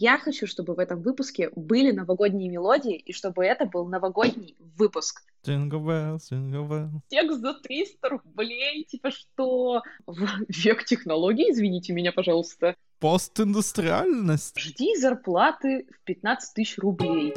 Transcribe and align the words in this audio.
Я 0.00 0.16
хочу, 0.16 0.46
чтобы 0.46 0.74
в 0.74 0.78
этом 0.78 1.02
выпуске 1.02 1.50
были 1.56 1.90
новогодние 1.90 2.48
мелодии, 2.48 2.94
и 2.94 3.12
чтобы 3.12 3.44
это 3.44 3.66
был 3.66 3.84
новогодний 3.84 4.54
выпуск. 4.76 5.24
Jingle 5.44 5.84
bells, 5.84 6.20
jingle 6.30 6.68
bells. 6.68 7.00
Текст 7.08 7.40
за 7.40 7.54
300 7.54 8.08
рублей, 8.08 8.84
типа 8.84 9.10
что? 9.10 9.82
В 10.06 10.28
век 10.50 10.84
технологий, 10.84 11.50
извините 11.50 11.94
меня, 11.94 12.12
пожалуйста. 12.12 12.76
Постиндустриальность. 13.00 14.56
Жди 14.56 14.94
зарплаты 14.96 15.88
в 15.90 16.04
15 16.04 16.54
тысяч 16.54 16.78
рублей. 16.78 17.34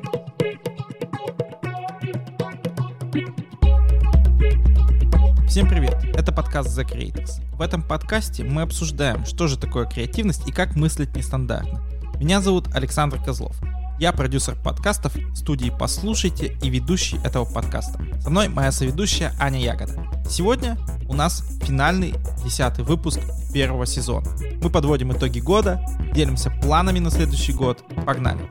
Всем 5.47 5.67
привет! 5.67 5.95
Это 6.15 6.31
подкаст 6.31 6.77
The 6.77 6.87
Creators. 6.87 7.41
В 7.53 7.61
этом 7.61 7.81
подкасте 7.81 8.43
мы 8.43 8.61
обсуждаем, 8.61 9.25
что 9.25 9.47
же 9.47 9.59
такое 9.59 9.87
креативность 9.87 10.47
и 10.47 10.51
как 10.51 10.75
мыслить 10.75 11.15
нестандартно. 11.15 11.90
Меня 12.21 12.39
зовут 12.39 12.67
Александр 12.75 13.19
Козлов. 13.19 13.59
Я 13.97 14.11
продюсер 14.11 14.55
подкастов 14.55 15.15
студии 15.33 15.73
«Послушайте» 15.75 16.55
и 16.61 16.69
ведущий 16.69 17.17
этого 17.25 17.45
подкаста. 17.45 17.99
Со 18.21 18.29
мной 18.29 18.47
моя 18.47 18.71
соведущая 18.71 19.33
Аня 19.39 19.59
Ягода. 19.59 19.93
Сегодня 20.29 20.77
у 21.09 21.15
нас 21.15 21.43
финальный 21.63 22.13
десятый 22.45 22.85
выпуск 22.85 23.19
первого 23.51 23.87
сезона. 23.87 24.27
Мы 24.61 24.69
подводим 24.69 25.11
итоги 25.11 25.39
года, 25.39 25.83
делимся 26.13 26.51
планами 26.61 26.99
на 26.99 27.09
следующий 27.09 27.53
год. 27.53 27.83
Погнали! 28.05 28.47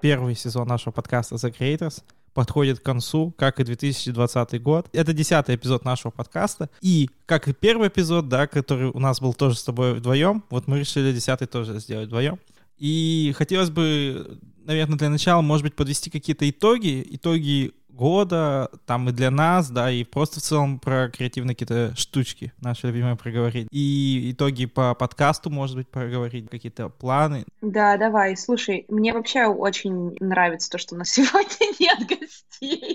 Первый 0.00 0.36
сезон 0.36 0.68
нашего 0.68 0.92
подкаста 0.92 1.34
The 1.34 1.52
Creators 1.52 2.04
подходит 2.34 2.80
к 2.80 2.82
концу, 2.82 3.34
как 3.36 3.60
и 3.60 3.64
2020 3.64 4.62
год. 4.62 4.88
Это 4.92 5.12
десятый 5.12 5.56
эпизод 5.56 5.84
нашего 5.84 6.10
подкаста. 6.10 6.70
И 6.80 7.10
как 7.26 7.48
и 7.48 7.52
первый 7.52 7.88
эпизод, 7.88 8.28
да, 8.28 8.46
который 8.46 8.90
у 8.90 8.98
нас 8.98 9.20
был 9.20 9.34
тоже 9.34 9.56
с 9.56 9.64
тобой 9.64 9.94
вдвоем, 9.94 10.44
вот 10.50 10.66
мы 10.66 10.78
решили 10.78 11.12
десятый 11.12 11.46
тоже 11.46 11.78
сделать 11.80 12.08
вдвоем. 12.08 12.38
И 12.78 13.34
хотелось 13.36 13.70
бы, 13.70 14.38
наверное, 14.64 14.98
для 14.98 15.10
начала, 15.10 15.40
может 15.42 15.64
быть, 15.64 15.74
подвести 15.74 16.10
какие-то 16.10 16.48
итоги, 16.48 17.04
итоги 17.10 17.72
года, 17.98 18.70
там 18.86 19.08
и 19.08 19.12
для 19.12 19.30
нас, 19.30 19.70
да, 19.70 19.90
и 19.90 20.04
просто 20.04 20.38
в 20.38 20.42
целом 20.42 20.78
про 20.78 21.08
креативные 21.08 21.54
какие-то 21.54 21.94
штучки 21.96 22.52
наши 22.60 22.86
любимые 22.86 23.16
проговорить. 23.16 23.66
И 23.72 24.30
итоги 24.32 24.66
по 24.66 24.94
подкасту, 24.94 25.50
может 25.50 25.76
быть, 25.76 25.88
проговорить, 25.88 26.48
какие-то 26.48 26.88
планы. 26.88 27.44
Да, 27.60 27.96
давай, 27.96 28.36
слушай, 28.36 28.84
мне 28.88 29.12
вообще 29.12 29.46
очень 29.46 30.16
нравится 30.20 30.70
то, 30.70 30.78
что 30.78 30.94
у 30.94 30.98
нас 30.98 31.08
сегодня 31.10 31.74
нет 31.80 31.98
гостей. 32.08 32.47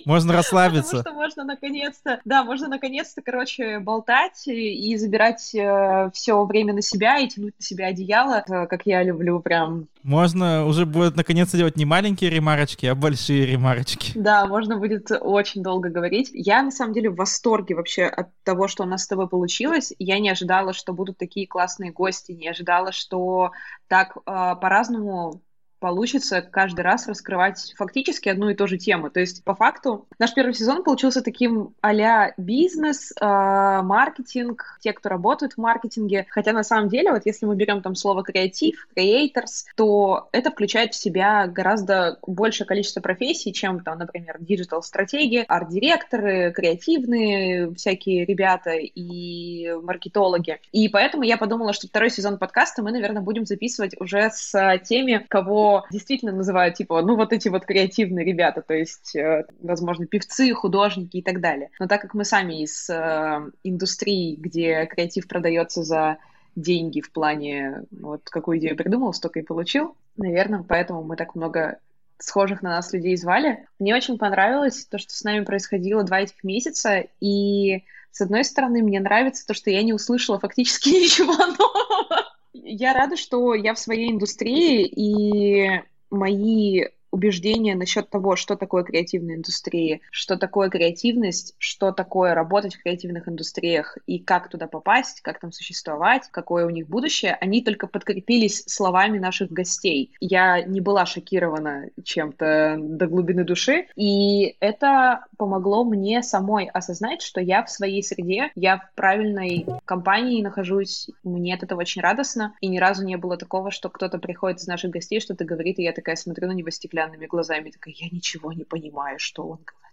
Можно 0.05 0.33
расслабиться. 0.37 0.97
Потому 0.97 1.01
что 1.01 1.13
можно 1.13 1.43
наконец-то, 1.43 2.19
да, 2.25 2.43
можно 2.43 2.67
наконец-то, 2.67 3.21
короче, 3.21 3.79
болтать 3.79 4.47
и 4.47 4.95
забирать 4.97 5.53
э, 5.53 6.09
все 6.13 6.43
время 6.45 6.73
на 6.73 6.81
себя 6.81 7.19
и 7.19 7.27
тянуть 7.27 7.55
на 7.59 7.65
себя 7.65 7.87
одеяло, 7.87 8.43
э, 8.47 8.67
как 8.67 8.85
я 8.85 9.03
люблю 9.03 9.39
прям. 9.39 9.87
Можно 10.01 10.65
уже 10.65 10.85
будет 10.85 11.15
наконец-то 11.15 11.57
делать 11.57 11.77
не 11.77 11.85
маленькие 11.85 12.29
ремарочки, 12.29 12.85
а 12.85 12.95
большие 12.95 13.45
ремарочки. 13.45 14.11
Да, 14.15 14.45
можно 14.45 14.77
будет 14.77 14.93
будет 14.93 15.11
очень 15.21 15.63
долго 15.63 15.89
говорить. 15.89 16.29
Я, 16.33 16.61
на 16.61 16.71
самом 16.71 16.93
деле, 16.93 17.09
в 17.09 17.15
восторге 17.15 17.75
вообще 17.75 18.03
от 18.05 18.29
того, 18.43 18.67
что 18.67 18.83
у 18.83 18.85
нас 18.85 19.03
с 19.03 19.07
тобой 19.07 19.27
получилось. 19.27 19.93
Я 19.99 20.19
не 20.19 20.29
ожидала, 20.29 20.73
что 20.73 20.93
будут 20.93 21.17
такие 21.17 21.47
классные 21.47 21.91
гости, 21.91 22.31
не 22.31 22.47
ожидала, 22.47 22.91
что 22.91 23.51
так 23.87 24.17
э, 24.17 24.21
по-разному 24.25 25.41
получится 25.83 26.41
каждый 26.41 26.79
раз 26.79 27.09
раскрывать 27.09 27.73
фактически 27.75 28.29
одну 28.29 28.47
и 28.47 28.55
ту 28.55 28.67
же 28.67 28.77
тему. 28.77 29.09
То 29.09 29.19
есть, 29.19 29.43
по 29.43 29.53
факту, 29.53 30.07
наш 30.17 30.33
первый 30.33 30.53
сезон 30.53 30.81
получился 30.81 31.21
таким 31.21 31.73
а 31.81 32.31
бизнес, 32.37 33.11
маркетинг, 33.19 34.79
те, 34.79 34.93
кто 34.93 35.09
работают 35.09 35.55
в 35.55 35.57
маркетинге. 35.57 36.25
Хотя 36.29 36.53
на 36.53 36.63
самом 36.63 36.87
деле, 36.87 37.11
вот 37.11 37.23
если 37.25 37.45
мы 37.45 37.57
берем 37.57 37.81
там 37.81 37.95
слово 37.95 38.23
креатив, 38.23 38.87
creators, 38.95 39.65
то 39.75 40.29
это 40.31 40.51
включает 40.51 40.93
в 40.93 40.95
себя 40.95 41.47
гораздо 41.47 42.17
большее 42.25 42.65
количество 42.65 43.01
профессий, 43.01 43.51
чем 43.51 43.81
там, 43.81 43.99
например, 43.99 44.37
digital-стратеги, 44.39 45.43
арт-директоры, 45.45 46.53
креативные 46.53 47.73
всякие 47.73 48.23
ребята 48.23 48.71
и 48.71 49.73
маркетологи. 49.83 50.61
И 50.71 50.87
поэтому 50.87 51.23
я 51.23 51.35
подумала, 51.35 51.73
что 51.73 51.89
второй 51.89 52.09
сезон 52.09 52.37
подкаста 52.37 52.81
мы, 52.81 52.93
наверное, 52.93 53.21
будем 53.21 53.45
записывать 53.45 53.99
уже 53.99 54.29
с 54.33 54.79
теми, 54.85 55.25
кого 55.27 55.72
действительно 55.91 56.31
называют, 56.31 56.75
типа, 56.75 57.01
ну, 57.01 57.15
вот 57.15 57.33
эти 57.33 57.49
вот 57.49 57.65
креативные 57.65 58.25
ребята, 58.25 58.61
то 58.61 58.73
есть, 58.73 59.15
э, 59.15 59.45
возможно, 59.61 60.05
певцы, 60.05 60.53
художники 60.53 61.17
и 61.17 61.21
так 61.21 61.41
далее. 61.41 61.69
Но 61.79 61.87
так 61.87 62.01
как 62.01 62.13
мы 62.13 62.25
сами 62.25 62.63
из 62.63 62.89
э, 62.89 63.51
индустрии, 63.63 64.35
где 64.35 64.85
креатив 64.85 65.27
продается 65.27 65.83
за 65.83 66.17
деньги 66.55 67.01
в 67.01 67.11
плане, 67.11 67.83
вот 67.91 68.29
какую 68.29 68.59
идею 68.59 68.75
придумал, 68.75 69.13
столько 69.13 69.39
и 69.39 69.43
получил, 69.43 69.95
наверное, 70.17 70.63
поэтому 70.67 71.03
мы 71.03 71.15
так 71.15 71.35
много 71.35 71.79
схожих 72.19 72.61
на 72.61 72.69
нас 72.69 72.93
людей 72.93 73.17
звали. 73.17 73.67
Мне 73.79 73.95
очень 73.95 74.17
понравилось 74.17 74.85
то, 74.85 74.97
что 74.97 75.13
с 75.13 75.23
нами 75.23 75.43
происходило 75.43 76.03
два 76.03 76.21
этих 76.21 76.43
месяца, 76.43 77.05
и 77.19 77.83
с 78.11 78.21
одной 78.21 78.45
стороны, 78.45 78.83
мне 78.83 78.99
нравится 78.99 79.45
то, 79.45 79.53
что 79.53 79.71
я 79.71 79.81
не 79.81 79.91
услышала 79.91 80.39
фактически 80.39 80.89
ничего 81.03 81.33
нового. 81.33 82.32
Я 82.53 82.93
рада, 82.93 83.17
что 83.17 83.53
я 83.55 83.73
в 83.73 83.79
своей 83.79 84.11
индустрии, 84.11 84.85
и 84.85 85.81
мои 86.09 86.85
убеждения 87.13 87.75
насчет 87.75 88.09
того, 88.09 88.35
что 88.35 88.55
такое 88.55 88.83
креативная 88.83 89.35
индустрия, 89.35 89.99
что 90.09 90.35
такое 90.35 90.69
креативность, 90.69 91.53
что 91.59 91.91
такое 91.91 92.33
работать 92.33 92.75
в 92.75 92.81
креативных 92.81 93.29
индустриях 93.29 93.99
и 94.07 94.17
как 94.17 94.49
туда 94.49 94.67
попасть, 94.67 95.21
как 95.21 95.39
там 95.39 95.51
существовать, 95.51 96.23
какое 96.31 96.65
у 96.65 96.71
них 96.71 96.89
будущее, 96.89 97.37
они 97.39 97.61
только 97.61 97.85
подкрепились 97.85 98.63
словами 98.65 99.19
наших 99.19 99.51
гостей. 99.51 100.11
Я 100.19 100.63
не 100.63 100.81
была 100.81 101.05
шокирована 101.05 101.89
чем-то 102.03 102.77
до 102.79 103.05
глубины 103.05 103.43
души, 103.43 103.85
и 103.95 104.55
это 104.59 105.25
помогло 105.37 105.83
мне 105.83 106.23
самой 106.23 106.65
осознать, 106.65 107.21
что 107.21 107.39
я 107.39 107.63
в 107.63 107.69
своей 107.69 108.01
среде, 108.01 108.49
я 108.55 108.77
в 108.77 108.95
правильной 108.95 109.67
компании 109.85 110.41
нахожусь, 110.41 111.09
мне 111.23 111.53
от 111.53 111.61
этого 111.61 111.81
очень 111.81 112.01
радостно, 112.01 112.55
и 112.59 112.67
ни 112.67 112.79
разу 112.79 113.05
не 113.05 113.17
было 113.17 113.37
такого, 113.37 113.69
что 113.69 113.89
кто-то 113.89 114.17
приходит 114.17 114.61
из 114.61 114.67
наших 114.67 114.89
гостей, 114.89 115.19
что-то 115.19 115.45
говорит, 115.45 115.77
и 115.77 115.83
я 115.83 115.93
такая 115.93 116.15
смотрю 116.15 116.47
на 116.47 116.53
него 116.53 116.71
стеклянно 116.71 117.02
стеклянными 117.03 117.27
глазами, 117.27 117.71
такая, 117.71 117.93
я 117.97 118.09
ничего 118.09 118.53
не 118.53 118.63
понимаю, 118.63 119.19
что 119.19 119.43
он 119.43 119.59
говорит. 119.59 119.83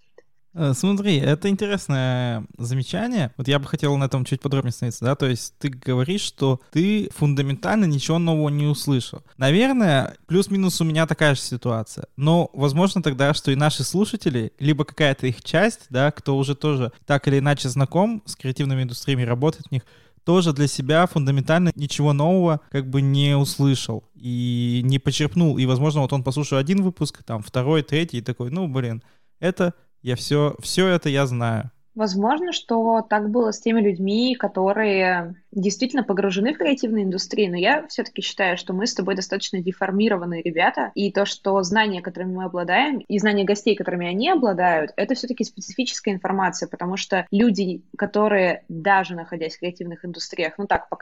Э, 0.53 0.73
смотри, 0.75 1.19
это 1.19 1.49
интересное 1.49 2.45
замечание. 2.59 3.33
Вот 3.37 3.49
я 3.49 3.59
бы 3.59 3.67
хотел 3.67 3.97
на 3.97 4.05
этом 4.05 4.25
чуть 4.25 4.41
подробнее 4.41 4.71
остановиться, 4.71 5.05
да, 5.05 5.15
то 5.15 5.27
есть 5.27 5.55
ты 5.59 5.69
говоришь, 5.69 6.23
что 6.23 6.61
ты 6.73 7.11
фундаментально 7.15 7.85
ничего 7.85 8.19
нового 8.19 8.49
не 8.49 8.67
услышал. 8.67 9.23
Наверное, 9.37 10.17
плюс-минус 10.27 10.81
у 10.81 10.85
меня 10.85 11.07
такая 11.07 11.35
же 11.35 11.41
ситуация. 11.41 12.07
Но, 12.17 12.51
возможно, 12.53 13.03
тогда, 13.03 13.35
что 13.35 13.51
и 13.51 13.57
наши 13.57 13.85
слушатели, 13.85 14.53
либо 14.59 14.85
какая-то 14.85 15.27
их 15.27 15.43
часть, 15.43 15.87
да, 15.91 16.11
кто 16.11 16.37
уже 16.37 16.55
тоже 16.55 16.93
так 17.07 17.29
или 17.29 17.39
иначе 17.39 17.69
знаком 17.69 18.23
с 18.27 18.37
креативными 18.37 18.83
индустриями, 18.83 19.23
работает 19.23 19.67
в 19.69 19.73
них, 19.73 19.83
тоже 20.25 20.53
для 20.53 20.67
себя 20.67 21.07
фундаментально 21.07 21.73
ничего 21.75 22.13
нового 22.13 22.61
как 22.71 22.89
бы 22.89 23.01
не 23.01 23.37
услышал 23.37 24.05
и 24.15 24.81
не 24.85 24.99
почерпнул. 24.99 25.59
И, 25.59 25.67
возможно, 25.67 26.03
вот 26.03 26.13
он 26.13 26.23
послушал 26.23 26.59
один 26.59 26.83
выпуск, 26.83 27.23
там, 27.25 27.43
второй, 27.43 27.83
третий, 27.83 28.19
и 28.19 28.23
такой, 28.23 28.51
ну, 28.51 28.69
блин, 28.69 29.03
это 29.39 29.75
я 30.03 30.17
все, 30.17 30.55
все 30.61 30.87
это 30.89 31.09
я 31.09 31.27
знаю. 31.27 31.71
Возможно, 31.95 32.53
что 32.53 33.05
так 33.09 33.31
было 33.31 33.53
с 33.53 33.61
теми 33.61 33.81
людьми, 33.81 34.37
которые 34.37 35.35
действительно 35.53 36.05
погружены 36.05 36.55
в 36.55 36.59
креативную 36.59 37.05
индустрию, 37.05 37.51
но 37.51 37.57
я 37.57 37.87
все-таки 37.89 38.23
считаю, 38.23 38.57
что 38.57 38.73
мы 38.73 38.87
с 38.87 38.95
тобой 38.95 39.15
достаточно 39.15 39.61
деформированные 39.61 40.43
ребята, 40.43 40.93
и 40.95 41.13
то, 41.13 41.25
что 41.25 41.63
знания, 41.63 42.03
которыми 42.03 42.37
мы 42.37 42.45
обладаем, 42.45 42.99
и 42.99 43.19
знания 43.19 43.45
гостей, 43.45 43.75
которыми 43.75 44.07
они 44.07 44.31
обладают, 44.31 44.93
это 44.97 45.15
все-таки 45.15 45.45
специфическая 45.45 46.15
информация, 46.15 46.69
потому 46.69 46.97
что 46.97 47.27
люди, 47.31 47.83
которые 47.97 48.65
даже 48.69 49.15
находясь 49.15 49.57
в 49.57 49.61
креативных 49.61 50.05
индустриях, 50.05 50.55
ну 50.59 50.67
так, 50.67 50.89
по 50.89 51.01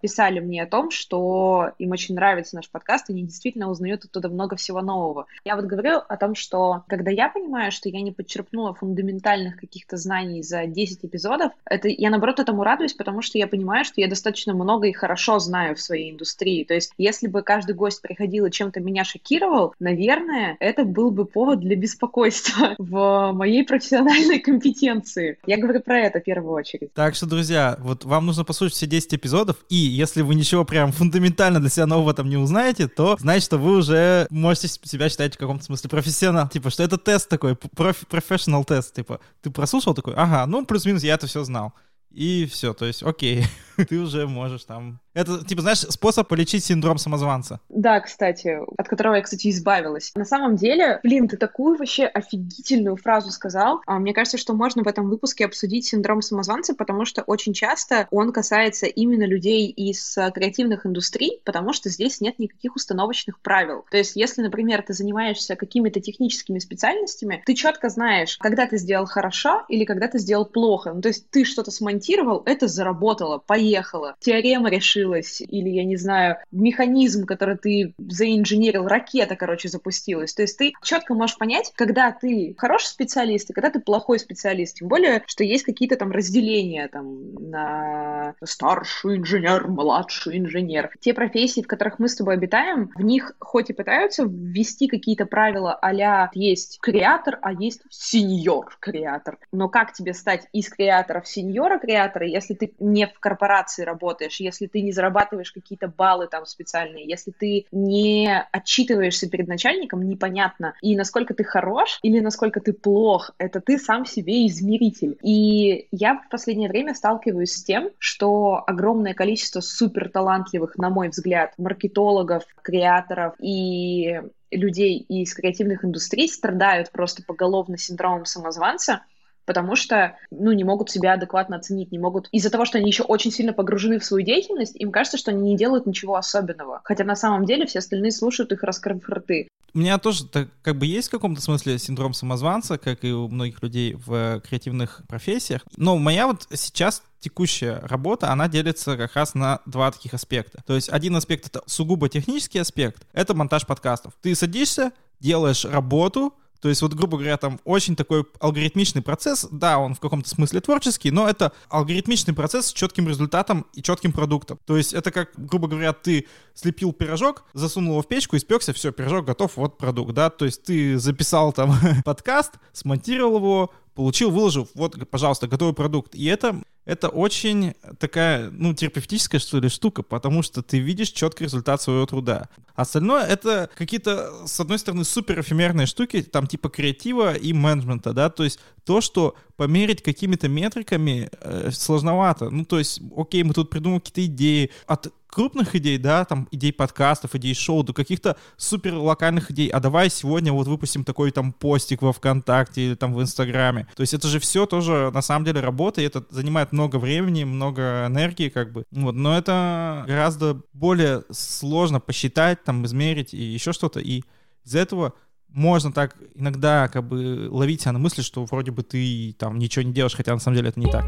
писали 0.00 0.40
мне 0.40 0.62
о 0.62 0.66
том, 0.66 0.90
что 0.90 1.70
им 1.78 1.90
очень 1.92 2.14
нравится 2.14 2.56
наш 2.56 2.68
подкаст, 2.70 3.08
и 3.08 3.12
они 3.12 3.22
действительно 3.22 3.70
узнают 3.70 4.04
оттуда 4.04 4.28
много 4.28 4.56
всего 4.56 4.80
нового. 4.80 5.26
Я 5.44 5.54
вот 5.56 5.66
говорю 5.66 5.98
о 6.08 6.16
том, 6.16 6.34
что 6.34 6.82
когда 6.88 7.10
я 7.10 7.28
понимаю, 7.28 7.70
что 7.70 7.88
я 7.88 8.00
не 8.00 8.10
подчерпнула 8.10 8.74
фундаментальных 8.74 9.56
каких-то 9.56 9.96
знаний 9.96 10.42
за 10.42 10.66
10 10.66 11.04
эпизодов, 11.04 11.52
это 11.64 11.88
я 11.88 12.10
наоборот 12.10 12.40
этому 12.40 12.64
радуюсь, 12.64 12.94
потому 12.94 13.22
что 13.22 13.38
я 13.38 13.46
понимаю, 13.46 13.67
понимаю, 13.68 13.84
что 13.84 14.00
я 14.00 14.08
достаточно 14.08 14.54
много 14.54 14.86
и 14.86 14.92
хорошо 14.92 15.38
знаю 15.38 15.76
в 15.76 15.80
своей 15.80 16.10
индустрии. 16.10 16.64
То 16.64 16.72
есть, 16.72 16.92
если 16.96 17.26
бы 17.26 17.42
каждый 17.42 17.74
гость 17.74 18.00
приходил 18.00 18.46
и 18.46 18.50
чем-то 18.50 18.80
меня 18.80 19.04
шокировал, 19.04 19.74
наверное, 19.78 20.56
это 20.58 20.84
был 20.84 21.10
бы 21.10 21.26
повод 21.26 21.60
для 21.60 21.76
беспокойства 21.76 22.74
в 22.78 23.32
моей 23.32 23.64
профессиональной 23.64 24.38
компетенции. 24.38 25.38
Я 25.46 25.58
говорю 25.58 25.82
про 25.82 26.00
это 26.00 26.20
в 26.20 26.24
первую 26.24 26.54
очередь. 26.54 26.94
Так 26.94 27.14
что, 27.14 27.26
друзья, 27.26 27.76
вот 27.80 28.06
вам 28.06 28.24
нужно 28.24 28.44
послушать 28.44 28.76
все 28.76 28.86
10 28.86 29.14
эпизодов, 29.14 29.56
и 29.68 29.76
если 29.76 30.22
вы 30.22 30.34
ничего 30.34 30.64
прям 30.64 30.90
фундаментально 30.98 31.60
для 31.60 31.68
себя 31.68 31.84
нового 31.84 32.14
там 32.14 32.30
не 32.30 32.38
узнаете, 32.38 32.88
то 32.88 33.18
значит, 33.20 33.44
что 33.44 33.58
вы 33.58 33.76
уже 33.76 34.26
можете 34.30 34.68
себя 34.68 35.10
считать 35.10 35.34
в 35.34 35.38
каком-то 35.38 35.64
смысле 35.64 35.90
профессионал. 35.90 36.48
Типа, 36.48 36.70
что 36.70 36.82
это 36.82 36.96
тест 36.96 37.28
такой, 37.28 37.54
профессионал 37.54 38.64
тест. 38.64 38.94
Типа, 38.94 39.20
ты 39.42 39.50
прослушал 39.50 39.94
такой, 39.94 40.14
ага, 40.14 40.46
ну 40.46 40.64
плюс-минус 40.64 41.02
я 41.02 41.14
это 41.14 41.26
все 41.26 41.44
знал 41.44 41.74
и 42.10 42.46
все, 42.50 42.74
то 42.74 42.86
есть, 42.86 43.02
окей, 43.02 43.44
ты 43.84 43.98
уже 43.98 44.26
можешь 44.26 44.64
там... 44.64 45.00
Это, 45.14 45.44
типа, 45.44 45.62
знаешь, 45.62 45.80
способ 45.80 46.28
полечить 46.28 46.64
синдром 46.64 46.98
самозванца. 46.98 47.60
Да, 47.68 48.00
кстати, 48.00 48.58
от 48.76 48.88
которого 48.88 49.14
я, 49.14 49.22
кстати, 49.22 49.48
избавилась. 49.50 50.12
На 50.14 50.24
самом 50.24 50.56
деле, 50.56 51.00
блин, 51.02 51.28
ты 51.28 51.36
такую 51.36 51.76
вообще 51.76 52.04
офигительную 52.04 52.96
фразу 52.96 53.30
сказал. 53.30 53.80
А, 53.86 53.98
мне 53.98 54.12
кажется, 54.12 54.38
что 54.38 54.54
можно 54.54 54.82
в 54.82 54.88
этом 54.88 55.08
выпуске 55.08 55.44
обсудить 55.44 55.86
синдром 55.86 56.22
самозванца, 56.22 56.74
потому 56.74 57.04
что 57.04 57.22
очень 57.22 57.52
часто 57.52 58.06
он 58.10 58.32
касается 58.32 58.86
именно 58.86 59.24
людей 59.24 59.68
из 59.68 60.16
а, 60.16 60.30
креативных 60.30 60.86
индустрий, 60.86 61.40
потому 61.44 61.72
что 61.72 61.88
здесь 61.88 62.20
нет 62.20 62.38
никаких 62.38 62.76
установочных 62.76 63.40
правил. 63.40 63.84
То 63.90 63.96
есть, 63.96 64.16
если, 64.16 64.42
например, 64.42 64.82
ты 64.82 64.92
занимаешься 64.92 65.56
какими-то 65.56 66.00
техническими 66.00 66.58
специальностями, 66.58 67.42
ты 67.44 67.54
четко 67.54 67.88
знаешь, 67.88 68.36
когда 68.38 68.66
ты 68.66 68.78
сделал 68.78 69.06
хорошо 69.06 69.64
или 69.68 69.84
когда 69.84 70.08
ты 70.08 70.18
сделал 70.18 70.46
плохо. 70.46 70.92
Ну, 70.92 71.00
то 71.00 71.08
есть 71.08 71.30
ты 71.30 71.44
что-то 71.44 71.70
смонтировал, 71.70 72.42
это 72.46 72.68
заработало, 72.68 73.38
поехало 73.68 74.16
теорема 74.20 74.70
решилась, 74.70 75.40
или, 75.40 75.68
я 75.68 75.84
не 75.84 75.96
знаю, 75.96 76.38
механизм, 76.50 77.26
который 77.26 77.56
ты 77.58 77.94
заинженерил, 77.98 78.86
ракета, 78.86 79.36
короче, 79.36 79.68
запустилась. 79.68 80.32
То 80.34 80.42
есть 80.42 80.58
ты 80.58 80.72
четко 80.82 81.14
можешь 81.14 81.36
понять, 81.36 81.72
когда 81.74 82.10
ты 82.10 82.54
хороший 82.56 82.86
специалист 82.86 83.50
и 83.50 83.52
когда 83.52 83.70
ты 83.70 83.80
плохой 83.80 84.18
специалист. 84.18 84.76
Тем 84.76 84.88
более, 84.88 85.22
что 85.26 85.44
есть 85.44 85.64
какие-то 85.64 85.96
там 85.96 86.10
разделения 86.12 86.88
там 86.88 87.34
на 87.34 88.34
старший 88.42 89.18
инженер, 89.18 89.68
младший 89.68 90.38
инженер. 90.38 90.90
Те 91.00 91.12
профессии, 91.12 91.60
в 91.60 91.66
которых 91.66 91.98
мы 91.98 92.08
с 92.08 92.16
тобой 92.16 92.34
обитаем, 92.34 92.90
в 92.94 93.02
них 93.02 93.32
хоть 93.38 93.70
и 93.70 93.74
пытаются 93.74 94.24
ввести 94.24 94.88
какие-то 94.88 95.26
правила 95.26 95.78
а 95.80 96.30
есть 96.34 96.78
креатор, 96.80 97.38
а 97.42 97.52
есть 97.52 97.82
сеньор-креатор. 97.90 99.38
Но 99.52 99.68
как 99.68 99.92
тебе 99.92 100.14
стать 100.14 100.46
из 100.52 100.68
креатора 100.68 101.20
в 101.20 101.28
сеньора-креатора, 101.28 102.26
если 102.26 102.54
ты 102.54 102.72
не 102.78 103.06
в 103.06 103.18
корпорации 103.20 103.57
корпорации 103.58 103.82
работаешь, 103.82 104.40
если 104.40 104.66
ты 104.66 104.80
не 104.82 104.92
зарабатываешь 104.92 105.52
какие-то 105.52 105.88
баллы 105.88 106.28
там 106.28 106.46
специальные, 106.46 107.08
если 107.08 107.30
ты 107.30 107.66
не 107.72 108.46
отчитываешься 108.52 109.28
перед 109.28 109.48
начальником, 109.48 110.08
непонятно, 110.08 110.74
и 110.80 110.96
насколько 110.96 111.34
ты 111.34 111.44
хорош 111.44 111.98
или 112.02 112.20
насколько 112.20 112.60
ты 112.60 112.72
плох, 112.72 113.32
это 113.38 113.60
ты 113.60 113.78
сам 113.78 114.04
себе 114.04 114.46
измеритель. 114.46 115.18
И 115.22 115.88
я 115.90 116.14
в 116.14 116.28
последнее 116.30 116.68
время 116.68 116.94
сталкиваюсь 116.94 117.52
с 117.52 117.64
тем, 117.64 117.90
что 117.98 118.62
огромное 118.66 119.14
количество 119.14 119.60
супер 119.60 120.08
талантливых, 120.08 120.76
на 120.76 120.90
мой 120.90 121.08
взгляд, 121.08 121.54
маркетологов, 121.58 122.44
креаторов 122.62 123.34
и 123.40 124.20
людей 124.50 124.98
из 124.98 125.34
креативных 125.34 125.84
индустрий 125.84 126.28
страдают 126.28 126.90
просто 126.90 127.22
поголовно 127.22 127.76
синдромом 127.76 128.24
самозванца, 128.24 129.02
потому 129.48 129.76
что, 129.76 130.14
ну, 130.30 130.52
не 130.52 130.62
могут 130.62 130.90
себя 130.90 131.14
адекватно 131.14 131.56
оценить, 131.56 131.90
не 131.90 131.98
могут... 131.98 132.28
Из-за 132.32 132.50
того, 132.50 132.66
что 132.66 132.76
они 132.76 132.88
еще 132.90 133.02
очень 133.02 133.32
сильно 133.32 133.54
погружены 133.54 133.98
в 133.98 134.04
свою 134.04 134.22
деятельность, 134.22 134.76
им 134.76 134.92
кажется, 134.92 135.16
что 135.16 135.30
они 135.30 135.40
не 135.40 135.56
делают 135.56 135.86
ничего 135.86 136.16
особенного. 136.16 136.82
Хотя 136.84 137.04
на 137.04 137.16
самом 137.16 137.46
деле 137.46 137.64
все 137.64 137.78
остальные 137.78 138.12
слушают 138.12 138.52
их, 138.52 138.62
раскрыв 138.62 139.08
рты. 139.08 139.48
У 139.72 139.78
меня 139.78 139.96
тоже 139.96 140.26
так, 140.26 140.48
как 140.60 140.76
бы 140.76 140.84
есть 140.84 141.08
в 141.08 141.12
каком-то 141.12 141.40
смысле 141.40 141.78
синдром 141.78 142.12
самозванца, 142.12 142.76
как 142.76 143.04
и 143.04 143.12
у 143.12 143.28
многих 143.28 143.62
людей 143.62 143.94
в 143.94 144.42
креативных 144.46 145.00
профессиях. 145.08 145.62
Но 145.78 145.96
моя 145.96 146.26
вот 146.26 146.46
сейчас 146.52 147.02
текущая 147.20 147.80
работа, 147.84 148.30
она 148.30 148.48
делится 148.48 148.98
как 148.98 149.14
раз 149.14 149.34
на 149.34 149.60
два 149.64 149.90
таких 149.90 150.12
аспекта. 150.12 150.62
То 150.66 150.74
есть 150.74 150.90
один 150.90 151.16
аспект— 151.16 151.46
это 151.48 151.62
сугубо 151.64 152.10
технический 152.10 152.58
аспект, 152.58 153.06
это 153.14 153.32
монтаж 153.32 153.66
подкастов. 153.66 154.12
Ты 154.20 154.34
садишься, 154.34 154.92
делаешь 155.20 155.64
работу, 155.64 156.34
то 156.60 156.68
есть, 156.68 156.82
вот, 156.82 156.94
грубо 156.94 157.18
говоря, 157.18 157.36
там 157.36 157.60
очень 157.64 157.94
такой 157.94 158.24
алгоритмичный 158.40 159.02
процесс. 159.02 159.46
Да, 159.50 159.78
он 159.78 159.94
в 159.94 160.00
каком-то 160.00 160.28
смысле 160.28 160.60
творческий, 160.60 161.10
но 161.10 161.28
это 161.28 161.52
алгоритмичный 161.68 162.34
процесс 162.34 162.66
с 162.66 162.72
четким 162.72 163.08
результатом 163.08 163.66
и 163.74 163.82
четким 163.82 164.12
продуктом. 164.12 164.58
То 164.66 164.76
есть, 164.76 164.92
это 164.92 165.10
как, 165.10 165.30
грубо 165.36 165.68
говоря, 165.68 165.92
ты 165.92 166.26
слепил 166.54 166.92
пирожок, 166.92 167.44
засунул 167.54 167.92
его 167.92 168.02
в 168.02 168.08
печку, 168.08 168.36
испекся, 168.36 168.72
все, 168.72 168.90
пирожок 168.90 169.26
готов, 169.26 169.56
вот 169.56 169.78
продукт, 169.78 170.12
да. 170.14 170.30
То 170.30 170.44
есть, 170.44 170.64
ты 170.64 170.98
записал 170.98 171.52
там 171.52 171.74
подкаст, 172.04 172.54
смонтировал 172.72 173.36
его, 173.36 173.72
получил, 173.94 174.30
выложил, 174.30 174.68
вот, 174.74 174.96
пожалуйста, 175.10 175.46
готовый 175.46 175.74
продукт. 175.74 176.14
И 176.14 176.24
это 176.24 176.60
это 176.88 177.10
очень 177.10 177.74
такая, 177.98 178.50
ну, 178.50 178.72
терапевтическая, 178.72 179.38
что 179.38 179.60
ли, 179.60 179.68
штука, 179.68 180.02
потому 180.02 180.42
что 180.42 180.62
ты 180.62 180.78
видишь 180.78 181.10
четкий 181.10 181.44
результат 181.44 181.82
своего 181.82 182.06
труда. 182.06 182.48
Остальное— 182.74 183.26
это 183.28 183.68
какие-то, 183.76 184.46
с 184.46 184.58
одной 184.58 184.78
стороны, 184.78 185.04
супер 185.04 185.38
эфемерные 185.38 185.86
штуки, 185.86 186.22
там, 186.22 186.46
типа 186.46 186.70
креатива 186.70 187.34
и 187.34 187.52
менеджмента, 187.52 188.14
да, 188.14 188.30
то 188.30 188.42
есть 188.42 188.58
то, 188.84 189.02
что 189.02 189.34
померить 189.56 190.02
какими-то 190.02 190.48
метриками 190.48 191.28
э, 191.42 191.70
сложновато. 191.72 192.48
Ну, 192.48 192.64
то 192.64 192.78
есть, 192.78 193.02
окей, 193.14 193.42
мы 193.42 193.52
тут 193.52 193.68
придумали 193.68 193.98
какие-то 193.98 194.24
идеи. 194.24 194.70
От 194.86 195.12
крупных 195.38 195.76
идей, 195.76 195.98
да, 195.98 196.24
там, 196.24 196.48
идей 196.50 196.72
подкастов, 196.72 197.36
идей 197.36 197.54
шоу, 197.54 197.84
до 197.84 197.92
каких-то 197.92 198.36
супер 198.56 198.94
локальных 198.94 199.52
идей. 199.52 199.68
А 199.68 199.78
давай 199.78 200.10
сегодня 200.10 200.52
вот 200.52 200.66
выпустим 200.66 201.04
такой 201.04 201.30
там 201.30 201.52
постик 201.52 202.02
во 202.02 202.12
ВКонтакте 202.12 202.88
или 202.88 202.94
там 202.96 203.14
в 203.14 203.22
Инстаграме. 203.22 203.86
То 203.94 204.00
есть 204.00 204.14
это 204.14 204.26
же 204.26 204.40
все 204.40 204.66
тоже 204.66 205.12
на 205.14 205.22
самом 205.22 205.44
деле 205.44 205.60
работа, 205.60 206.00
и 206.00 206.04
это 206.04 206.24
занимает 206.30 206.72
много 206.72 206.96
времени, 206.96 207.44
много 207.44 208.06
энергии, 208.08 208.48
как 208.48 208.72
бы. 208.72 208.82
Вот, 208.90 209.14
но 209.14 209.38
это 209.38 210.02
гораздо 210.08 210.60
более 210.72 211.22
сложно 211.30 212.00
посчитать, 212.00 212.64
там, 212.64 212.84
измерить 212.84 213.32
и 213.32 213.40
еще 213.40 213.72
что-то. 213.72 214.00
И 214.00 214.24
из-за 214.64 214.80
этого 214.80 215.12
можно 215.46 215.92
так 215.92 216.16
иногда 216.34 216.88
как 216.88 217.06
бы 217.06 217.46
ловить 217.48 217.82
себя 217.82 217.92
на 217.92 218.00
мысли, 218.00 218.22
что 218.22 218.44
вроде 218.44 218.72
бы 218.72 218.82
ты 218.82 219.36
там 219.38 219.60
ничего 219.60 219.84
не 219.84 219.92
делаешь, 219.92 220.16
хотя 220.16 220.32
на 220.32 220.40
самом 220.40 220.56
деле 220.56 220.70
это 220.70 220.80
не 220.80 220.90
так. 220.90 221.04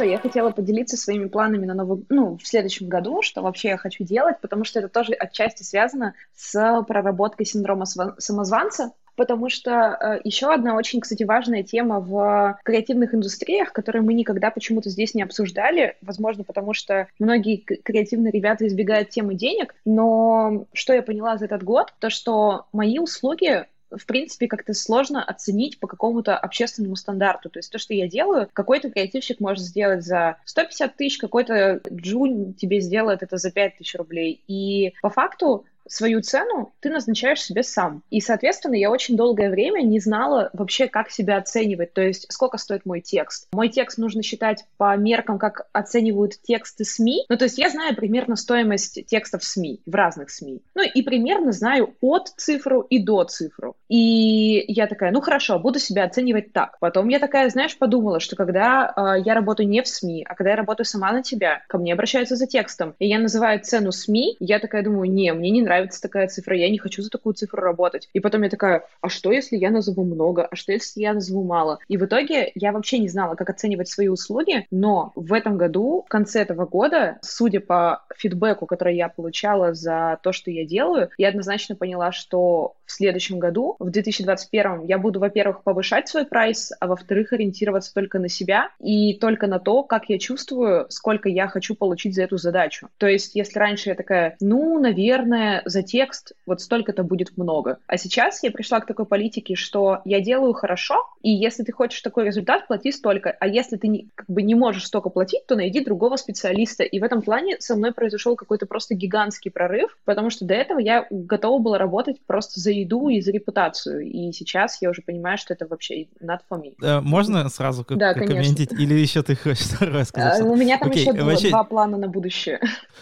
Что, 0.00 0.08
я 0.08 0.16
хотела 0.16 0.50
поделиться 0.50 0.96
своими 0.96 1.28
планами 1.28 1.66
на 1.66 1.74
новый, 1.74 2.06
ну, 2.08 2.38
в 2.38 2.46
следующем 2.46 2.88
году, 2.88 3.20
что 3.20 3.42
вообще 3.42 3.68
я 3.68 3.76
хочу 3.76 4.02
делать, 4.02 4.40
потому 4.40 4.64
что 4.64 4.78
это 4.78 4.88
тоже 4.88 5.12
отчасти 5.12 5.62
связано 5.62 6.14
с 6.34 6.82
проработкой 6.88 7.44
синдрома 7.44 7.84
самозванца, 7.84 8.92
потому 9.14 9.50
что 9.50 9.70
э, 9.70 10.20
еще 10.24 10.54
одна 10.54 10.74
очень, 10.74 11.02
кстати, 11.02 11.24
важная 11.24 11.64
тема 11.64 12.00
в 12.00 12.58
креативных 12.64 13.14
индустриях, 13.14 13.74
которую 13.74 14.02
мы 14.02 14.14
никогда 14.14 14.50
почему-то 14.50 14.88
здесь 14.88 15.14
не 15.14 15.22
обсуждали, 15.22 15.98
возможно, 16.00 16.44
потому 16.44 16.72
что 16.72 17.08
многие 17.18 17.58
креативные 17.58 18.32
ребята 18.32 18.66
избегают 18.66 19.10
темы 19.10 19.34
денег, 19.34 19.74
но 19.84 20.64
что 20.72 20.94
я 20.94 21.02
поняла 21.02 21.36
за 21.36 21.44
этот 21.44 21.62
год, 21.62 21.92
то 21.98 22.08
что 22.08 22.64
мои 22.72 22.98
услуги 22.98 23.66
в 23.90 24.06
принципе, 24.06 24.46
как-то 24.46 24.74
сложно 24.74 25.22
оценить 25.22 25.78
по 25.78 25.86
какому-то 25.86 26.36
общественному 26.36 26.96
стандарту. 26.96 27.50
То 27.50 27.58
есть 27.58 27.70
то, 27.70 27.78
что 27.78 27.94
я 27.94 28.08
делаю, 28.08 28.48
какой-то 28.52 28.90
креативщик 28.90 29.40
может 29.40 29.64
сделать 29.64 30.04
за 30.04 30.36
150 30.44 30.96
тысяч, 30.96 31.18
какой-то 31.18 31.80
джун 31.90 32.54
тебе 32.54 32.80
сделает 32.80 33.22
это 33.22 33.36
за 33.36 33.50
5 33.50 33.78
тысяч 33.78 33.94
рублей. 33.94 34.42
И 34.46 34.94
по 35.02 35.10
факту 35.10 35.64
свою 35.92 36.22
цену 36.22 36.72
ты 36.80 36.90
назначаешь 36.90 37.42
себе 37.42 37.62
сам. 37.62 38.02
И, 38.10 38.20
соответственно, 38.20 38.74
я 38.74 38.90
очень 38.90 39.16
долгое 39.16 39.50
время 39.50 39.82
не 39.82 40.00
знала 40.00 40.50
вообще, 40.52 40.88
как 40.88 41.10
себя 41.10 41.36
оценивать, 41.36 41.92
то 41.92 42.00
есть 42.00 42.26
сколько 42.32 42.58
стоит 42.58 42.86
мой 42.86 43.00
текст. 43.00 43.48
Мой 43.52 43.68
текст 43.68 43.98
нужно 43.98 44.22
считать 44.22 44.64
по 44.76 44.96
меркам, 44.96 45.38
как 45.38 45.66
оценивают 45.72 46.40
тексты 46.42 46.84
СМИ. 46.84 47.26
Ну, 47.28 47.36
то 47.36 47.44
есть 47.44 47.58
я 47.58 47.68
знаю 47.68 47.94
примерно 47.94 48.36
стоимость 48.36 49.06
текстов 49.06 49.44
СМИ, 49.44 49.80
в 49.86 49.94
разных 49.94 50.30
СМИ. 50.30 50.60
Ну, 50.74 50.82
и 50.82 51.02
примерно 51.02 51.52
знаю 51.52 51.94
от 52.00 52.28
цифру 52.36 52.82
и 52.82 53.02
до 53.02 53.24
цифру. 53.24 53.76
И 53.88 54.64
я 54.68 54.86
такая, 54.86 55.10
ну, 55.10 55.20
хорошо, 55.20 55.58
буду 55.58 55.78
себя 55.78 56.04
оценивать 56.04 56.52
так. 56.52 56.78
Потом 56.78 57.08
я 57.08 57.18
такая, 57.18 57.48
знаешь, 57.50 57.76
подумала, 57.76 58.20
что 58.20 58.36
когда 58.36 58.92
э, 58.96 59.22
я 59.24 59.34
работаю 59.34 59.68
не 59.68 59.82
в 59.82 59.88
СМИ, 59.88 60.24
а 60.28 60.34
когда 60.34 60.50
я 60.50 60.56
работаю 60.56 60.86
сама 60.86 61.12
на 61.12 61.22
тебя, 61.22 61.62
ко 61.68 61.78
мне 61.78 61.92
обращаются 61.92 62.36
за 62.36 62.46
текстом, 62.46 62.94
и 62.98 63.08
я 63.08 63.18
называю 63.18 63.60
цену 63.60 63.92
СМИ, 63.92 64.36
я 64.38 64.58
такая 64.58 64.82
думаю, 64.82 65.10
не, 65.10 65.32
мне 65.32 65.50
не 65.50 65.62
нравится 65.62 65.79
нравится 65.80 66.02
такая 66.02 66.28
цифра, 66.28 66.56
я 66.56 66.68
не 66.70 66.78
хочу 66.78 67.02
за 67.02 67.10
такую 67.10 67.34
цифру 67.34 67.62
работать. 67.62 68.08
И 68.12 68.20
потом 68.20 68.42
я 68.42 68.50
такая, 68.50 68.84
а 69.00 69.08
что, 69.08 69.32
если 69.32 69.56
я 69.56 69.70
назову 69.70 70.04
много, 70.04 70.44
а 70.44 70.56
что, 70.56 70.72
если 70.72 71.00
я 71.00 71.14
назову 71.14 71.42
мало? 71.42 71.78
И 71.88 71.96
в 71.96 72.04
итоге 72.04 72.52
я 72.54 72.72
вообще 72.72 72.98
не 72.98 73.08
знала, 73.08 73.34
как 73.34 73.50
оценивать 73.50 73.88
свои 73.88 74.08
услуги, 74.08 74.66
но 74.70 75.12
в 75.14 75.32
этом 75.32 75.56
году, 75.56 76.04
в 76.06 76.10
конце 76.10 76.42
этого 76.42 76.66
года, 76.66 77.18
судя 77.22 77.60
по 77.60 78.04
фидбэку, 78.14 78.66
который 78.66 78.96
я 78.96 79.08
получала 79.08 79.74
за 79.74 80.18
то, 80.22 80.32
что 80.32 80.50
я 80.50 80.64
делаю, 80.64 81.10
я 81.16 81.28
однозначно 81.28 81.74
поняла, 81.76 82.12
что 82.12 82.74
в 82.90 82.92
следующем 82.92 83.38
году, 83.38 83.76
в 83.78 83.90
2021, 83.90 84.86
я 84.86 84.98
буду, 84.98 85.20
во-первых, 85.20 85.62
повышать 85.62 86.08
свой 86.08 86.26
прайс, 86.26 86.72
а 86.80 86.88
во-вторых, 86.88 87.32
ориентироваться 87.32 87.94
только 87.94 88.18
на 88.18 88.28
себя 88.28 88.70
и 88.80 89.14
только 89.14 89.46
на 89.46 89.60
то, 89.60 89.84
как 89.84 90.08
я 90.08 90.18
чувствую, 90.18 90.86
сколько 90.88 91.28
я 91.28 91.46
хочу 91.46 91.76
получить 91.76 92.16
за 92.16 92.24
эту 92.24 92.36
задачу. 92.36 92.88
То 92.98 93.06
есть, 93.06 93.36
если 93.36 93.58
раньше 93.58 93.90
я 93.90 93.94
такая, 93.94 94.36
ну, 94.40 94.80
наверное, 94.80 95.62
за 95.64 95.82
текст 95.82 96.32
вот 96.46 96.60
столько-то 96.60 97.04
будет 97.04 97.36
много. 97.36 97.78
А 97.86 97.96
сейчас 97.96 98.42
я 98.42 98.50
пришла 98.50 98.80
к 98.80 98.86
такой 98.86 99.06
политике, 99.06 99.54
что 99.54 100.00
я 100.04 100.20
делаю 100.20 100.52
хорошо, 100.52 100.96
и 101.22 101.30
если 101.30 101.62
ты 101.62 101.72
хочешь 101.72 102.00
такой 102.00 102.24
результат, 102.24 102.66
плати 102.66 102.90
столько. 102.90 103.30
А 103.38 103.46
если 103.46 103.76
ты 103.76 103.86
не, 103.86 104.08
как 104.14 104.26
бы 104.26 104.42
не 104.42 104.56
можешь 104.56 104.86
столько 104.86 105.10
платить, 105.10 105.46
то 105.46 105.54
найди 105.54 105.84
другого 105.84 106.16
специалиста. 106.16 106.82
И 106.82 106.98
в 106.98 107.04
этом 107.04 107.22
плане 107.22 107.56
со 107.60 107.76
мной 107.76 107.92
произошел 107.92 108.34
какой-то 108.34 108.66
просто 108.66 108.94
гигантский 108.96 109.52
прорыв, 109.52 109.96
потому 110.04 110.30
что 110.30 110.44
до 110.44 110.54
этого 110.54 110.80
я 110.80 111.06
готова 111.10 111.60
была 111.60 111.78
работать 111.78 112.16
просто 112.26 112.58
за 112.58 112.79
еду 112.80 113.08
и 113.08 113.20
за 113.20 113.32
репутацию. 113.32 114.00
И 114.02 114.32
сейчас 114.32 114.80
я 114.82 114.90
уже 114.90 115.02
понимаю, 115.02 115.38
что 115.38 115.54
это 115.54 115.66
вообще 115.66 116.06
not 116.22 116.40
for 116.50 116.60
me. 116.60 116.74
Э, 116.82 117.00
можно 117.00 117.48
сразу 117.48 117.84
как 117.84 117.98
да, 117.98 118.14
комментить? 118.14 118.72
Или 118.72 118.94
еще 118.94 119.22
ты 119.22 119.36
хочешь 119.36 119.66
второе 119.66 120.04
сказать? 120.04 120.42
У 120.42 120.56
меня 120.56 120.78
там 120.78 120.90
еще 120.90 121.12
два 121.12 121.64
плана 121.64 121.96
на 121.96 122.08
будущее. 122.08 122.60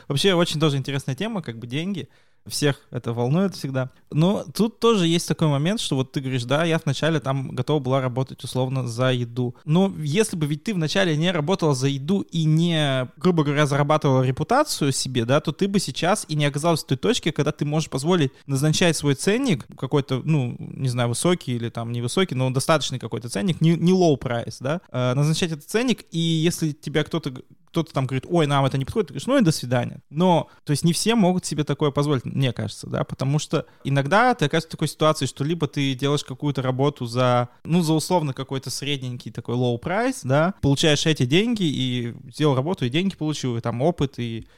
Вообще 0.08 0.34
очень 0.34 0.60
тоже 0.60 0.76
интересная 0.76 1.14
тема, 1.14 1.42
как 1.42 1.58
бы 1.58 1.66
деньги 1.66 2.08
всех 2.48 2.80
это 2.90 3.12
волнует 3.12 3.54
всегда. 3.54 3.90
Но 4.10 4.44
тут 4.54 4.80
тоже 4.80 5.06
есть 5.06 5.28
такой 5.28 5.48
момент, 5.48 5.80
что 5.80 5.96
вот 5.96 6.12
ты 6.12 6.20
говоришь, 6.20 6.44
да, 6.44 6.64
я 6.64 6.80
вначале 6.82 7.20
там 7.20 7.50
готова 7.50 7.80
была 7.80 8.00
работать 8.00 8.42
условно 8.44 8.86
за 8.86 9.12
еду. 9.12 9.54
Но 9.64 9.92
если 9.98 10.36
бы 10.36 10.46
ведь 10.46 10.64
ты 10.64 10.74
вначале 10.74 11.16
не 11.16 11.30
работала 11.30 11.74
за 11.74 11.88
еду 11.88 12.22
и 12.22 12.44
не, 12.44 13.08
грубо 13.16 13.44
говоря, 13.44 13.66
зарабатывала 13.66 14.22
репутацию 14.22 14.92
себе, 14.92 15.24
да, 15.24 15.40
то 15.40 15.52
ты 15.52 15.68
бы 15.68 15.78
сейчас 15.78 16.24
и 16.28 16.36
не 16.36 16.46
оказалась 16.46 16.82
в 16.82 16.86
той 16.86 16.96
точке, 16.96 17.32
когда 17.32 17.52
ты 17.52 17.64
можешь 17.64 17.90
позволить 17.90 18.32
назначать 18.46 18.96
свой 18.96 19.14
ценник, 19.14 19.66
какой-то, 19.76 20.22
ну, 20.24 20.56
не 20.58 20.88
знаю, 20.88 21.10
высокий 21.10 21.52
или 21.52 21.68
там 21.68 21.92
невысокий, 21.92 22.34
но 22.34 22.50
достаточный 22.50 22.98
какой-то 22.98 23.28
ценник, 23.28 23.60
не, 23.60 23.74
не 23.74 23.92
low 23.92 24.18
price, 24.18 24.56
да, 24.60 24.80
э, 24.90 25.14
назначать 25.14 25.52
этот 25.52 25.68
ценник, 25.68 26.04
и 26.10 26.18
если 26.18 26.72
тебя 26.72 27.04
кто-то 27.04 27.32
кто-то 27.78 27.94
там 27.94 28.06
говорит, 28.06 28.26
ой, 28.28 28.46
нам 28.46 28.64
это 28.64 28.76
не 28.76 28.84
подходит, 28.84 29.08
ты 29.08 29.12
говоришь, 29.14 29.26
ну 29.26 29.38
и 29.38 29.42
до 29.42 29.52
свидания. 29.52 30.00
Но, 30.10 30.48
то 30.64 30.72
есть 30.72 30.84
не 30.84 30.92
все 30.92 31.14
могут 31.14 31.44
себе 31.44 31.64
такое 31.64 31.90
позволить, 31.90 32.24
мне 32.24 32.52
кажется, 32.52 32.88
да, 32.88 33.04
потому 33.04 33.38
что 33.38 33.66
иногда 33.84 34.34
ты 34.34 34.46
оказываешься 34.46 34.68
в 34.68 34.72
такой 34.72 34.88
ситуации, 34.88 35.26
что 35.26 35.44
либо 35.44 35.68
ты 35.68 35.94
делаешь 35.94 36.24
какую-то 36.24 36.62
работу 36.62 37.06
за, 37.06 37.48
ну, 37.64 37.82
за 37.82 37.92
условно 37.92 38.32
какой-то 38.32 38.70
средненький 38.70 39.30
такой 39.30 39.54
low 39.54 39.80
price, 39.80 40.20
да, 40.24 40.54
получаешь 40.60 41.06
эти 41.06 41.24
деньги 41.24 41.62
и 41.62 42.14
сделал 42.32 42.56
работу, 42.56 42.84
и 42.84 42.90
деньги 42.90 43.14
получил, 43.14 43.56
и 43.56 43.60
там 43.60 43.80
опыт, 43.80 44.18
и 44.18 44.48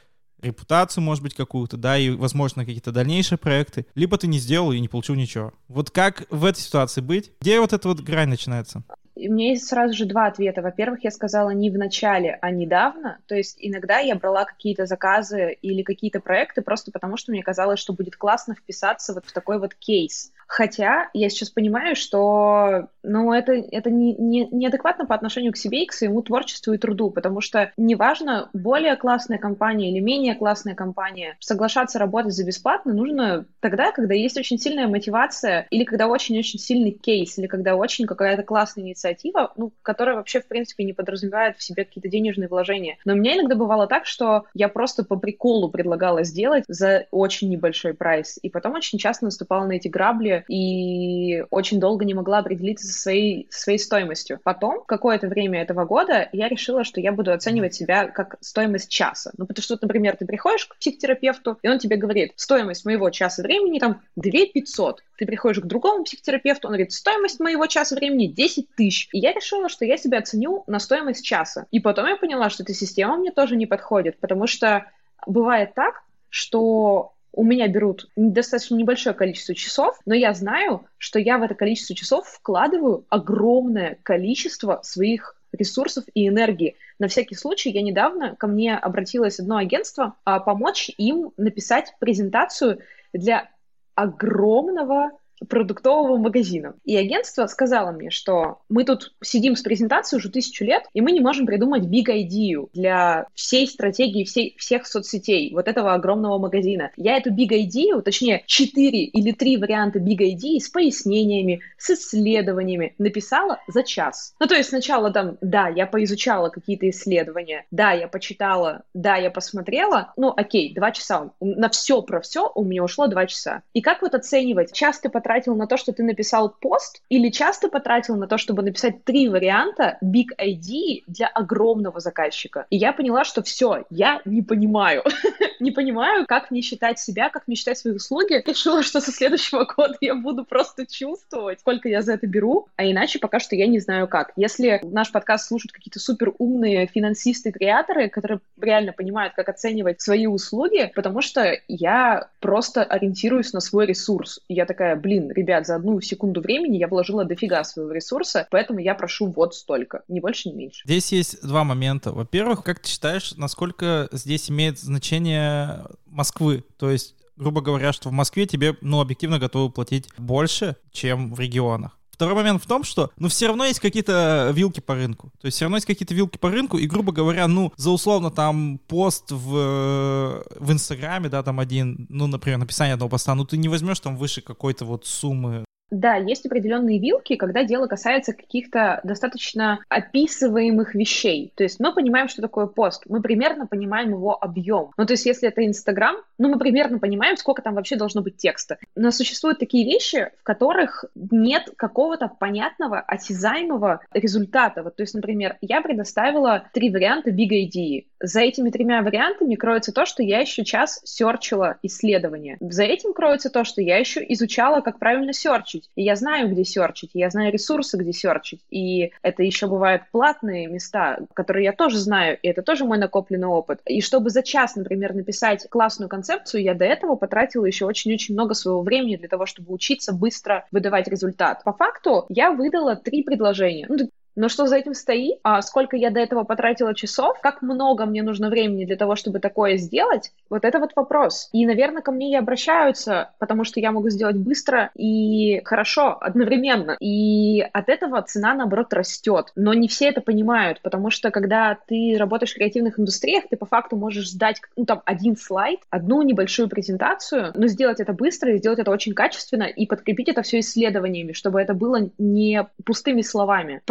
репутацию, 0.41 1.03
может 1.03 1.23
быть, 1.23 1.35
какую-то, 1.35 1.77
да, 1.77 1.97
и, 1.97 2.09
возможно, 2.09 2.65
какие-то 2.65 2.91
дальнейшие 2.91 3.37
проекты, 3.37 3.85
либо 3.93 4.17
ты 4.17 4.25
не 4.27 4.39
сделал 4.39 4.71
и 4.71 4.79
не 4.79 4.87
получил 4.87 5.15
ничего. 5.15 5.53
Вот 5.67 5.91
как 5.91 6.25
в 6.31 6.45
этой 6.45 6.59
ситуации 6.59 7.01
быть? 7.01 7.31
Где 7.41 7.59
вот 7.59 7.73
эта 7.73 7.87
вот 7.87 7.99
грань 7.99 8.29
начинается? 8.29 8.83
У 9.15 9.33
меня 9.33 9.49
есть 9.49 9.67
сразу 9.67 9.93
же 9.93 10.05
два 10.05 10.27
ответа. 10.27 10.61
Во-первых, 10.61 11.03
я 11.03 11.11
сказала 11.11 11.49
не 11.51 11.69
в 11.69 11.77
начале, 11.77 12.37
а 12.41 12.51
недавно. 12.51 13.19
То 13.27 13.35
есть 13.35 13.57
иногда 13.59 13.99
я 13.99 14.15
брала 14.15 14.45
какие-то 14.45 14.85
заказы 14.85 15.57
или 15.61 15.83
какие-то 15.83 16.19
проекты 16.19 16.61
просто 16.61 16.91
потому, 16.91 17.17
что 17.17 17.31
мне 17.31 17.43
казалось, 17.43 17.79
что 17.79 17.93
будет 17.93 18.15
классно 18.15 18.55
вписаться 18.55 19.13
вот 19.13 19.25
в 19.25 19.33
такой 19.33 19.59
вот 19.59 19.75
кейс. 19.75 20.31
Хотя 20.51 21.09
я 21.13 21.29
сейчас 21.29 21.49
понимаю, 21.49 21.95
что 21.95 22.89
ну, 23.03 23.31
это, 23.31 23.53
это 23.53 23.89
не, 23.89 24.13
не, 24.15 24.49
неадекватно 24.51 25.05
по 25.05 25.15
отношению 25.15 25.53
к 25.53 25.57
себе 25.57 25.83
и 25.83 25.85
к 25.85 25.93
своему 25.93 26.21
творчеству 26.21 26.73
и 26.73 26.77
труду, 26.77 27.09
потому 27.09 27.39
что 27.39 27.71
неважно, 27.77 28.49
более 28.51 28.97
классная 28.97 29.37
компания 29.37 29.89
или 29.89 30.01
менее 30.01 30.35
классная 30.35 30.75
компания, 30.75 31.37
соглашаться 31.39 31.99
работать 31.99 32.33
за 32.33 32.45
бесплатно 32.45 32.93
нужно 32.93 33.45
тогда, 33.61 33.93
когда 33.93 34.13
есть 34.13 34.37
очень 34.37 34.59
сильная 34.59 34.87
мотивация 34.87 35.67
или 35.69 35.85
когда 35.85 36.07
очень-очень 36.07 36.59
сильный 36.59 36.91
кейс, 36.91 37.37
или 37.37 37.47
когда 37.47 37.77
очень 37.77 38.05
какая-то 38.05 38.43
классная 38.43 38.83
инициатива, 38.83 39.53
ну, 39.55 39.71
которая 39.81 40.17
вообще, 40.17 40.41
в 40.41 40.47
принципе, 40.49 40.83
не 40.83 40.91
подразумевает 40.91 41.55
в 41.55 41.63
себе 41.63 41.85
какие-то 41.85 42.09
денежные 42.09 42.49
вложения. 42.49 42.97
Но 43.05 43.13
у 43.13 43.15
меня 43.15 43.37
иногда 43.37 43.55
бывало 43.55 43.87
так, 43.87 44.05
что 44.05 44.43
я 44.53 44.67
просто 44.67 45.05
по 45.05 45.15
приколу 45.15 45.69
предлагала 45.69 46.25
сделать 46.25 46.65
за 46.67 47.05
очень 47.11 47.47
небольшой 47.47 47.93
прайс, 47.93 48.37
и 48.41 48.49
потом 48.49 48.73
очень 48.73 48.99
часто 48.99 49.23
наступала 49.23 49.65
на 49.65 49.71
эти 49.71 49.87
грабли, 49.87 50.40
и 50.47 51.43
очень 51.49 51.79
долго 51.79 52.05
не 52.05 52.13
могла 52.13 52.39
определиться 52.39 52.87
со 52.87 52.99
своей, 52.99 53.47
своей 53.49 53.79
стоимостью. 53.79 54.39
Потом, 54.43 54.83
какое-то 54.85 55.27
время 55.27 55.61
этого 55.61 55.85
года, 55.85 56.29
я 56.31 56.47
решила, 56.47 56.83
что 56.83 56.99
я 56.99 57.11
буду 57.11 57.31
оценивать 57.31 57.73
себя 57.73 58.07
как 58.07 58.37
стоимость 58.41 58.89
часа. 58.89 59.31
Ну, 59.37 59.45
потому 59.45 59.63
что, 59.63 59.77
например, 59.81 60.17
ты 60.17 60.25
приходишь 60.25 60.65
к 60.65 60.77
психотерапевту, 60.77 61.57
и 61.61 61.67
он 61.67 61.79
тебе 61.79 61.95
говорит, 61.95 62.33
стоимость 62.35 62.85
моего 62.85 63.09
часа 63.09 63.41
времени 63.41 63.79
там 63.79 64.01
2 64.15 64.31
500. 64.53 65.03
Ты 65.17 65.25
приходишь 65.25 65.61
к 65.61 65.65
другому 65.65 66.03
психотерапевту, 66.03 66.67
он 66.67 66.73
говорит, 66.73 66.91
стоимость 66.91 67.39
моего 67.39 67.67
часа 67.67 67.95
времени 67.95 68.27
10 68.27 68.75
тысяч. 68.75 69.09
И 69.11 69.19
я 69.19 69.33
решила, 69.33 69.69
что 69.69 69.85
я 69.85 69.97
себя 69.97 70.19
оценю 70.19 70.63
на 70.67 70.79
стоимость 70.79 71.25
часа. 71.25 71.67
И 71.71 71.79
потом 71.79 72.07
я 72.07 72.15
поняла, 72.15 72.49
что 72.49 72.63
эта 72.63 72.73
система 72.73 73.17
мне 73.17 73.31
тоже 73.31 73.55
не 73.55 73.65
подходит, 73.65 74.19
потому 74.19 74.47
что 74.47 74.85
бывает 75.25 75.73
так, 75.75 76.03
что 76.29 77.13
у 77.33 77.43
меня 77.43 77.67
берут 77.67 78.09
достаточно 78.15 78.75
небольшое 78.75 79.15
количество 79.15 79.55
часов, 79.55 79.99
но 80.05 80.13
я 80.13 80.33
знаю, 80.33 80.85
что 80.97 81.19
я 81.19 81.37
в 81.37 81.43
это 81.43 81.55
количество 81.55 81.95
часов 81.95 82.27
вкладываю 82.27 83.05
огромное 83.09 83.97
количество 84.03 84.79
своих 84.83 85.35
ресурсов 85.51 86.05
и 86.13 86.27
энергии. 86.27 86.75
На 86.99 87.07
всякий 87.07 87.35
случай, 87.35 87.71
я 87.71 87.81
недавно 87.81 88.35
ко 88.35 88.47
мне 88.47 88.75
обратилось 88.75 89.39
одно 89.39 89.57
агентство 89.57 90.15
а, 90.23 90.39
помочь 90.39 90.89
им 90.97 91.31
написать 91.37 91.93
презентацию 91.99 92.79
для 93.13 93.49
огромного 93.95 95.11
продуктового 95.47 96.17
магазина. 96.17 96.75
И 96.85 96.95
агентство 96.95 97.45
сказало 97.47 97.91
мне, 97.91 98.09
что 98.09 98.59
мы 98.69 98.83
тут 98.83 99.13
сидим 99.21 99.55
с 99.55 99.61
презентацией 99.61 100.19
уже 100.19 100.29
тысячу 100.29 100.63
лет, 100.65 100.83
и 100.93 101.01
мы 101.01 101.11
не 101.11 101.19
можем 101.19 101.45
придумать 101.45 101.83
big 101.83 102.07
idea 102.07 102.67
для 102.73 103.27
всей 103.33 103.67
стратегии 103.67 104.23
всей, 104.23 104.55
всех 104.57 104.85
соцсетей, 104.85 105.53
вот 105.53 105.67
этого 105.67 105.93
огромного 105.93 106.37
магазина. 106.37 106.91
Я 106.97 107.17
эту 107.17 107.31
big 107.31 107.49
idea, 107.49 108.01
точнее, 108.01 108.43
четыре 108.45 109.03
или 109.03 109.31
три 109.31 109.57
варианта 109.57 109.99
big 109.99 110.19
idea 110.19 110.59
с 110.59 110.69
пояснениями, 110.69 111.61
с 111.77 111.91
исследованиями 111.91 112.95
написала 112.97 113.59
за 113.67 113.83
час. 113.83 114.35
Ну, 114.39 114.47
то 114.47 114.55
есть 114.55 114.69
сначала 114.69 115.11
там, 115.11 115.37
да, 115.41 115.67
я 115.67 115.85
поизучала 115.85 116.49
какие-то 116.49 116.89
исследования, 116.89 117.65
да, 117.71 117.91
я 117.91 118.07
почитала, 118.07 118.83
да, 118.93 119.17
я 119.17 119.31
посмотрела, 119.31 120.13
ну, 120.17 120.33
окей, 120.35 120.73
два 120.73 120.91
часа. 120.91 121.31
На 121.39 121.69
все 121.69 122.01
про 122.01 122.21
все 122.21 122.51
у 122.53 122.63
меня 122.63 122.83
ушло 122.83 123.07
два 123.07 123.25
часа. 123.25 123.63
И 123.73 123.81
как 123.81 124.01
вот 124.01 124.15
оценивать? 124.15 124.73
Часто 124.73 125.09
потратил 125.31 125.55
на 125.55 125.65
то, 125.65 125.77
что 125.77 125.93
ты 125.93 126.03
написал 126.03 126.53
пост, 126.59 127.01
или 127.07 127.29
часто 127.29 127.69
потратил 127.69 128.17
на 128.17 128.27
то, 128.27 128.37
чтобы 128.37 128.63
написать 128.63 129.05
три 129.05 129.29
варианта 129.29 129.97
big 130.03 130.27
ID 130.37 131.03
для 131.07 131.27
огромного 131.27 132.01
заказчика. 132.01 132.65
И 132.69 132.75
я 132.75 132.91
поняла, 132.91 133.23
что 133.23 133.41
все, 133.41 133.85
я 133.89 134.21
не 134.25 134.41
понимаю. 134.41 135.03
не 135.61 135.71
понимаю, 135.71 136.25
как 136.27 136.51
мне 136.51 136.61
считать 136.61 136.99
себя, 136.99 137.29
как 137.29 137.47
мне 137.47 137.55
считать 137.55 137.77
свои 137.77 137.93
услуги. 137.93 138.43
Решила, 138.45 138.83
что 138.83 138.99
со 138.99 139.11
следующего 139.11 139.63
года 139.63 139.95
я 140.01 140.15
буду 140.15 140.43
просто 140.43 140.85
чувствовать, 140.85 141.61
сколько 141.61 141.87
я 141.87 142.01
за 142.01 142.13
это 142.13 142.27
беру, 142.27 142.67
а 142.75 142.83
иначе 142.83 143.19
пока 143.19 143.39
что 143.39 143.55
я 143.55 143.67
не 143.67 143.79
знаю 143.79 144.09
как. 144.09 144.33
Если 144.35 144.81
наш 144.83 145.13
подкаст 145.13 145.47
слушают 145.47 145.71
какие-то 145.71 145.99
супер 145.99 146.33
умные 146.39 146.87
финансисты, 146.87 147.53
креаторы, 147.53 148.09
которые 148.09 148.41
реально 148.59 148.91
понимают, 148.91 149.33
как 149.33 149.47
оценивать 149.47 150.01
свои 150.01 150.27
услуги, 150.27 150.91
потому 150.93 151.21
что 151.21 151.57
я 151.69 152.27
просто 152.41 152.83
ориентируюсь 152.83 153.53
на 153.53 153.61
свой 153.61 153.85
ресурс. 153.85 154.41
И 154.49 154.55
я 154.55 154.65
такая, 154.65 154.97
блин, 154.97 155.20
блин, 155.21 155.31
ребят, 155.35 155.67
за 155.67 155.75
одну 155.75 156.01
секунду 156.01 156.41
времени 156.41 156.77
я 156.77 156.87
вложила 156.87 157.25
дофига 157.25 157.63
своего 157.63 157.91
ресурса, 157.91 158.47
поэтому 158.51 158.79
я 158.79 158.95
прошу 158.95 159.27
вот 159.27 159.55
столько, 159.55 160.03
ни 160.07 160.19
больше, 160.19 160.49
ни 160.49 160.53
меньше. 160.53 160.81
Здесь 160.85 161.11
есть 161.11 161.41
два 161.47 161.63
момента. 161.63 162.11
Во-первых, 162.11 162.63
как 162.63 162.79
ты 162.79 162.89
считаешь, 162.89 163.35
насколько 163.37 164.09
здесь 164.11 164.49
имеет 164.49 164.79
значение 164.79 165.85
Москвы? 166.05 166.63
То 166.77 166.89
есть 166.89 167.15
грубо 167.37 167.61
говоря, 167.61 167.91
что 167.91 168.09
в 168.09 168.11
Москве 168.11 168.45
тебе, 168.45 168.75
ну, 168.81 169.01
объективно 169.01 169.39
готовы 169.39 169.71
платить 169.71 170.07
больше, 170.17 170.75
чем 170.91 171.33
в 171.33 171.39
регионах. 171.39 171.97
Второй 172.21 172.35
момент 172.35 172.63
в 172.63 172.67
том, 172.67 172.83
что, 172.83 173.09
ну, 173.17 173.29
все 173.29 173.47
равно 173.47 173.65
есть 173.65 173.79
какие-то 173.79 174.51
вилки 174.53 174.79
по 174.79 174.93
рынку. 174.93 175.31
То 175.41 175.47
есть 175.47 175.55
все 175.55 175.65
равно 175.65 175.77
есть 175.77 175.87
какие-то 175.87 176.13
вилки 176.13 176.37
по 176.37 176.51
рынку, 176.51 176.77
и, 176.77 176.85
грубо 176.85 177.11
говоря, 177.11 177.47
ну, 177.47 177.73
за 177.77 177.89
условно 177.89 178.29
там 178.29 178.79
пост 178.87 179.31
в, 179.31 180.43
в 180.59 180.71
Инстаграме, 180.71 181.29
да, 181.29 181.41
там 181.41 181.59
один, 181.59 182.05
ну, 182.09 182.27
например, 182.27 182.59
написание 182.59 182.93
одного 182.93 183.09
поста, 183.09 183.33
ну, 183.33 183.43
ты 183.43 183.57
не 183.57 183.69
возьмешь 183.69 183.99
там 184.01 184.17
выше 184.17 184.41
какой-то 184.41 184.85
вот 184.85 185.07
суммы 185.07 185.65
да, 185.91 186.15
есть 186.15 186.45
определенные 186.45 186.99
вилки, 186.99 187.35
когда 187.35 187.65
дело 187.65 187.85
касается 187.87 188.31
каких-то 188.31 189.01
достаточно 189.03 189.83
описываемых 189.89 190.95
вещей. 190.95 191.51
То 191.55 191.63
есть 191.63 191.81
мы 191.81 191.93
понимаем, 191.93 192.29
что 192.29 192.41
такое 192.41 192.65
пост, 192.65 193.03
мы 193.07 193.21
примерно 193.21 193.67
понимаем 193.67 194.11
его 194.11 194.41
объем. 194.41 194.91
Ну, 194.97 195.05
то 195.05 195.13
есть 195.13 195.25
если 195.25 195.49
это 195.49 195.65
Инстаграм, 195.65 196.15
ну, 196.37 196.47
мы 196.47 196.57
примерно 196.59 196.97
понимаем, 196.97 197.35
сколько 197.35 197.61
там 197.61 197.75
вообще 197.75 197.97
должно 197.97 198.21
быть 198.21 198.37
текста. 198.37 198.77
Но 198.95 199.11
существуют 199.11 199.59
такие 199.59 199.85
вещи, 199.85 200.31
в 200.39 200.43
которых 200.43 201.03
нет 201.13 201.69
какого-то 201.75 202.29
понятного, 202.29 203.01
осязаемого 203.01 203.99
результата. 204.13 204.83
Вот, 204.83 204.95
то 204.95 205.03
есть, 205.03 205.13
например, 205.13 205.57
я 205.59 205.81
предоставила 205.81 206.69
три 206.73 206.89
варианта 206.89 207.31
Big 207.31 207.49
ID. 207.49 208.05
За 208.21 208.39
этими 208.39 208.69
тремя 208.69 209.01
вариантами 209.01 209.55
кроется 209.55 209.91
то, 209.91 210.05
что 210.05 210.23
я 210.23 210.39
еще 210.39 210.63
час 210.63 211.01
серчила 211.03 211.77
исследования. 211.83 212.57
За 212.61 212.83
этим 212.83 213.13
кроется 213.13 213.49
то, 213.49 213.65
что 213.65 213.81
я 213.81 213.97
еще 213.97 214.23
изучала, 214.29 214.79
как 214.81 214.97
правильно 214.97 215.33
серчить 215.33 215.80
серчить. 215.81 215.89
И 215.95 216.03
я 216.03 216.15
знаю, 216.15 216.49
где 216.49 216.63
серчить, 216.63 217.11
и 217.13 217.19
я 217.19 217.29
знаю 217.29 217.51
ресурсы, 217.51 217.97
где 217.97 218.13
серчить. 218.13 218.61
И 218.69 219.11
это 219.21 219.43
еще 219.43 219.67
бывают 219.67 220.03
платные 220.11 220.67
места, 220.67 221.19
которые 221.33 221.65
я 221.65 221.73
тоже 221.73 221.97
знаю, 221.97 222.37
и 222.41 222.47
это 222.47 222.61
тоже 222.61 222.85
мой 222.85 222.97
накопленный 222.97 223.47
опыт. 223.47 223.81
И 223.85 224.01
чтобы 224.01 224.29
за 224.29 224.43
час, 224.43 224.75
например, 224.75 225.13
написать 225.13 225.67
классную 225.69 226.09
концепцию, 226.09 226.63
я 226.63 226.73
до 226.73 226.85
этого 226.85 227.15
потратила 227.15 227.65
еще 227.65 227.85
очень-очень 227.85 228.33
много 228.33 228.53
своего 228.53 228.81
времени 228.81 229.15
для 229.15 229.27
того, 229.27 229.45
чтобы 229.45 229.73
учиться 229.73 230.13
быстро 230.13 230.65
выдавать 230.71 231.07
результат. 231.07 231.63
По 231.63 231.73
факту 231.73 232.25
я 232.29 232.51
выдала 232.51 232.95
три 232.95 233.23
предложения. 233.23 233.85
Ну, 233.87 234.09
Но 234.35 234.49
что 234.49 234.67
за 234.67 234.77
этим 234.77 234.93
стоит? 234.93 235.39
А 235.43 235.61
сколько 235.61 235.97
я 235.97 236.09
до 236.09 236.19
этого 236.19 236.43
потратила 236.43 236.95
часов? 236.95 237.39
Как 237.41 237.61
много 237.61 238.05
мне 238.05 238.23
нужно 238.23 238.49
времени 238.49 238.85
для 238.85 238.95
того, 238.95 239.15
чтобы 239.15 239.39
такое 239.39 239.77
сделать? 239.77 240.31
Вот 240.49 240.65
это 240.65 240.79
вот 240.79 240.91
вопрос. 240.95 241.49
И, 241.51 241.65
наверное, 241.65 242.01
ко 242.01 242.11
мне 242.11 242.31
и 242.31 242.35
обращаются, 242.35 243.31
потому 243.39 243.63
что 243.63 243.79
я 243.79 243.91
могу 243.91 244.09
сделать 244.09 244.37
быстро 244.37 244.91
и 244.95 245.61
хорошо 245.65 246.17
одновременно. 246.19 246.97
И 246.99 247.61
от 247.61 247.89
этого 247.89 248.21
цена, 248.21 248.53
наоборот, 248.53 248.93
растет. 248.93 249.51
Но 249.55 249.73
не 249.73 249.87
все 249.87 250.09
это 250.09 250.21
понимают, 250.21 250.81
потому 250.81 251.09
что 251.09 251.31
когда 251.31 251.77
ты 251.87 252.15
работаешь 252.17 252.51
в 252.51 252.55
креативных 252.55 252.99
индустриях, 252.99 253.45
ты 253.49 253.57
по 253.57 253.65
факту 253.65 253.95
можешь 253.95 254.29
сдать, 254.29 254.61
ну, 254.75 254.85
там, 254.85 255.01
один 255.05 255.35
слайд, 255.35 255.79
одну 255.89 256.21
небольшую 256.21 256.69
презентацию, 256.69 257.51
но 257.55 257.67
сделать 257.67 257.99
это 257.99 258.13
быстро 258.13 258.53
и 258.53 258.57
сделать 258.57 258.79
это 258.79 258.91
очень 258.91 259.13
качественно 259.13 259.63
и 259.63 259.85
подкрепить 259.85 260.29
это 260.29 260.41
все 260.41 260.59
исследованиями, 260.59 261.33
чтобы 261.33 261.61
это 261.61 261.73
было 261.73 262.09
не 262.17 262.67
пустыми 262.85 263.21
словами. 263.21 263.81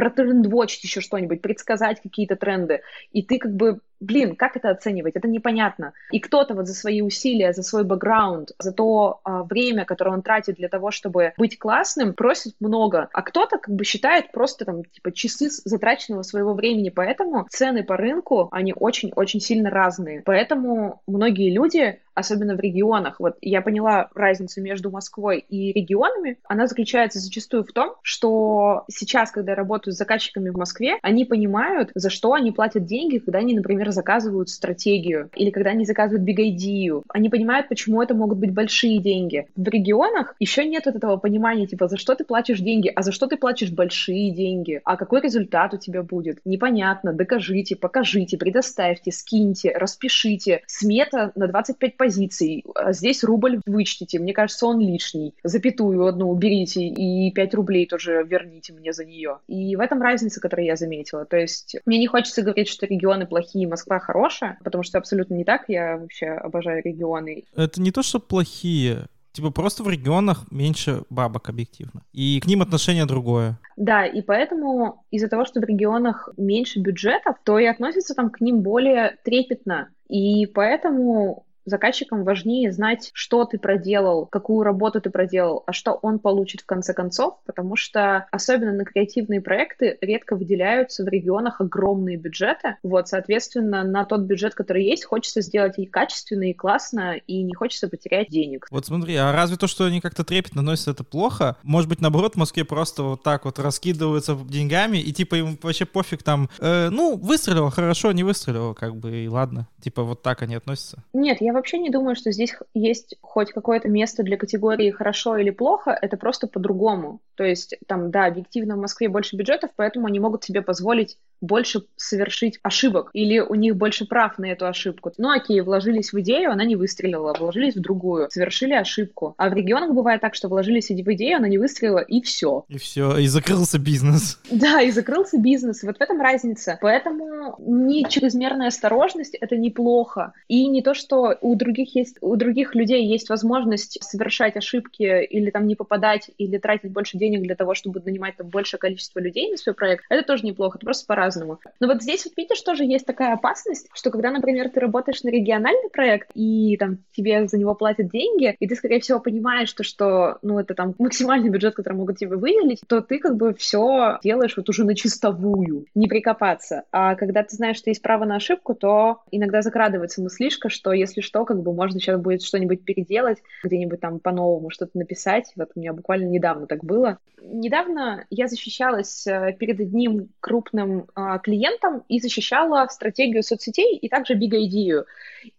Протрендвочить 0.41 0.85
еще 0.85 1.01
что-нибудь, 1.01 1.43
предсказать 1.43 2.01
какие-то 2.01 2.37
тренды. 2.37 2.81
И 3.13 3.23
ты 3.23 3.39
как 3.39 3.55
бы 3.55 3.81
блин, 4.01 4.37
как 4.37 4.57
это 4.57 4.71
оценивать? 4.71 5.17
Это 5.17 5.29
непонятно. 5.29 5.93
И 6.11 6.21
кто-то 6.21 6.55
вот 6.55 6.67
за 6.67 6.75
свои 6.75 7.03
усилия, 7.03 7.53
за 7.53 7.63
свой 7.63 7.85
бэкграунд, 7.85 8.53
за 8.59 8.73
то 8.73 9.21
а, 9.25 9.43
время, 9.43 9.85
которое 9.85 10.13
он 10.13 10.23
тратит 10.23 10.57
для 10.57 10.69
того, 10.69 10.91
чтобы 10.91 11.33
быть 11.37 11.59
классным, 11.59 12.15
просит 12.15 12.55
много. 12.61 13.09
А 13.13 13.23
кто-то 13.23 13.59
как 13.59 13.75
бы 13.75 13.85
считает 13.85 14.33
просто 14.33 14.65
там 14.65 14.85
типа 14.85 15.13
часы 15.13 15.49
затраченного 15.51 16.23
своего 16.23 16.55
времени. 16.55 16.89
Поэтому 16.91 17.47
цены 17.51 17.85
по 17.85 17.97
рынку, 17.97 18.49
они 18.53 18.73
очень-очень 18.75 19.41
сильно 19.41 19.71
разные. 19.71 20.23
Поэтому 20.25 21.03
многие 21.07 21.53
люди 21.53 22.01
особенно 22.15 22.55
в 22.55 22.61
регионах. 22.61 23.19
Вот 23.19 23.37
я 23.41 23.63
поняла 23.63 24.11
разницу 24.15 24.61
между 24.61 24.91
Москвой 24.91 25.39
и 25.39 25.73
регионами. 25.73 26.39
Она 26.45 26.67
заключается 26.67 27.19
зачастую 27.19 27.65
в 27.65 27.73
том, 27.73 27.95
что 28.03 28.85
сейчас, 28.89 29.31
когда 29.31 29.53
я 29.53 29.57
работаю 29.57 29.95
с 29.95 29.97
заказчиками 29.97 30.51
в 30.51 30.57
Москве, 30.57 30.99
они 31.03 31.25
понимают, 31.25 31.91
за 31.95 32.11
что 32.11 32.33
они 32.35 32.53
платят 32.53 32.85
деньги, 32.85 33.19
когда 33.19 33.39
они, 33.39 33.55
например, 33.55 33.90
заказывают 33.93 34.49
стратегию 34.49 35.31
или 35.35 35.51
когда 35.51 35.71
они 35.71 35.85
заказывают 35.85 36.29
big 36.29 36.39
idea. 36.39 37.03
Они 37.09 37.29
понимают, 37.29 37.69
почему 37.69 38.03
это 38.03 38.15
могут 38.15 38.39
быть 38.39 38.53
большие 38.53 38.99
деньги. 38.99 39.47
В 39.57 39.69
регионах 39.69 40.35
еще 40.39 40.65
нет 40.65 40.87
вот 40.87 40.97
этого 40.97 41.17
понимания, 41.17 41.67
типа, 41.67 41.89
за 41.89 41.97
что 41.97 42.15
ты 42.15 42.25
платишь 42.25 42.61
деньги, 42.61 42.93
а 42.95 43.03
за 43.03 43.13
что 43.13 43.27
ты 43.27 43.37
платишь 43.37 43.71
большие 43.71 44.31
деньги, 44.33 44.81
а 44.85 44.97
какой 44.97 45.21
результат 45.21 45.75
у 45.75 45.79
тебя 45.79 46.03
будет. 46.03 46.41
Непонятно, 46.45 47.13
докажите, 47.13 47.77
покажите, 47.77 48.37
предоставьте, 48.37 49.13
скиньте, 49.13 49.73
распишите. 49.73 50.63
Смета 50.67 51.33
на 51.35 51.49
25 51.49 51.97
позиций. 51.97 52.65
А 52.75 52.93
здесь 52.93 53.25
рубль 53.25 53.61
вычтите, 53.67 54.19
мне 54.19 54.33
кажется, 54.33 54.67
он 54.67 54.81
лишний. 54.81 55.35
Запятую 55.43 56.07
одну 56.07 56.31
уберите 56.31 56.87
и 56.87 57.31
5 57.33 57.55
рублей 57.55 57.87
тоже 57.87 58.25
верните 58.29 58.73
мне 58.73 58.93
за 58.93 59.05
нее. 59.05 59.39
И 59.49 59.77
в 59.77 59.81
этом 59.81 60.03
разница, 60.03 60.41
которую 60.41 60.67
я 60.67 60.77
заметила. 60.77 61.25
То 61.25 61.37
есть 61.37 61.77
мне 61.87 61.99
не 61.99 62.07
хочется 62.07 62.43
говорить, 62.43 62.69
что 62.69 62.87
регионы 62.87 63.27
плохие, 63.27 63.67
Москва 63.81 63.99
хорошая, 63.99 64.59
потому 64.63 64.85
что 64.85 64.99
абсолютно 64.99 65.35
не 65.35 65.45
так. 65.45 65.65
Я 65.69 65.97
вообще 65.97 66.27
обожаю 66.27 66.83
регионы. 66.83 67.45
Это 67.57 67.81
не 67.81 67.91
то, 67.91 68.03
что 68.03 68.21
плохие. 68.21 69.07
Типа 69.33 69.51
просто 69.51 69.85
в 69.85 69.89
регионах 69.89 70.45
меньше 70.51 71.05
бабок 71.09 71.49
объективно. 71.49 72.03
И 72.13 72.41
к 72.41 72.47
ним 72.47 72.63
отношение 72.63 73.07
другое. 73.07 73.59
Да, 73.77 74.05
и 74.05 74.23
поэтому 74.23 75.05
из-за 75.11 75.29
того, 75.29 75.45
что 75.45 75.61
в 75.61 75.65
регионах 75.65 76.29
меньше 76.37 76.81
бюджетов, 76.81 77.37
то 77.45 77.59
и 77.59 77.67
относятся 77.67 78.15
там 78.15 78.31
к 78.31 78.41
ним 78.41 78.61
более 78.61 79.17
трепетно. 79.25 79.89
И 80.09 80.47
поэтому 80.47 81.47
Заказчикам 81.65 82.25
важнее 82.25 82.73
знать, 82.73 83.11
что 83.13 83.45
ты 83.45 83.59
проделал, 83.59 84.27
какую 84.27 84.63
работу 84.63 85.01
ты 85.01 85.11
проделал, 85.11 85.63
а 85.67 85.73
что 85.73 85.93
он 85.93 86.19
получит 86.19 86.63
в 86.63 86.67
конце 86.67 86.95
концов, 86.95 87.39
потому 87.45 87.77
что 87.77 88.27
особенно 88.31 88.73
на 88.73 88.85
креативные 88.85 89.41
проекты 89.41 89.99
редко 90.01 90.37
выделяются 90.37 91.05
в 91.05 91.09
регионах 91.09 91.61
огромные 91.61 92.17
бюджеты. 92.17 92.77
Вот, 92.83 93.09
соответственно, 93.09 93.85
на 93.85 94.05
тот 94.05 94.23
бюджет, 94.23 94.55
который 94.55 94.85
есть, 94.85 95.05
хочется 95.05 95.41
сделать 95.41 95.79
и 95.79 95.87
качественно, 95.87 96.51
и 96.51 96.55
классно, 96.55 97.17
и 97.17 97.43
не 97.43 97.55
хочется 97.55 97.89
потерять 97.89 98.29
денег. 98.31 98.67
Вот 98.71 98.87
смотри, 98.87 99.17
а 99.17 99.33
разве 99.33 99.57
то, 99.57 99.67
что 99.67 99.85
они 99.85 100.01
как-то 100.01 100.25
трепетно 100.25 100.63
носят, 100.63 100.89
это 100.89 101.05
плохо? 101.05 101.57
Может 101.63 101.89
быть, 101.89 102.01
наоборот, 102.01 102.35
в 102.35 102.39
Москве 102.39 102.65
просто 102.65 103.03
вот 103.03 103.23
так 103.23 103.45
вот 103.45 103.59
раскидываются 103.59 104.35
деньгами, 104.35 104.99
и 104.99 105.13
типа 105.13 105.37
им 105.37 105.59
вообще 105.63 105.85
пофиг 105.85 106.23
там, 106.23 106.49
э, 106.59 106.89
ну, 106.91 107.17
выстрелил, 107.17 107.71
хорошо, 107.71 108.13
не 108.13 108.25
выстрелил, 108.25 108.75
как 108.75 108.97
бы, 108.97 109.25
и 109.25 109.29
ладно. 109.29 109.69
Типа 109.83 110.03
вот 110.03 110.23
так 110.23 110.43
они 110.43 110.55
относятся? 110.55 111.03
Нет, 111.13 111.39
я 111.41 111.53
вообще 111.61 111.79
не 111.79 111.91
думаю, 111.91 112.17
что 112.17 112.33
здесь 112.33 112.57
есть 112.75 113.17
хоть 113.21 113.53
какое-то 113.53 113.89
место 113.89 114.23
для 114.23 114.39
категории 114.39 114.91
хорошо 114.91 115.37
или 115.37 115.51
плохо, 115.51 115.91
это 115.91 116.17
просто 116.17 116.49
по-другому. 116.49 117.21
То 117.35 117.45
есть 117.45 117.77
там, 117.87 118.11
да, 118.11 118.27
объективно 118.27 118.77
в 118.77 118.81
Москве 118.81 119.09
больше 119.09 119.37
бюджетов, 119.37 119.71
поэтому 119.77 120.07
они 120.07 120.19
могут 120.21 120.43
себе 120.43 120.63
позволить 120.63 121.19
больше 121.41 121.83
совершить 121.97 122.59
ошибок, 122.63 123.11
или 123.13 123.41
у 123.41 123.55
них 123.55 123.77
больше 123.77 124.07
прав 124.07 124.39
на 124.39 124.47
эту 124.47 124.67
ошибку. 124.67 125.13
Ну 125.19 125.31
окей, 125.31 125.61
вложились 125.61 126.13
в 126.13 126.21
идею, 126.21 126.51
она 126.51 126.65
не 126.65 126.77
выстрелила, 126.77 127.35
вложились 127.39 127.77
в 127.77 127.81
другую, 127.81 128.29
совершили 128.31 128.75
ошибку. 128.75 129.35
А 129.37 129.49
в 129.49 129.55
регионах 129.55 129.93
бывает 129.93 130.21
так, 130.21 130.35
что 130.35 130.49
вложились 130.49 130.89
в 130.89 131.13
идею, 131.13 131.39
она 131.39 131.49
не 131.49 131.59
выстрелила, 131.59 131.99
и 131.99 132.21
все. 132.21 132.65
И 132.69 132.79
все, 132.79 133.17
и 133.19 133.27
закрылся 133.27 133.79
бизнес. 133.79 134.39
Да, 134.51 134.83
и 134.83 134.91
закрылся 134.91 135.39
бизнес. 135.39 135.83
Вот 135.83 135.97
в 135.97 136.01
этом 136.03 136.21
разница. 136.21 136.79
Поэтому 136.83 137.57
не 137.59 138.05
чрезмерная 138.05 138.69
осторожность— 138.69 139.35
это 139.41 139.57
неплохо. 139.57 140.33
И 140.49 140.67
не 140.67 140.83
то, 140.83 140.93
что 140.93 141.39
у 141.41 141.55
других 141.55 141.95
есть, 141.95 142.17
у 142.21 142.37
других 142.37 142.75
людей 142.75 143.07
есть 143.07 143.31
возможность 143.31 144.03
совершать 144.03 144.57
ошибки 144.57 145.25
или 145.25 145.51
там 145.51 145.67
не 145.67 145.77
попадать, 145.77 146.31
или 146.37 146.59
тратить 146.59 146.91
больше 146.91 147.17
денег 147.17 147.43
для 147.43 147.55
того, 147.55 147.75
чтобы 147.75 148.01
нанимать 148.05 148.37
там 148.37 148.49
большее 148.49 148.79
количество 148.79 149.21
людей 149.21 149.51
на 149.51 149.57
свой 149.57 149.75
проект, 149.75 150.05
это 150.11 150.27
тоже 150.27 150.45
неплохо. 150.45 150.79
Это 150.79 150.85
просто 150.85 151.07
по 151.07 151.17
по-разному. 151.31 151.61
Но 151.81 151.87
вот 151.87 152.03
здесь 152.03 152.25
вот 152.25 152.37
видишь, 152.37 152.61
тоже 152.63 152.85
есть 152.85 153.07
такая 153.07 153.35
опасность, 153.35 153.89
что 153.95 154.11
когда, 154.11 154.31
например, 154.31 154.71
ты 154.71 154.81
работаешь 154.81 155.23
на 155.23 155.29
региональный 155.29 155.91
проект, 155.91 156.31
и 156.35 156.77
там 156.79 156.99
тебе 157.13 157.47
за 157.47 157.59
него 157.59 157.75
платят 157.75 158.11
деньги, 158.11 158.55
и 158.59 158.69
ты, 158.69 158.75
скорее 158.75 159.01
всего, 159.01 159.21
понимаешь, 159.21 159.73
то, 159.73 159.83
что, 159.83 160.39
ну, 160.43 160.59
это 160.59 160.75
там 160.75 160.95
максимальный 160.99 161.49
бюджет, 161.49 161.75
который 161.75 161.95
могут 161.95 162.19
тебе 162.19 162.37
выделить, 162.37 162.81
то 162.87 163.01
ты 163.01 163.19
как 163.19 163.37
бы 163.37 163.55
все 163.55 164.19
делаешь 164.23 164.57
вот 164.57 164.69
уже 164.69 164.85
на 164.85 164.95
чистовую, 164.95 165.87
не 165.95 166.09
прикопаться. 166.09 166.85
А 166.93 167.15
когда 167.15 167.43
ты 167.43 167.57
знаешь, 167.57 167.77
что 167.77 167.91
есть 167.91 168.03
право 168.03 168.25
на 168.25 168.37
ошибку, 168.37 168.75
то 168.75 169.23
иногда 169.31 169.63
закрадывается 169.63 170.23
мыслишка, 170.23 170.69
что 170.69 170.93
если 170.93 171.21
что, 171.21 171.45
как 171.45 171.63
бы 171.63 171.73
можно 171.73 172.01
сейчас 172.01 172.21
будет 172.21 172.43
что-нибудь 172.43 172.85
переделать, 172.85 173.39
где-нибудь 173.65 174.01
там 174.01 174.19
по-новому 174.21 174.71
что-то 174.71 174.99
написать. 174.99 175.53
Вот 175.57 175.71
у 175.75 175.81
меня 175.81 175.93
буквально 175.93 176.29
недавно 176.29 176.67
так 176.67 176.85
было. 176.85 177.19
Недавно 177.43 178.27
я 178.31 178.49
защищалась 178.49 179.27
э, 179.27 179.55
перед 179.59 179.81
одним 179.81 180.29
крупным 180.41 181.07
а, 181.15 181.20
клиентам 181.43 182.05
и 182.09 182.21
защищала 182.21 182.87
стратегию 182.91 183.43
соцсетей 183.43 183.97
и 183.97 184.09
также 184.09 184.35
Idea. 184.35 185.05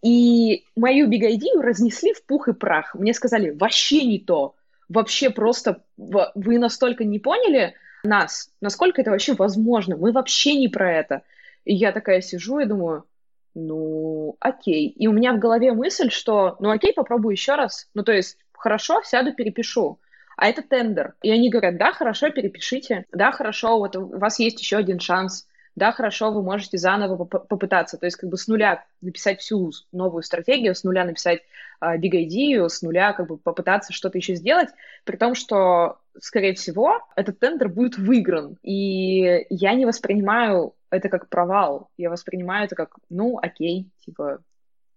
И 0.01 0.65
мою 0.75 1.09
Idea 1.09 1.61
разнесли 1.61 2.13
в 2.13 2.23
пух 2.25 2.47
и 2.47 2.53
прах. 2.53 2.95
Мне 2.95 3.13
сказали, 3.13 3.51
вообще 3.51 4.05
не 4.05 4.19
то. 4.19 4.55
Вообще 4.89 5.29
просто 5.29 5.83
вы 5.97 6.59
настолько 6.59 7.03
не 7.03 7.19
поняли 7.19 7.75
нас, 8.03 8.51
насколько 8.59 9.01
это 9.01 9.11
вообще 9.11 9.33
возможно. 9.33 9.95
Мы 9.95 10.11
вообще 10.11 10.55
не 10.55 10.67
про 10.67 10.91
это. 10.91 11.23
И 11.63 11.73
я 11.73 11.91
такая 11.91 12.21
сижу 12.21 12.59
и 12.59 12.65
думаю, 12.65 13.05
ну, 13.53 14.35
окей. 14.39 14.87
И 14.87 15.07
у 15.07 15.13
меня 15.13 15.33
в 15.33 15.39
голове 15.39 15.73
мысль, 15.73 16.09
что, 16.09 16.57
ну, 16.59 16.71
окей, 16.71 16.93
попробую 16.93 17.33
еще 17.33 17.55
раз. 17.55 17.89
Ну, 17.93 18.03
то 18.03 18.11
есть, 18.11 18.37
хорошо, 18.53 19.01
сяду, 19.03 19.33
перепишу 19.33 19.99
а 20.41 20.47
это 20.47 20.63
тендер. 20.63 21.13
И 21.21 21.29
они 21.29 21.51
говорят, 21.51 21.77
да, 21.77 21.91
хорошо, 21.93 22.31
перепишите, 22.31 23.05
да, 23.11 23.31
хорошо, 23.31 23.77
вот 23.77 23.95
у 23.95 24.07
вас 24.17 24.39
есть 24.39 24.59
еще 24.59 24.77
один 24.77 24.99
шанс, 24.99 25.47
да, 25.75 25.91
хорошо, 25.91 26.31
вы 26.31 26.43
можете 26.43 26.77
заново 26.77 27.23
попытаться, 27.23 27.97
то 27.97 28.05
есть 28.05 28.17
как 28.17 28.29
бы 28.29 28.37
с 28.37 28.47
нуля 28.47 28.83
написать 29.01 29.39
всю 29.39 29.71
новую 29.91 30.21
стратегию, 30.23 30.75
с 30.75 30.83
нуля 30.83 31.05
написать 31.05 31.41
uh, 31.83 31.97
big 31.97 32.11
idea, 32.11 32.67
с 32.67 32.81
нуля 32.81 33.13
как 33.13 33.27
бы 33.27 33.37
попытаться 33.37 33.93
что-то 33.93 34.17
еще 34.17 34.35
сделать, 34.35 34.69
при 35.05 35.15
том, 35.15 35.33
что, 35.33 35.99
скорее 36.19 36.55
всего, 36.55 36.99
этот 37.15 37.39
тендер 37.39 37.69
будет 37.69 37.97
выигран. 37.97 38.57
И 38.63 39.45
я 39.49 39.73
не 39.73 39.85
воспринимаю 39.85 40.75
это 40.89 41.07
как 41.07 41.29
провал, 41.29 41.89
я 41.97 42.09
воспринимаю 42.09 42.65
это 42.65 42.75
как, 42.75 42.95
ну, 43.09 43.39
окей, 43.41 43.89
типа, 44.05 44.39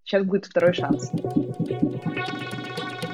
сейчас 0.03 0.25
будет 0.25 0.47
второй 0.47 0.75
шанс. 0.75 1.13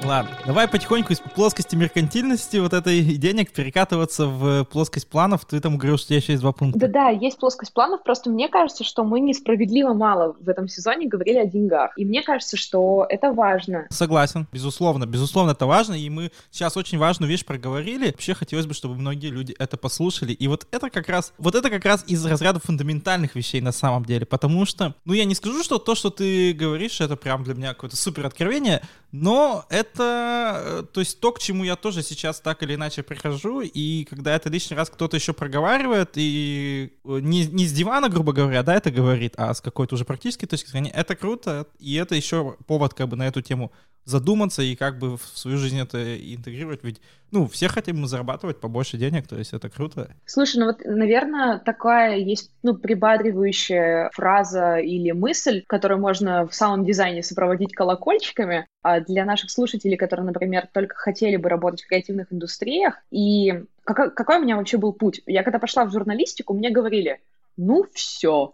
Ладно, 0.03 0.31
давай 0.47 0.67
потихоньку 0.67 1.13
из 1.13 1.19
плоскости 1.19 1.75
меркантильности 1.75 2.57
вот 2.57 2.73
этой 2.73 3.03
денег 3.17 3.51
перекатываться 3.51 4.25
в 4.25 4.63
плоскость 4.65 5.07
планов. 5.07 5.45
Ты 5.45 5.59
там 5.59 5.77
говорил, 5.77 5.97
что 5.97 6.15
еще 6.15 6.33
есть 6.33 6.41
два 6.41 6.51
пункта. 6.51 6.79
Да-да, 6.79 7.09
есть 7.09 7.37
плоскость 7.37 7.71
планов, 7.71 8.03
просто 8.03 8.31
мне 8.31 8.49
кажется, 8.49 8.83
что 8.83 9.03
мы 9.03 9.19
несправедливо 9.19 9.93
мало 9.93 10.35
в 10.39 10.49
этом 10.49 10.67
сезоне 10.67 11.07
говорили 11.07 11.37
о 11.37 11.45
деньгах. 11.45 11.95
И 11.97 12.05
мне 12.05 12.23
кажется, 12.23 12.57
что 12.57 13.05
это 13.09 13.31
важно. 13.31 13.85
Согласен, 13.91 14.47
безусловно, 14.51 15.05
безусловно, 15.05 15.51
это 15.51 15.67
важно, 15.67 15.93
и 15.93 16.09
мы 16.09 16.31
сейчас 16.49 16.77
очень 16.77 16.97
важную 16.97 17.29
вещь 17.29 17.45
проговорили. 17.45 18.07
Вообще 18.07 18.33
хотелось 18.33 18.65
бы, 18.65 18.73
чтобы 18.73 18.95
многие 18.95 19.27
люди 19.27 19.55
это 19.59 19.77
послушали. 19.77 20.33
И 20.33 20.47
вот 20.47 20.65
это 20.71 20.89
как 20.89 21.09
раз, 21.09 21.31
вот 21.37 21.53
это 21.53 21.69
как 21.69 21.85
раз 21.85 22.03
из 22.07 22.25
разряда 22.25 22.59
фундаментальных 22.59 23.35
вещей 23.35 23.61
на 23.61 23.71
самом 23.71 24.05
деле, 24.05 24.25
потому 24.25 24.65
что, 24.65 24.95
ну 25.05 25.13
я 25.13 25.25
не 25.25 25.35
скажу, 25.35 25.63
что 25.63 25.77
то, 25.77 25.93
что 25.93 26.09
ты 26.09 26.53
говоришь, 26.53 27.01
это 27.01 27.15
прям 27.15 27.43
для 27.43 27.53
меня 27.53 27.69
какое-то 27.69 27.95
супер 27.95 28.25
откровение, 28.25 28.81
Но 29.11 29.65
это, 29.69 30.61
э, 30.65 30.83
то 30.91 31.01
есть 31.01 31.19
то, 31.19 31.31
к 31.31 31.39
чему 31.39 31.63
я 31.63 31.75
тоже 31.75 32.01
сейчас 32.01 32.39
так 32.39 32.63
или 32.63 32.75
иначе 32.75 33.03
прихожу, 33.03 33.61
и 33.61 34.05
когда 34.05 34.35
это 34.35 34.49
лишний 34.49 34.77
раз 34.77 34.89
кто-то 34.89 35.17
еще 35.17 35.33
проговаривает, 35.33 36.11
и 36.15 36.93
э, 37.03 37.19
не, 37.21 37.45
не 37.45 37.65
с 37.65 37.73
дивана, 37.73 38.07
грубо 38.09 38.31
говоря, 38.31 38.63
да, 38.63 38.75
это 38.75 38.89
говорит, 38.89 39.33
а 39.35 39.53
с 39.53 39.59
какой-то 39.59 39.95
уже 39.95 40.05
практической 40.05 40.47
точки 40.47 40.69
зрения, 40.69 40.91
это 40.91 41.15
круто, 41.15 41.67
и 41.79 41.95
это 41.95 42.15
еще 42.15 42.55
повод 42.67 42.93
как 42.93 43.09
бы 43.09 43.17
на 43.17 43.27
эту 43.27 43.41
тему 43.41 43.71
задуматься 44.05 44.61
и 44.61 44.75
как 44.75 44.97
бы 44.97 45.17
в 45.17 45.21
свою 45.21 45.57
жизнь 45.57 45.79
это 45.79 46.17
интегрировать, 46.17 46.83
ведь, 46.83 47.01
ну, 47.31 47.47
все 47.47 47.67
хотим 47.67 48.05
зарабатывать 48.07 48.59
побольше 48.59 48.97
денег, 48.97 49.27
то 49.27 49.37
есть 49.37 49.53
это 49.53 49.69
круто. 49.69 50.15
Слушай, 50.25 50.57
ну 50.57 50.65
вот, 50.65 50.79
наверное, 50.83 51.59
такая 51.59 52.17
есть, 52.17 52.51
ну, 52.63 52.75
прибадривающая 52.75 54.09
фраза 54.13 54.77
или 54.77 55.11
мысль, 55.11 55.63
которую 55.67 56.01
можно 56.01 56.47
в 56.47 56.55
самом 56.55 56.83
дизайне 56.83 57.21
сопроводить 57.21 57.73
колокольчиками, 57.73 58.67
а 58.81 59.00
для 59.07 59.25
наших 59.25 59.51
слушателей, 59.51 59.97
которые, 59.97 60.25
например, 60.25 60.67
только 60.71 60.95
хотели 60.95 61.35
бы 61.35 61.49
работать 61.49 61.83
в 61.83 61.87
креативных 61.87 62.31
индустриях, 62.31 63.01
и 63.11 63.63
какой, 63.83 64.11
какой 64.11 64.37
у 64.37 64.41
меня 64.41 64.57
вообще 64.57 64.77
был 64.77 64.93
путь? 64.93 65.21
Я 65.25 65.43
когда 65.43 65.59
пошла 65.59 65.85
в 65.85 65.91
журналистику, 65.91 66.53
мне 66.53 66.69
говорили, 66.69 67.19
ну 67.57 67.85
все, 67.93 68.53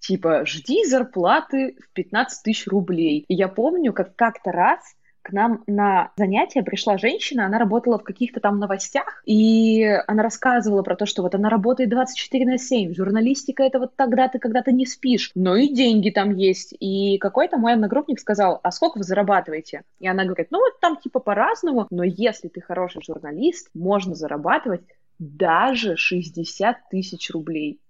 типа, 0.00 0.44
жди 0.46 0.84
зарплаты 0.84 1.76
в 1.80 1.92
15 1.92 2.42
тысяч 2.42 2.66
рублей. 2.66 3.24
И 3.28 3.34
я 3.34 3.48
помню, 3.48 3.92
как 3.92 4.16
как-то 4.16 4.52
раз 4.52 4.80
к 5.28 5.32
нам 5.32 5.62
на 5.66 6.10
занятие 6.16 6.62
пришла 6.62 6.96
женщина, 6.96 7.44
она 7.44 7.58
работала 7.58 7.98
в 7.98 8.02
каких-то 8.02 8.40
там 8.40 8.58
новостях, 8.58 9.22
и 9.26 9.84
она 10.06 10.22
рассказывала 10.22 10.82
про 10.82 10.96
то, 10.96 11.04
что 11.04 11.20
вот 11.22 11.34
она 11.34 11.50
работает 11.50 11.90
24 11.90 12.46
на 12.46 12.56
7, 12.56 12.94
журналистика 12.94 13.62
это 13.62 13.78
вот 13.78 13.94
тогда 13.94 14.28
ты, 14.28 14.38
когда 14.38 14.62
ты 14.62 14.72
не 14.72 14.86
спишь, 14.86 15.30
но 15.34 15.54
и 15.54 15.68
деньги 15.68 16.08
там 16.08 16.34
есть. 16.34 16.74
И 16.80 17.18
какой-то 17.18 17.58
мой 17.58 17.74
одногруппник 17.74 18.18
сказал, 18.18 18.58
а 18.62 18.70
сколько 18.72 18.98
вы 18.98 19.04
зарабатываете? 19.04 19.82
И 20.00 20.08
она 20.08 20.24
говорит, 20.24 20.48
ну 20.50 20.58
вот 20.60 20.80
там 20.80 20.96
типа 20.96 21.20
по-разному, 21.20 21.86
но 21.90 22.04
если 22.04 22.48
ты 22.48 22.62
хороший 22.62 23.02
журналист, 23.02 23.68
можно 23.74 24.14
зарабатывать 24.14 24.80
даже 25.18 25.96
60 25.96 26.88
тысяч 26.90 27.30
рублей. 27.30 27.80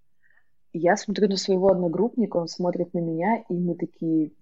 Я 0.73 0.97
смотрю 0.97 1.29
на 1.29 1.37
своего 1.37 1.69
одногруппника, 1.69 2.37
он 2.37 2.49
смотрит 2.49 2.95
на 2.95 2.99
меня, 2.99 3.45
и 3.49 3.55
мы 3.55 3.77
такие, 3.77 4.33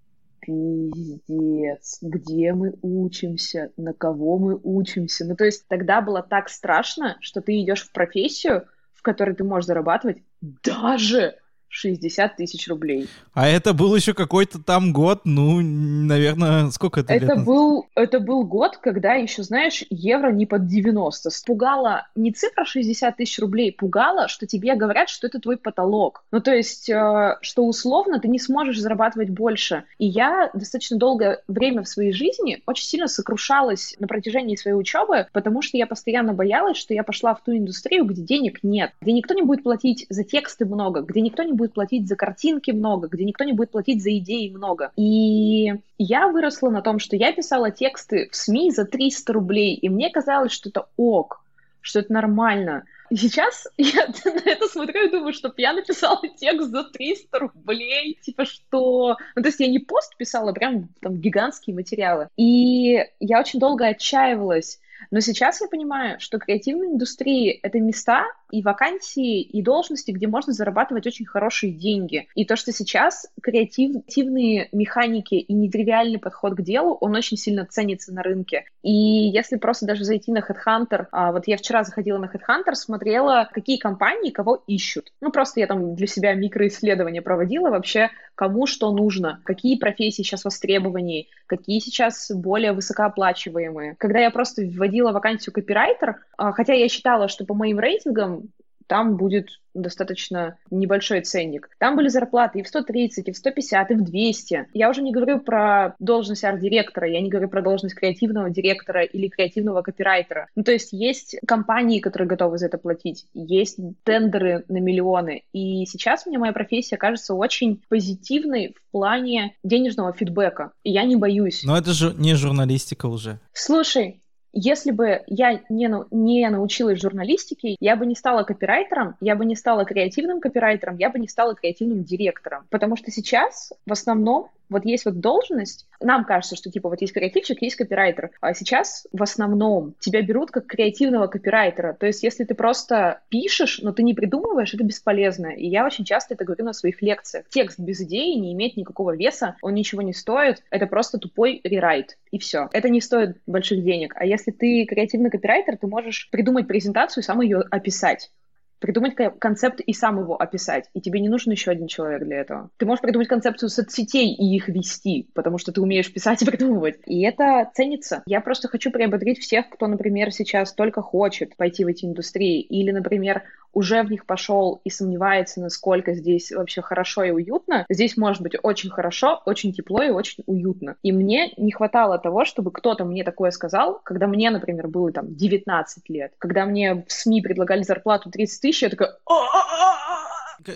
пиздец, 0.41 1.99
где 2.03 2.53
мы 2.53 2.75
учимся, 2.83 3.73
на 3.77 3.93
кого 3.93 4.39
мы 4.39 4.61
учимся. 4.63 5.25
Ну, 5.25 5.37
то 5.37 5.45
есть 5.45 5.67
тогда 5.69 6.01
было 6.01 6.23
так 6.23 6.49
страшно, 6.49 7.17
что 7.21 7.41
ты 7.41 7.61
идешь 7.61 7.83
в 7.83 7.93
профессию, 7.93 8.67
в 8.93 9.03
которой 9.03 9.35
ты 9.35 9.45
можешь 9.45 9.67
зарабатывать 9.67 10.19
даже 10.41 11.39
60 11.69 12.37
тысяч 12.37 12.69
рублей. 12.69 13.09
А 13.35 13.49
это 13.49 13.75
был 13.75 13.95
еще 13.95 14.15
какой-то 14.15 14.63
там 14.63 14.93
год, 14.93 15.23
ну, 15.25 15.61
наверное, 15.61 16.71
сколько 16.71 17.01
это 17.01 17.13
это 17.13 17.35
лет? 17.35 17.45
Был, 17.45 17.89
это 17.95 18.21
был 18.21 18.45
год, 18.45 18.79
когда 18.79 19.15
еще, 19.15 19.43
знаешь, 19.43 19.85
евро 19.91 20.31
не 20.31 20.47
под 20.47 20.67
90. 20.67 21.31
Пугала 21.47 22.07
не 22.15 22.33
цифра 22.33 22.65
60 22.65 23.17
тысяч 23.17 23.39
рублей, 23.39 23.73
пугала, 23.73 24.29
что 24.29 24.47
тебе 24.47 24.75
говорят, 24.75 25.09
что 25.09 25.27
это 25.27 25.41
твой 25.41 25.57
потолок. 25.57 26.25
Ну, 26.31 26.41
то 26.41 26.55
есть, 26.55 26.89
э, 26.89 27.37
что 27.41 27.67
условно 27.67 28.21
ты 28.21 28.29
не 28.29 28.39
сможешь 28.39 28.79
зарабатывать 28.79 29.31
больше. 29.31 29.85
И 29.99 30.07
я 30.07 30.51
достаточно 30.55 30.97
долгое 30.97 31.43
время 31.49 31.83
в 31.83 31.89
своей 31.89 32.13
жизни 32.13 32.63
очень 32.67 32.85
сильно 32.85 33.09
сокрушалась 33.09 33.97
на 33.99 34.07
протяжении 34.07 34.57
своей 34.57 34.77
учебы, 34.77 35.27
потому 35.33 35.63
что 35.63 35.77
я 35.77 35.87
постоянно 35.87 36.33
боялась, 36.33 36.77
что 36.77 36.95
я 36.95 37.03
пошла 37.03 37.35
в 37.35 37.43
ту 37.43 37.57
индустрию, 37.57 38.05
где 38.05 38.23
денег 38.23 38.61
нет, 38.63 38.93
где 39.01 39.13
никто 39.13 39.35
не 39.35 39.43
будет 39.43 39.63
платить 39.63 40.07
за 40.09 40.25
тексты 40.25 40.65
много, 40.65 41.03
где 41.03 41.21
никто 41.21 41.43
не 41.43 41.53
будет 41.57 41.75
платить 41.75 42.09
за 42.09 42.17
картинки 42.17 42.71
много, 42.71 43.09
где 43.09 43.25
никто 43.25 43.45
не 43.45 43.53
будет 43.53 43.71
платить 43.71 44.03
за 44.03 44.17
идеи 44.19 44.51
много. 44.51 44.93
И 44.97 45.75
я 45.99 46.29
выросла 46.29 46.71
на 46.71 46.83
том, 46.83 46.99
что 46.99 47.17
я 47.17 47.33
писала 47.33 47.71
тексты 47.71 48.29
в 48.31 48.37
СМИ 48.37 48.71
за 48.71 48.85
300 48.85 49.33
рублей, 49.33 49.75
и 49.75 49.89
мне 49.89 50.11
казалось, 50.11 50.53
что 50.53 50.69
это 50.69 50.87
ок, 50.97 51.43
что 51.81 52.01
это 52.01 52.13
нормально. 52.13 52.85
И 53.11 53.17
сейчас 53.17 53.69
я 53.77 54.07
на 54.07 54.51
это 54.51 54.67
смотрю 54.67 55.07
и 55.07 55.11
думаю, 55.11 55.33
что 55.33 55.53
я 55.57 55.73
написала 55.73 56.21
текст 56.37 56.71
за 56.71 56.85
300 56.85 57.39
рублей. 57.39 58.19
Типа 58.23 58.45
что... 58.45 59.17
Ну, 59.35 59.43
то 59.43 59.49
есть 59.49 59.61
я 59.61 59.69
не 59.69 59.79
пост 59.79 60.17
писала, 60.17 60.53
прям 60.53 60.89
там 61.01 61.17
гигантские 61.17 61.75
материалы. 61.75 62.29
И 62.37 63.05
я 63.21 63.41
очень 63.41 63.61
долго 63.61 63.87
отчаивалась 63.87 64.81
но 65.11 65.21
сейчас 65.21 65.61
я 65.61 65.69
понимаю, 65.69 66.19
что 66.21 66.39
креативные 66.39 66.91
индустрии— 66.91 67.51
это 67.63 67.79
места 67.81 68.27
и 68.51 68.63
вакансии, 68.63 69.41
и 69.41 69.63
должности, 69.63 70.11
где 70.11 70.27
можно 70.27 70.53
зарабатывать 70.53 71.07
очень 71.07 71.27
хорошие 71.27 71.73
деньги. 71.73 72.29
И 72.35 72.45
то, 72.45 72.57
что 72.57 72.73
сейчас 72.73 73.27
креативные 73.43 74.69
механики 74.73 75.35
и 75.35 75.53
нетривиальный 75.53 76.19
подход 76.19 76.55
к 76.55 76.63
делу, 76.63 76.97
он 77.01 77.15
очень 77.15 77.37
сильно 77.37 77.67
ценится 77.67 78.13
на 78.13 78.23
рынке. 78.23 78.65
И 78.83 78.93
если 78.93 79.57
просто 79.57 79.87
даже 79.87 80.05
зайти 80.05 80.33
на 80.33 80.39
Headhunter, 80.39 81.07
а, 81.11 81.33
вот 81.33 81.47
я 81.47 81.57
вчера 81.57 81.83
заходила 81.85 82.19
на 82.19 82.27
Headhunter, 82.27 82.75
смотрела, 82.75 83.49
какие 83.53 83.79
компании 83.79 84.31
кого 84.31 84.63
ищут. 84.67 85.13
Ну, 85.21 85.31
просто 85.31 85.61
я 85.61 85.67
там 85.67 85.95
для 85.95 86.07
себя 86.07 86.35
микроисследования 86.35 87.23
проводила 87.23 87.71
вообще, 87.71 88.11
кому 88.35 88.67
что 88.67 88.93
нужно, 88.93 89.41
какие 89.45 89.77
профессии 89.77 90.23
сейчас 90.23 90.45
востребованнее, 90.45 91.27
какие 91.47 91.81
сейчас 91.81 92.31
более 92.31 92.73
высокооплачиваемые. 92.73 93.97
Когда 93.99 94.21
я 94.21 94.31
просто 94.31 94.63
вводила 94.63 95.13
вакансию 95.13 95.53
копирайтер, 95.53 96.17
а, 96.37 96.53
хотя 96.53 96.75
я 96.75 96.89
считала, 96.89 97.29
что 97.29 97.45
по 97.45 97.55
моим 97.55 97.79
рейтингам 97.79 98.46
там 98.87 99.17
будет 99.17 99.49
достаточно 99.77 100.57
небольшой 100.71 101.21
ценник. 101.21 101.69
Там 101.79 101.97
были 101.97 102.09
зарплаты 102.09 102.61
и 102.61 102.63
в 102.63 102.69
130, 102.69 103.29
и 103.29 103.33
в 103.33 103.37
150, 103.37 103.91
и 103.91 103.95
в 103.95 104.05
200. 104.05 104.69
Я 104.73 104.91
уже 104.91 105.03
не 105.03 105.13
говорю 105.13 105.41
про 105.41 105.95
должность 105.99 106.45
арт-директора, 106.45 107.09
я 107.09 107.21
не 107.21 107.29
говорю 107.29 107.49
про 107.49 107.63
должность 107.63 107.95
креативного 107.95 108.51
директора 108.51 109.03
или 109.03 109.29
креативного 109.29 109.83
копирайтера. 109.83 110.49
Ну, 110.57 110.65
то 110.65 110.73
есть 110.73 110.93
есть 110.93 111.37
компании, 111.47 112.01
которые 112.01 112.29
готовы 112.29 112.59
за 112.59 112.67
это 112.67 112.79
платить, 112.79 113.27
есть 113.35 113.79
тендеры 114.05 114.65
на 114.69 114.79
миллионы. 114.79 115.43
И 115.53 115.85
сейчас 115.87 116.27
мне 116.27 116.39
моя 116.39 116.53
профессия 116.53 116.97
кажется 116.97 117.35
очень 117.35 117.83
позитивной 117.89 118.75
в 118.75 118.91
плане 118.93 119.57
денежного 119.63 120.13
фидбэка. 120.13 120.73
И 120.83 120.91
я 120.91 121.05
не 121.05 121.17
боюсь. 121.17 121.63
Но 121.65 121.77
это 121.77 121.93
же 121.93 122.15
не 122.17 122.35
журналистика 122.35 123.07
уже. 123.07 123.41
Слушай, 123.53 124.23
если 124.59 124.91
бы 124.91 125.23
я 125.27 125.61
не, 125.69 125.91
не 126.11 126.49
научилась 126.49 127.01
журналистике, 127.01 127.77
я 127.79 127.95
бы 127.95 128.07
не 128.07 128.15
стала 128.15 128.43
копирайтером, 128.43 129.17
я 129.21 129.37
бы 129.37 129.45
не 129.45 129.55
стала 129.55 129.85
креативным 129.85 130.41
копирайтером, 130.41 130.97
я 130.97 131.11
бы 131.11 131.19
не 131.19 131.29
стала 131.29 131.55
креативным 131.55 132.05
директором. 132.05 132.65
Потому 132.71 132.97
что 132.97 133.11
сейчас 133.11 133.75
в 133.85 133.93
основном 133.93 134.49
вот 134.69 134.85
есть 134.85 135.05
вот 135.05 135.21
должность, 135.21 135.87
нам 136.01 136.25
кажется, 136.25 136.57
что 136.57 136.71
типа 136.71 136.89
вот 136.89 137.01
есть 137.01 137.13
креативщик, 137.13 137.63
есть 137.63 137.77
копирайтер, 137.77 138.31
а 138.41 138.55
сейчас 138.55 139.07
в 139.13 139.23
основном 139.23 139.95
тебя 140.01 140.23
берут 140.23 140.51
как 140.51 140.67
креативного 140.67 141.27
копирайтера. 141.27 141.95
То 141.95 142.07
есть 142.07 142.23
если 142.23 142.45
ты 142.45 142.55
просто 142.55 143.23
пишешь, 143.29 143.81
но 143.83 143.93
ты 143.93 144.03
не 144.03 144.15
придумываешь, 144.15 144.75
это 144.75 144.85
бесполезно. 144.85 145.49
И 145.49 145.67
я 145.67 145.87
очень 145.87 146.05
часто 146.05 146.35
это 146.35 146.45
говорю 146.45 146.65
на 146.65 146.73
своих 146.73 147.03
лекциях. 147.03 147.47
Текст 147.49 147.79
без 147.79 148.01
идеи 148.01 148.35
не 148.35 148.53
имеет 148.53 148.77
никакого 148.77 149.17
веса, 149.17 149.57
он 149.63 149.75
ничего 149.75 150.03
не 150.03 150.13
стоит, 150.13 150.63
это 150.71 150.87
просто 150.87 151.19
тупой 151.19 151.61
рерайт, 151.65 152.19
и 152.31 152.39
все. 152.39 152.69
Это 152.73 152.89
не 152.89 153.01
стоит 153.01 153.39
больших 153.47 153.83
денег. 153.83 154.15
А 154.17 154.25
если 154.25 154.51
ты 154.51 154.85
креативный 154.87 155.31
копирайтер, 155.31 155.77
ты 155.77 155.87
можешь 155.87 156.29
придумать 156.31 156.67
презентацию 156.67 157.23
и 157.23 157.25
сам 157.25 157.41
ее 157.41 157.61
описать 157.71 158.31
придумать 158.79 159.15
концепт 159.39 159.81
и 159.81 159.93
сам 159.93 160.21
его 160.21 160.41
описать. 160.41 160.89
И 160.95 161.01
тебе 161.01 161.21
не 161.21 161.29
нужен 161.29 161.53
еще 161.53 161.71
один 161.71 161.87
человек 161.87 162.25
для 162.25 162.41
этого. 162.41 162.71
Ты 162.77 162.87
можешь 162.87 163.03
придумать 163.03 163.29
концепцию 163.29 163.69
соцсетей 163.69 164.35
и 164.35 164.57
их 164.57 164.69
вести, 164.69 165.29
потому 165.35 165.59
что 165.59 165.73
ты 165.73 165.81
умеешь 165.81 166.13
писать 166.13 166.43
и 166.43 166.47
придумывать. 166.47 166.97
И 167.07 167.23
это 167.23 167.71
ценится. 167.75 168.23
Я 168.27 168.41
просто 168.41 168.69
хочу 168.69 168.91
приободрить 168.91 169.39
всех, 169.39 169.69
кто, 169.71 169.87
например, 169.87 170.33
сейчас 170.33 170.73
только 170.73 171.03
хочет 171.03 171.57
пойти 171.57 171.85
в 171.85 171.89
эти 171.89 172.05
индустрии, 172.05 172.61
или, 172.61 172.91
например, 172.91 173.43
уже 173.77 174.03
в 174.03 174.11
них 174.11 174.25
пошел 174.25 174.81
и 174.85 174.91
сомневается, 174.91 175.61
насколько 175.61 176.15
здесь 176.15 176.51
вообще 176.51 176.81
хорошо 176.81 177.25
и 177.25 177.31
уютно, 177.31 177.85
здесь 177.91 178.17
может 178.17 178.41
быть 178.43 178.57
очень 178.63 178.89
хорошо, 178.89 179.43
очень 179.45 179.75
тепло 179.75 180.03
и 180.03 180.09
очень 180.09 180.45
уютно. 180.47 180.97
И 181.03 181.13
мне 181.13 181.53
не 181.59 181.73
хватало 181.73 182.19
того, 182.19 182.47
чтобы 182.47 182.71
кто-то 182.71 183.05
мне 183.05 183.23
такое 183.23 183.51
сказал, 183.51 184.01
когда 184.03 184.29
мне, 184.29 184.49
например, 184.49 184.89
было 184.89 185.13
там 185.13 185.35
19 185.35 186.09
лет, 186.09 186.33
когда 186.39 186.65
мне 186.65 187.05
в 187.07 187.13
СМИ 187.13 187.43
предлагали 187.43 187.83
зарплату 187.83 188.31
30 188.31 188.66
тысяч, 188.67 188.83
я 188.83 188.91
такая... 188.91 189.17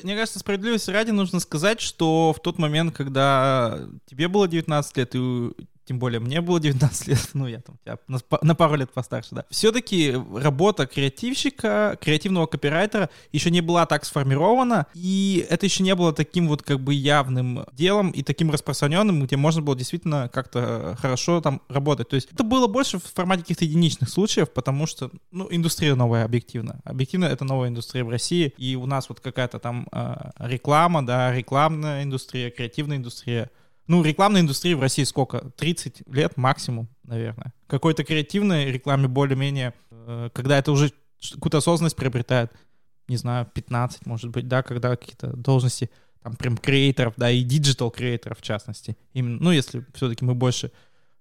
Мне 0.03 0.15
кажется, 0.15 0.39
справедливости 0.39 0.91
ради 0.91 1.11
нужно 1.11 1.41
сказать, 1.41 1.81
что 1.81 2.33
в 2.33 2.41
тот 2.41 2.59
момент, 2.59 2.95
когда 2.95 3.81
тебе 4.07 4.29
было 4.29 4.47
19 4.47 4.97
лет, 4.97 5.15
и 5.15 5.51
тем 5.91 5.99
более 5.99 6.21
мне 6.21 6.41
было 6.41 6.61
19 6.61 7.07
лет, 7.09 7.31
ну 7.35 7.49
я 7.49 7.61
там 7.61 7.77
я 7.85 7.99
на, 8.43 8.55
пару 8.55 8.77
лет 8.77 8.93
постарше, 8.93 9.31
да. 9.33 9.45
Все-таки 9.51 10.17
работа 10.37 10.87
креативщика, 10.87 11.99
креативного 12.01 12.47
копирайтера 12.47 13.11
еще 13.33 13.51
не 13.51 13.61
была 13.61 13.87
так 13.87 14.05
сформирована, 14.05 14.87
и 14.95 15.45
это 15.51 15.67
еще 15.67 15.83
не 15.83 15.97
было 15.97 16.13
таким 16.13 16.47
вот 16.47 16.63
как 16.63 16.79
бы 16.79 16.95
явным 16.95 17.65
делом 17.73 18.13
и 18.13 18.23
таким 18.23 18.53
распространенным, 18.53 19.27
где 19.27 19.37
можно 19.37 19.63
было 19.63 19.75
действительно 19.75 20.31
как-то 20.33 20.97
хорошо 21.01 21.41
там 21.41 21.61
работать. 21.69 22.09
То 22.09 22.15
есть 22.15 22.29
это 22.33 22.45
было 22.45 22.69
больше 22.69 23.01
в 23.01 23.05
формате 23.13 23.43
каких-то 23.43 23.65
единичных 23.65 24.11
случаев, 24.11 24.53
потому 24.53 24.87
что, 24.87 25.11
ну, 25.33 25.49
индустрия 25.51 25.97
новая 25.97 26.25
объективно. 26.25 26.81
Объективно 26.85 27.25
это 27.25 27.45
новая 27.45 27.69
индустрия 27.69 28.05
в 28.05 28.11
России, 28.11 28.55
и 28.59 28.77
у 28.77 28.87
нас 28.87 29.09
вот 29.09 29.19
какая-то 29.19 29.59
там 29.59 29.89
э, 29.91 30.31
реклама, 30.39 31.05
да, 31.05 31.35
рекламная 31.35 32.05
индустрия, 32.05 32.51
креативная 32.51 32.99
индустрия, 32.99 33.51
Ну, 33.91 34.05
рекламной 34.05 34.43
индустрии 34.43 34.75
в 34.75 34.81
России 34.81 35.03
сколько? 35.03 35.51
30 35.57 36.03
лет 36.07 36.37
максимум, 36.37 36.89
наверное. 37.03 37.53
Какой-то 37.67 38.05
креативной 38.05 38.71
рекламе 38.71 39.09
более-менее, 39.09 39.75
э, 39.91 40.31
когда 40.33 40.59
это 40.59 40.71
уже 40.71 40.93
какую-то 41.33 41.59
осознанность 41.59 41.97
приобретает, 41.97 42.53
не 43.09 43.17
знаю, 43.17 43.51
15, 43.53 44.07
может 44.07 44.31
быть, 44.31 44.47
да, 44.47 44.63
когда 44.63 44.91
какие-то 44.95 45.37
должности, 45.37 45.91
там, 46.23 46.37
прям 46.37 46.57
креаторов, 46.57 47.15
да, 47.17 47.33
и 47.33 47.43
digital 47.43 47.91
креаторов 47.91 48.39
в 48.39 48.43
частности. 48.43 48.97
Именно, 49.13 49.39
ну, 49.41 49.51
если 49.51 49.85
все-таки 49.93 50.25
мы 50.25 50.37
больше, 50.37 50.71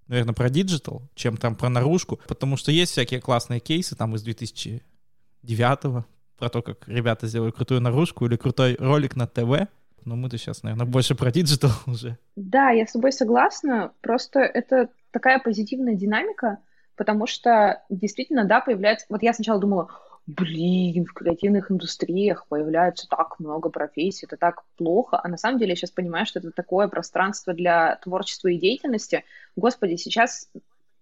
наверное, 0.06 0.34
про 0.34 0.48
digital, 0.48 1.10
чем 1.16 1.38
там 1.38 1.56
про 1.56 1.70
наружку, 1.70 2.20
потому 2.28 2.56
что 2.56 2.70
есть 2.70 2.92
всякие 2.92 3.20
классные 3.20 3.58
кейсы 3.58 3.96
там 3.96 4.14
из 4.14 4.22
2009 4.22 6.04
про 6.38 6.48
то, 6.48 6.62
как 6.62 6.86
ребята 6.86 7.26
сделали 7.26 7.50
крутую 7.50 7.80
наружку 7.80 8.26
или 8.26 8.36
крутой 8.36 8.76
ролик 8.78 9.16
на 9.16 9.26
ТВ, 9.26 9.66
но 10.04 10.16
мы-то 10.16 10.38
сейчас, 10.38 10.62
наверное, 10.62 10.86
больше 10.86 11.14
про 11.14 11.30
digital 11.30 11.70
уже. 11.86 12.18
Да, 12.36 12.70
я 12.70 12.86
с 12.86 12.92
тобой 12.92 13.12
согласна. 13.12 13.92
Просто 14.00 14.40
это 14.40 14.88
такая 15.10 15.38
позитивная 15.38 15.94
динамика, 15.94 16.58
потому 16.96 17.26
что 17.26 17.82
действительно, 17.88 18.44
да, 18.44 18.60
появляется... 18.60 19.06
Вот 19.08 19.22
я 19.22 19.32
сначала 19.32 19.60
думала, 19.60 19.88
блин, 20.26 21.04
в 21.04 21.12
креативных 21.12 21.70
индустриях 21.70 22.46
появляется 22.48 23.08
так 23.08 23.38
много 23.38 23.70
профессий, 23.70 24.26
это 24.26 24.36
так 24.36 24.62
плохо. 24.76 25.20
А 25.22 25.28
на 25.28 25.36
самом 25.36 25.58
деле 25.58 25.70
я 25.70 25.76
сейчас 25.76 25.90
понимаю, 25.90 26.26
что 26.26 26.38
это 26.38 26.50
такое 26.50 26.88
пространство 26.88 27.52
для 27.52 27.96
творчества 27.96 28.48
и 28.48 28.58
деятельности. 28.58 29.24
Господи, 29.56 29.96
сейчас 29.96 30.48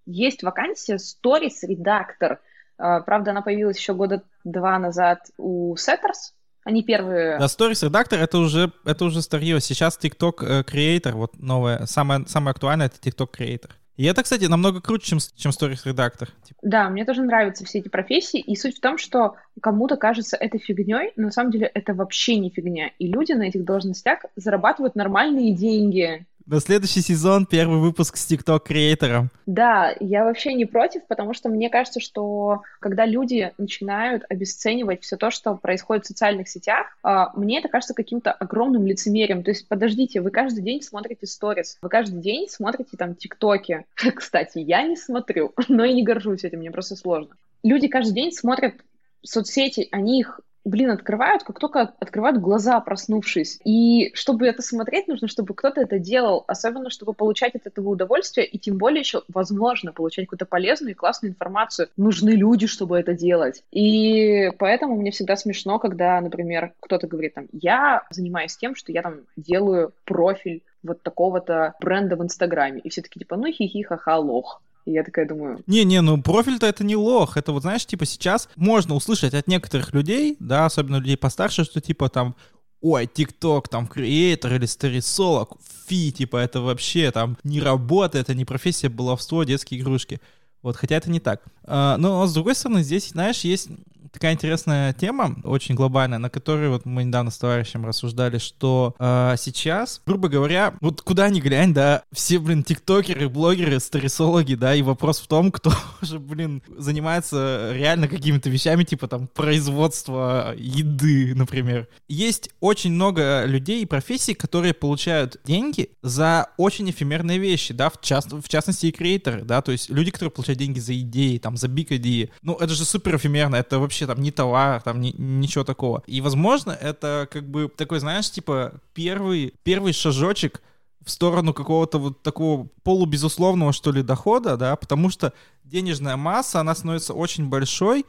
есть 0.07 0.43
вакансия 0.43 0.97
stories-редактор. 0.97 2.41
А, 2.79 3.01
правда, 3.01 3.33
она 3.33 3.43
появилась 3.43 3.79
еще 3.79 3.95
года 3.95 4.23
два 4.45 4.79
назад 4.79 5.31
у 5.37 5.75
Setters, 5.75 6.33
они 6.69 6.83
первые. 6.83 7.39
Да, 7.39 7.47
Stories 7.47 7.87
редактор 7.87 8.21
это 8.21 8.39
уже, 8.39 8.71
это 8.85 9.07
уже 9.07 9.23
старье. 9.23 9.59
Сейчас 9.61 9.99
TikTok 10.01 10.65
креатор, 10.65 11.17
вот 11.17 11.39
новое, 11.39 11.87
самое, 11.87 12.27
самое 12.29 12.51
актуальное 12.53 12.87
это 12.87 12.97
TikTok 13.01 13.29
креатор. 13.33 13.71
И 13.97 14.05
это, 14.05 14.23
кстати, 14.23 14.45
намного 14.45 14.81
круче, 14.81 15.07
чем, 15.07 15.19
чем 15.35 15.51
Stories 15.51 15.81
редактор. 15.85 16.29
Да, 16.63 16.89
мне 16.91 17.05
тоже 17.05 17.23
нравятся 17.23 17.65
все 17.65 17.79
эти 17.79 17.89
профессии. 17.89 18.39
И 18.39 18.55
суть 18.55 18.77
в 18.77 18.81
том, 18.81 18.99
что 18.99 19.35
кому-то 19.61 19.97
кажется 19.97 20.37
это 20.37 20.59
фигней, 20.59 21.13
но 21.17 21.25
на 21.25 21.33
самом 21.33 21.51
деле 21.51 21.71
это 21.73 21.95
вообще 21.95 22.37
не 22.37 22.51
фигня. 22.51 22.91
И 22.99 23.09
люди 23.09 23.33
на 23.33 23.45
этих 23.45 23.65
должностях 23.65 24.21
зарабатывают 24.37 24.95
нормальные 24.95 25.55
деньги. 25.55 26.27
На 26.51 26.61
следующий 26.61 27.03
сезон 27.03 27.45
первый 27.45 27.79
выпуск 27.79 28.17
с 28.17 28.27
TikTok-креатором. 28.31 29.29
Да, 29.45 29.95
я 30.01 30.25
вообще 30.25 30.55
не 30.55 30.65
против, 30.65 31.07
потому 31.07 31.35
что 31.35 31.51
мне 31.51 31.69
кажется, 31.69 32.01
что 32.01 32.63
когда 32.81 33.05
люди 33.05 33.53
начинают 33.59 34.25
обесценивать 34.31 35.03
все 35.03 35.19
то, 35.19 35.31
что 35.31 35.57
происходит 35.57 36.07
в 36.07 36.09
социальных 36.09 36.49
сетях, 36.49 36.87
а, 37.03 37.37
мне 37.37 37.59
это 37.59 37.69
кажется 37.69 37.93
каким-то 37.93 38.33
огромным 38.33 38.87
лицемерием. 38.87 39.43
То 39.43 39.51
есть, 39.51 39.69
подождите, 39.69 40.23
вы 40.23 40.31
каждый 40.31 40.63
день 40.63 40.81
смотрите 40.81 41.27
сторис, 41.27 41.77
вы 41.83 41.91
каждый 41.91 42.23
день 42.23 42.49
смотрите 42.49 42.97
там 42.97 43.15
ТикТоки. 43.15 43.85
Кстати, 44.15 44.59
я 44.61 44.83
не 44.85 44.97
смотрю, 44.97 45.53
но 45.69 45.85
и 45.85 45.93
не 45.93 46.03
горжусь 46.03 46.45
этим, 46.45 46.61
мне 46.61 46.71
просто 46.71 46.97
сложно. 46.97 47.35
Люди 47.63 47.89
каждый 47.89 48.15
день 48.15 48.33
смотрят 48.33 48.75
соцсети, 49.23 49.89
они 49.91 50.21
их 50.21 50.41
блин, 50.65 50.91
открывают, 50.91 51.45
как 51.45 51.59
только 51.59 51.93
открывают 51.99 52.39
глаза, 52.39 52.81
проснувшись. 52.81 53.61
И 53.65 54.11
чтобы 54.15 54.47
это 54.47 54.63
смотреть, 54.63 55.09
нужно, 55.09 55.29
чтобы 55.29 55.55
кто-то 55.55 55.81
это 55.81 55.99
делал, 55.99 56.45
особенно 56.47 56.91
чтобы 56.91 57.13
получать 57.13 57.55
от 57.55 57.67
этого 57.67 57.91
удовольствие, 57.91 58.47
и 58.47 58.59
тем 58.59 58.79
более 58.79 59.01
еще, 59.01 59.23
возможно, 59.29 59.93
получать 59.93 60.27
какую-то 60.27 60.47
полезную 60.47 60.93
и 60.93 60.95
классную 60.95 61.33
информацию. 61.33 61.89
Нужны 61.97 62.31
люди, 62.31 62.67
чтобы 62.67 62.99
это 62.99 63.15
делать. 63.15 63.63
И 63.71 64.51
поэтому 64.59 64.97
мне 64.97 65.11
всегда 65.11 65.37
смешно, 65.37 65.79
когда, 65.79 66.21
например, 66.21 66.73
кто-то 66.81 67.07
говорит 67.07 67.35
там, 67.35 67.47
я 67.53 68.07
занимаюсь 68.11 68.57
тем, 68.57 68.75
что 68.75 68.93
я 68.93 69.03
там 69.03 69.21
делаю 69.37 69.93
профиль 70.05 70.63
вот 70.83 71.03
такого-то 71.03 71.75
бренда 71.81 72.17
в 72.17 72.23
Инстаграме. 72.23 72.81
И 72.81 72.89
все 72.89 73.03
таки 73.03 73.19
типа, 73.21 73.37
ну 73.37 73.51
хихи, 73.51 73.83
ха-ха, 73.83 74.19
лох. 74.19 74.63
И 74.89 74.93
я 74.93 75.05
такая 75.05 75.29
думаю... 75.29 75.61
Не-не, 75.67 76.01
ну 76.01 76.23
профиль-то 76.23 76.65
это 76.65 76.83
не 76.83 76.97
лох. 76.97 77.37
Это 77.37 77.53
вот, 77.53 77.61
знаешь, 77.61 77.85
типа 77.85 78.07
сейчас 78.07 78.49
можно 78.57 78.95
услышать 78.95 79.35
от 79.35 79.47
некоторых 79.47 79.93
людей, 79.93 80.37
да, 80.41 80.65
особенно 80.65 80.97
людей 80.97 81.19
постарше, 81.19 81.65
что 81.65 81.83
типа 81.83 82.09
там, 82.09 82.35
ой, 82.81 83.07
ТикТок, 83.07 83.69
там, 83.69 83.87
креатор 83.87 84.55
или 84.55 84.65
старисолог, 84.65 85.59
фи, 85.87 86.11
типа, 86.11 86.39
это 86.39 86.63
вообще 86.63 87.11
там 87.11 87.37
не 87.45 87.61
работа, 87.61 88.17
это 88.17 88.33
не 88.33 88.47
профессия, 88.47 88.89
баловство, 88.89 89.45
детские 89.45 89.81
игрушки. 89.81 90.23
Вот, 90.63 90.77
хотя 90.77 90.97
это 90.97 91.11
не 91.11 91.21
так. 91.21 91.43
А, 91.65 91.99
но, 91.99 92.27
с 92.27 92.33
другой 92.33 92.55
стороны, 92.55 92.83
здесь, 92.83 93.11
знаешь, 93.11 93.41
есть 93.41 93.69
такая 94.13 94.35
интересная 94.35 94.93
тема, 94.93 95.37
очень 95.45 95.75
глобальная, 95.75 96.19
на 96.19 96.31
которой 96.31 96.69
вот 96.69 96.85
мы 96.85 97.05
недавно 97.05 97.31
с 97.31 97.39
товарищем 97.39 97.85
рассуждали, 97.85 98.39
что 98.39 98.95
э, 98.99 99.35
сейчас, 99.39 100.01
грубо 100.07 100.29
говоря, 100.29 100.75
вот 100.81 101.03
куда 101.03 101.29
ни 101.29 101.41
глянь, 101.41 101.75
да, 101.75 102.03
все, 102.13 102.39
блин, 102.39 102.63
тиктокеры, 102.63 103.29
блогеры, 103.29 103.81
старисологи, 103.81 104.55
да, 104.55 104.75
и 104.75 104.83
вопрос 104.83 105.21
в 105.21 105.27
том, 105.27 105.51
кто 105.51 105.73
же, 106.03 106.19
блин, 106.19 106.63
занимается 106.77 107.73
реально 107.73 108.09
какими-то 108.09 108.51
вещами, 108.51 108.85
типа 108.85 109.09
там 109.09 109.27
производства 109.27 110.55
еды, 110.57 111.35
например. 111.35 111.89
Есть 112.09 112.51
очень 112.61 112.93
много 112.93 113.45
людей 113.45 113.83
и 113.83 113.87
профессий, 113.87 114.35
которые 114.35 114.75
получают 114.75 115.39
деньги 115.45 115.91
за 116.03 116.51
очень 116.57 116.91
эфемерные 116.91 117.39
вещи, 117.39 117.75
да, 117.75 117.91
в, 117.91 118.01
част, 118.01 118.33
в 118.33 118.49
частности 118.49 118.87
и 118.87 118.93
креаторы, 118.93 119.43
да, 119.43 119.63
то 119.63 119.73
есть 119.73 119.91
люди, 119.91 120.11
которые 120.11 120.31
получают 120.31 120.59
деньги 120.59 120.79
за 120.79 120.99
идеи, 120.99 121.39
там, 121.39 121.57
за 121.57 121.69
биг 121.69 121.93
идеи, 121.93 122.31
ну, 122.43 122.55
это 122.55 122.75
же 122.75 122.85
супер 122.85 123.17
эфемерно, 123.17 123.57
это 123.57 123.79
вообще 123.79 123.98
там 124.07 124.21
не 124.21 124.31
товар, 124.31 124.83
там 124.83 125.01
ни, 125.01 125.15
ничего 125.17 125.65
такого. 125.65 126.03
И, 126.07 126.21
возможно, 126.21 126.73
это 126.73 127.29
как 127.31 127.49
бы 127.49 127.69
такой, 127.69 128.01
знаешь, 128.01 128.31
типа 128.31 128.81
первый, 128.95 129.55
первый 129.63 129.93
шажочек 129.93 130.63
в 131.05 131.11
сторону 131.11 131.55
какого-то 131.55 131.99
вот 131.99 132.23
такого 132.23 132.69
полубезусловного, 132.83 133.73
что 133.73 133.93
ли, 133.93 134.03
дохода, 134.03 134.57
да, 134.57 134.77
потому 134.77 135.11
что 135.11 135.33
денежная 135.65 136.17
масса, 136.17 136.61
она 136.61 136.75
становится 136.75 137.15
очень 137.15 137.49
большой, 137.49 138.05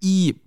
и 0.00 0.42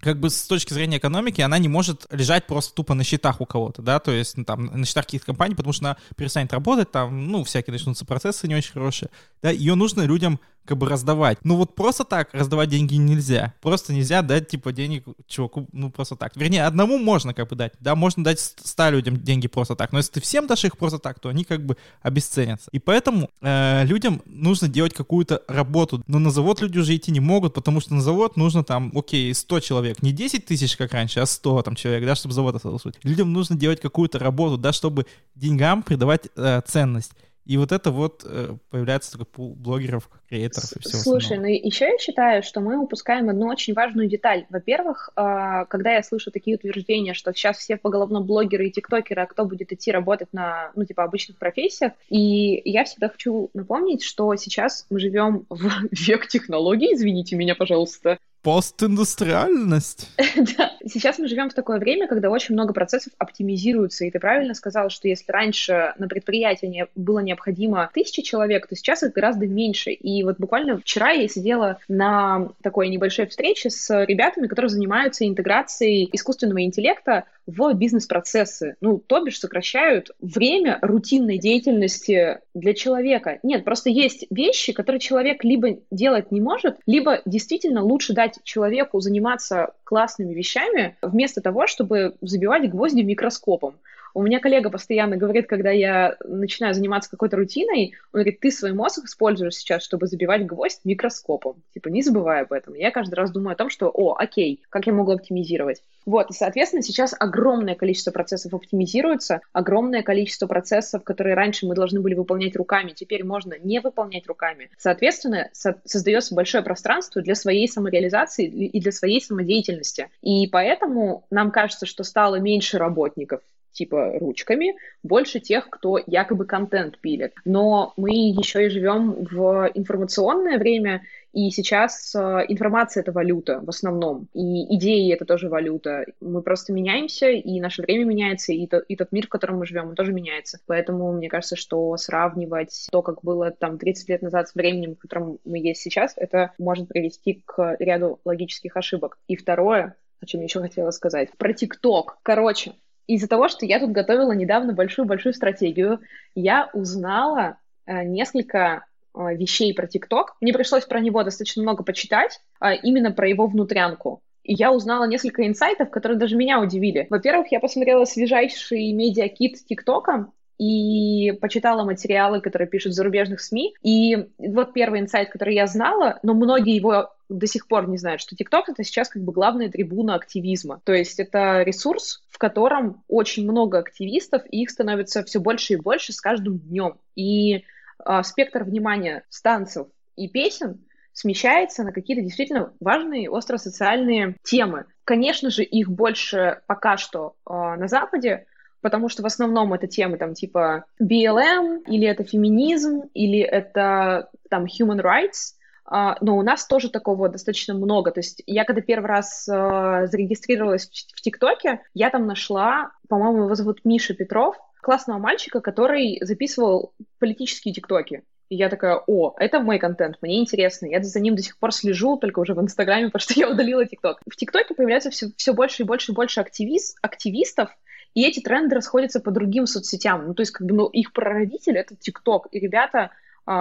как 0.00 0.20
бы 0.20 0.30
с 0.30 0.46
точки 0.46 0.72
зрения 0.72 0.98
экономики 0.98 1.40
она 1.40 1.58
не 1.58 1.68
может 1.68 2.06
лежать 2.10 2.46
просто 2.46 2.74
тупо 2.74 2.94
на 2.94 3.04
счетах 3.04 3.40
у 3.40 3.46
кого-то, 3.46 3.82
да, 3.82 3.98
то 3.98 4.12
есть 4.12 4.36
ну, 4.36 4.44
там 4.44 4.66
на 4.66 4.86
счетах 4.86 5.06
каких-то 5.06 5.26
компаний, 5.26 5.54
потому 5.54 5.72
что 5.72 5.86
она 5.86 5.96
перестанет 6.16 6.52
работать, 6.52 6.90
там, 6.90 7.28
ну, 7.28 7.44
всякие 7.44 7.72
начнутся 7.72 8.04
процессы 8.04 8.46
не 8.46 8.54
очень 8.54 8.72
хорошие, 8.72 9.10
да, 9.42 9.50
ее 9.50 9.74
нужно 9.74 10.02
людям 10.02 10.40
как 10.68 10.78
бы 10.78 10.86
раздавать. 10.86 11.38
Ну 11.42 11.56
вот 11.56 11.74
просто 11.74 12.04
так 12.04 12.28
раздавать 12.32 12.68
деньги 12.68 12.94
нельзя. 12.94 13.54
Просто 13.62 13.92
нельзя 13.92 14.22
дать 14.22 14.48
типа 14.48 14.72
денег 14.72 15.04
чуваку, 15.26 15.66
ну 15.72 15.90
просто 15.90 16.14
так. 16.14 16.36
Вернее, 16.36 16.64
одному 16.64 16.98
можно 16.98 17.32
как 17.32 17.48
бы 17.48 17.56
дать, 17.56 17.72
да, 17.80 17.94
можно 17.96 18.22
дать 18.22 18.38
ста 18.38 18.90
людям 18.90 19.16
деньги 19.16 19.48
просто 19.48 19.74
так. 19.74 19.92
Но 19.92 19.98
если 19.98 20.12
ты 20.12 20.20
всем 20.20 20.46
дашь 20.46 20.64
их 20.64 20.76
просто 20.76 20.98
так, 20.98 21.18
то 21.20 21.30
они 21.30 21.44
как 21.44 21.64
бы 21.64 21.76
обесценятся. 22.02 22.68
И 22.72 22.78
поэтому 22.78 23.30
э, 23.40 23.84
людям 23.84 24.20
нужно 24.26 24.68
делать 24.68 24.92
какую-то 24.92 25.42
работу. 25.48 26.02
Но 26.06 26.18
на 26.18 26.30
завод 26.30 26.60
люди 26.60 26.78
уже 26.78 26.94
идти 26.94 27.10
не 27.10 27.20
могут, 27.20 27.54
потому 27.54 27.80
что 27.80 27.94
на 27.94 28.02
завод 28.02 28.36
нужно 28.36 28.62
там, 28.62 28.92
окей, 28.94 29.34
100 29.34 29.60
человек. 29.60 30.02
Не 30.02 30.12
10 30.12 30.44
тысяч, 30.44 30.76
как 30.76 30.92
раньше, 30.92 31.20
а 31.20 31.26
100 31.26 31.62
там 31.62 31.74
человек, 31.74 32.04
да, 32.04 32.14
чтобы 32.14 32.34
завод 32.34 32.54
остался. 32.54 32.92
Людям 33.02 33.32
нужно 33.32 33.56
делать 33.56 33.80
какую-то 33.80 34.18
работу, 34.18 34.58
да, 34.58 34.72
чтобы 34.72 35.06
деньгам 35.34 35.82
придавать 35.82 36.28
э, 36.36 36.60
ценность. 36.66 37.12
И 37.48 37.56
вот 37.56 37.72
это 37.72 37.90
вот 37.90 38.26
э, 38.26 38.56
появляется 38.68 39.12
такой 39.12 39.24
пул 39.24 39.54
блогеров, 39.54 40.10
креаторов 40.28 40.70
и 40.72 40.80
всего 40.80 41.00
Слушай, 41.00 41.38
остального. 41.38 41.48
ну 41.48 41.66
еще 41.66 41.86
я 41.86 41.98
считаю, 41.98 42.42
что 42.42 42.60
мы 42.60 42.76
упускаем 42.78 43.30
одну 43.30 43.48
очень 43.48 43.72
важную 43.72 44.06
деталь. 44.06 44.44
Во-первых, 44.50 45.08
а, 45.16 45.64
когда 45.64 45.94
я 45.94 46.02
слышу 46.02 46.30
такие 46.30 46.56
утверждения, 46.56 47.14
что 47.14 47.32
сейчас 47.32 47.56
все 47.56 47.78
поголовно 47.78 48.20
блогеры 48.20 48.68
и 48.68 48.70
тиктокеры, 48.70 49.22
а 49.22 49.26
кто 49.26 49.46
будет 49.46 49.72
идти 49.72 49.90
работать 49.90 50.28
на, 50.32 50.72
ну, 50.74 50.84
типа, 50.84 51.04
обычных 51.04 51.38
профессиях, 51.38 51.92
и 52.10 52.60
я 52.70 52.84
всегда 52.84 53.08
хочу 53.08 53.48
напомнить, 53.54 54.02
что 54.02 54.36
сейчас 54.36 54.84
мы 54.90 55.00
живем 55.00 55.46
в 55.48 55.70
век 55.90 56.28
технологий, 56.28 56.92
извините 56.92 57.34
меня, 57.34 57.54
пожалуйста, 57.54 58.18
Постиндустриальность. 58.42 60.10
да. 60.56 60.72
Сейчас 60.88 61.18
мы 61.18 61.28
живем 61.28 61.50
в 61.50 61.54
такое 61.54 61.78
время, 61.78 62.08
когда 62.08 62.30
очень 62.30 62.54
много 62.54 62.72
процессов 62.72 63.12
оптимизируются. 63.18 64.04
И 64.04 64.10
ты 64.10 64.18
правильно 64.18 64.54
сказал, 64.54 64.90
что 64.90 65.08
если 65.08 65.30
раньше 65.30 65.94
на 65.98 66.08
предприятии 66.08 66.66
не, 66.66 66.86
было 66.94 67.20
необходимо 67.20 67.90
тысячи 67.92 68.22
человек, 68.22 68.66
то 68.66 68.74
сейчас 68.74 69.02
их 69.02 69.12
гораздо 69.12 69.46
меньше. 69.46 69.90
И 69.90 70.22
вот 70.22 70.38
буквально 70.38 70.78
вчера 70.78 71.10
я 71.10 71.28
сидела 71.28 71.78
на 71.88 72.48
такой 72.62 72.88
небольшой 72.88 73.26
встрече 73.26 73.70
с 73.70 74.04
ребятами, 74.04 74.46
которые 74.46 74.70
занимаются 74.70 75.26
интеграцией 75.26 76.08
искусственного 76.12 76.62
интеллекта 76.62 77.24
в 77.46 77.72
бизнес-процессы. 77.72 78.76
Ну, 78.80 78.98
то 78.98 79.24
бишь 79.24 79.40
сокращают 79.40 80.10
время 80.20 80.78
рутинной 80.82 81.38
деятельности 81.38 82.40
для 82.54 82.74
человека. 82.74 83.38
Нет, 83.42 83.64
просто 83.64 83.88
есть 83.88 84.26
вещи, 84.30 84.72
которые 84.72 85.00
человек 85.00 85.44
либо 85.44 85.78
делать 85.90 86.30
не 86.30 86.40
может, 86.40 86.76
либо 86.86 87.22
действительно 87.24 87.82
лучше 87.82 88.12
дать 88.12 88.38
человеку 88.44 89.00
заниматься 89.00 89.72
классными 89.84 90.34
вещами, 90.34 90.77
вместо 91.02 91.40
того, 91.40 91.66
чтобы 91.66 92.14
забивать 92.20 92.70
гвозди 92.70 93.02
микроскопом. 93.02 93.74
У 94.14 94.22
меня 94.22 94.40
коллега 94.40 94.70
постоянно 94.70 95.16
говорит, 95.16 95.46
когда 95.48 95.70
я 95.70 96.16
начинаю 96.24 96.74
заниматься 96.74 97.10
какой-то 97.10 97.36
рутиной, 97.36 97.94
он 98.12 98.20
говорит, 98.20 98.40
ты 98.40 98.50
свой 98.50 98.72
мозг 98.72 99.04
используешь 99.04 99.56
сейчас, 99.56 99.84
чтобы 99.84 100.06
забивать 100.06 100.46
гвоздь 100.46 100.80
микроскопом. 100.84 101.62
Типа, 101.74 101.88
не 101.88 102.02
забывай 102.02 102.42
об 102.42 102.52
этом. 102.52 102.74
Я 102.74 102.90
каждый 102.90 103.14
раз 103.14 103.30
думаю 103.30 103.52
о 103.52 103.56
том, 103.56 103.70
что, 103.70 103.90
о, 103.92 104.16
окей, 104.18 104.62
как 104.70 104.86
я 104.86 104.92
могу 104.92 105.12
оптимизировать? 105.12 105.82
Вот, 106.06 106.30
и, 106.30 106.32
соответственно, 106.32 106.82
сейчас 106.82 107.14
огромное 107.18 107.74
количество 107.74 108.10
процессов 108.10 108.54
оптимизируется, 108.54 109.40
огромное 109.52 110.02
количество 110.02 110.46
процессов, 110.46 111.04
которые 111.04 111.34
раньше 111.34 111.66
мы 111.66 111.74
должны 111.74 112.00
были 112.00 112.14
выполнять 112.14 112.56
руками, 112.56 112.92
теперь 112.92 113.24
можно 113.24 113.54
не 113.62 113.80
выполнять 113.80 114.26
руками. 114.26 114.70
Соответственно, 114.78 115.50
со- 115.52 115.80
создается 115.84 116.34
большое 116.34 116.64
пространство 116.64 117.20
для 117.20 117.34
своей 117.34 117.68
самореализации 117.68 118.46
и 118.46 118.80
для 118.80 118.92
своей 118.92 119.20
самодеятельности. 119.20 120.08
И 120.22 120.46
поэтому 120.46 121.26
нам 121.30 121.50
кажется, 121.50 121.86
что 121.86 122.04
стало 122.04 122.36
меньше 122.36 122.78
работников 122.78 123.42
типа 123.72 124.18
ручками, 124.18 124.74
больше 125.02 125.40
тех, 125.40 125.68
кто 125.70 125.98
якобы 126.06 126.44
контент 126.44 126.98
пилит. 126.98 127.34
Но 127.44 127.92
мы 127.96 128.10
еще 128.10 128.66
и 128.66 128.70
живем 128.70 129.26
в 129.30 129.70
информационное 129.74 130.58
время, 130.58 131.02
и 131.32 131.50
сейчас 131.50 132.14
э, 132.14 132.18
информация— 132.48 133.00
это 133.02 133.12
валюта 133.12 133.60
в 133.60 133.68
основном, 133.68 134.28
и 134.32 134.74
идеи— 134.76 135.12
это 135.14 135.24
тоже 135.24 135.48
валюта. 135.48 136.06
Мы 136.20 136.42
просто 136.42 136.72
меняемся, 136.72 137.28
и 137.28 137.60
наше 137.60 137.82
время 137.82 138.04
меняется, 138.04 138.52
и, 138.52 138.66
то, 138.66 138.78
и 138.78 138.96
тот 138.96 139.12
мир, 139.12 139.26
в 139.26 139.28
котором 139.28 139.58
мы 139.58 139.66
живем, 139.66 139.88
он 139.88 139.94
тоже 139.94 140.12
меняется. 140.12 140.58
Поэтому 140.66 141.12
мне 141.12 141.28
кажется, 141.28 141.56
что 141.56 141.96
сравнивать 141.96 142.88
то, 142.90 143.02
как 143.02 143.22
было 143.22 143.50
там 143.50 143.78
30 143.78 144.08
лет 144.08 144.22
назад 144.22 144.48
с 144.48 144.54
временем, 144.54 144.94
в 144.96 144.98
котором 144.98 145.38
мы 145.44 145.58
есть 145.58 145.82
сейчас, 145.82 146.14
это 146.16 146.52
может 146.58 146.88
привести 146.88 147.42
к 147.44 147.76
ряду 147.78 148.20
логических 148.24 148.76
ошибок. 148.76 149.18
И 149.28 149.36
второе, 149.36 149.96
о 150.20 150.26
чем 150.26 150.40
я 150.40 150.46
еще 150.46 150.60
хотела 150.60 150.90
сказать, 150.90 151.28
про 151.36 151.52
ТикТок. 151.52 152.18
Короче, 152.22 152.72
из-за 153.08 153.26
того, 153.26 153.48
что 153.48 153.66
я 153.66 153.80
тут 153.80 153.90
готовила 153.90 154.32
недавно 154.32 154.72
большую-большую 154.72 155.32
стратегию, 155.32 156.00
я 156.34 156.70
узнала 156.74 157.56
э, 157.86 158.04
несколько 158.04 158.84
э, 159.14 159.34
вещей 159.34 159.74
про 159.74 159.86
ТикТок. 159.86 160.36
Мне 160.40 160.52
пришлось 160.52 160.84
про 160.84 161.00
него 161.00 161.24
достаточно 161.24 161.62
много 161.62 161.82
почитать, 161.82 162.40
э, 162.60 162.76
именно 162.76 163.10
про 163.10 163.26
его 163.26 163.46
внутрянку. 163.46 164.22
И 164.44 164.54
я 164.54 164.70
узнала 164.72 165.04
несколько 165.04 165.46
инсайтов, 165.46 165.90
которые 165.90 166.18
даже 166.18 166.36
меня 166.36 166.60
удивили. 166.60 167.06
Во-первых, 167.10 167.50
я 167.50 167.60
посмотрела 167.60 168.04
свежайший 168.04 168.92
медиакит 168.92 169.64
ТикТока, 169.66 170.30
и 170.58 171.38
почитала 171.40 171.84
материалы, 171.84 172.40
которые 172.40 172.66
пишут 172.66 172.92
в 172.92 172.96
зарубежных 172.96 173.40
СМИ. 173.40 173.74
И 173.80 174.26
вот 174.38 174.72
первый 174.72 174.98
инсайт, 174.98 175.30
который 175.30 175.54
я 175.54 175.68
знала, 175.68 176.18
но 176.24 176.34
многие 176.34 176.74
его 176.74 177.12
до 177.28 177.46
сих 177.46 177.66
пор 177.66 177.88
не 177.88 177.98
знают, 177.98 178.20
что 178.20 178.34
TikTok 178.34 178.64
это 178.68 178.82
сейчас 178.84 179.08
как 179.08 179.22
бы 179.22 179.32
главная 179.32 179.68
трибуна 179.68 180.14
активизма. 180.14 180.80
То 180.84 180.92
есть 180.92 181.20
это 181.20 181.62
ресурс, 181.62 182.22
в 182.28 182.38
котором 182.38 183.04
очень 183.08 183.44
много 183.44 183.78
активистов, 183.78 184.42
и 184.50 184.62
их 184.62 184.70
становится 184.70 185.22
все 185.24 185.38
больше 185.38 185.74
и 185.74 185.76
больше 185.76 186.12
с 186.12 186.20
каждым 186.20 186.58
днем. 186.58 186.98
И 187.14 187.64
а, 187.98 188.22
спектр 188.22 188.64
внимания 188.64 189.24
станцев 189.28 189.88
и 190.16 190.28
песен 190.28 190.84
смещается 191.12 191.82
на 191.82 191.92
какие-то 191.92 192.22
действительно 192.22 192.72
важные 192.80 193.28
остро-социальные 193.28 194.36
темы. 194.44 194.86
Конечно 195.04 195.50
же, 195.50 195.64
их 195.64 195.90
больше 195.90 196.60
пока 196.66 196.96
что 196.96 197.34
э, 197.44 197.52
на 197.52 197.88
Западе, 197.88 198.46
потому 198.82 199.08
что 199.08 199.24
в 199.24 199.26
основном 199.26 199.74
это 199.74 199.88
темы 199.88 200.16
там 200.16 200.34
типа 200.34 200.84
BLM, 201.02 201.82
или 201.88 202.06
это 202.06 202.22
феминизм, 202.22 203.02
или 203.14 203.40
это 203.40 204.30
там 204.48 204.64
human 204.64 205.00
rights, 205.00 205.57
но 205.90 206.36
у 206.36 206.42
нас 206.42 206.66
тоже 206.66 206.90
такого 206.90 207.28
достаточно 207.28 207.74
много. 207.74 208.10
То 208.10 208.20
есть 208.20 208.42
я 208.46 208.64
когда 208.64 208.82
первый 208.82 209.06
раз 209.06 209.48
uh, 209.48 210.06
зарегистрировалась 210.06 210.88
в 211.14 211.20
ТикТоке, 211.20 211.80
я 211.94 212.10
там 212.10 212.26
нашла, 212.26 212.90
по-моему, 213.08 213.44
его 213.44 213.54
зовут 213.54 213.84
Миша 213.84 214.14
Петров, 214.14 214.56
классного 214.82 215.18
мальчика, 215.18 215.60
который 215.60 216.18
записывал 216.22 216.92
политические 217.18 217.74
ТикТоки. 217.74 218.22
И 218.48 218.56
я 218.56 218.70
такая, 218.70 219.02
о, 219.06 219.34
это 219.38 219.60
мой 219.60 219.78
контент, 219.78 220.16
мне 220.22 220.40
интересно. 220.40 220.86
Я 220.86 221.02
за 221.02 221.20
ним 221.20 221.36
до 221.36 221.42
сих 221.42 221.58
пор 221.58 221.72
слежу, 221.72 222.16
только 222.16 222.40
уже 222.40 222.54
в 222.54 222.60
Инстаграме, 222.60 223.06
потому 223.10 223.20
что 223.20 223.38
я 223.38 223.50
удалила 223.50 223.84
ТикТок. 223.84 224.20
В 224.30 224.36
ТикТоке 224.36 224.74
появляется 224.74 225.10
все, 225.10 225.28
все 225.36 225.52
больше 225.52 225.82
и 225.82 225.86
больше 225.86 226.12
и 226.12 226.14
больше 226.14 226.40
активист, 226.40 226.98
активистов, 227.02 227.70
и 228.14 228.26
эти 228.26 228.40
тренды 228.40 228.74
расходятся 228.74 229.20
по 229.20 229.30
другим 229.30 229.66
соцсетям. 229.66 230.26
Ну, 230.26 230.34
то 230.34 230.40
есть, 230.40 230.52
как 230.52 230.66
бы, 230.66 230.74
ну, 230.74 230.86
их 230.86 231.12
прародитель— 231.12 231.76
это 231.78 231.94
ТикТок. 231.94 232.48
И 232.50 232.58
ребята 232.58 232.98
а, 232.98 233.10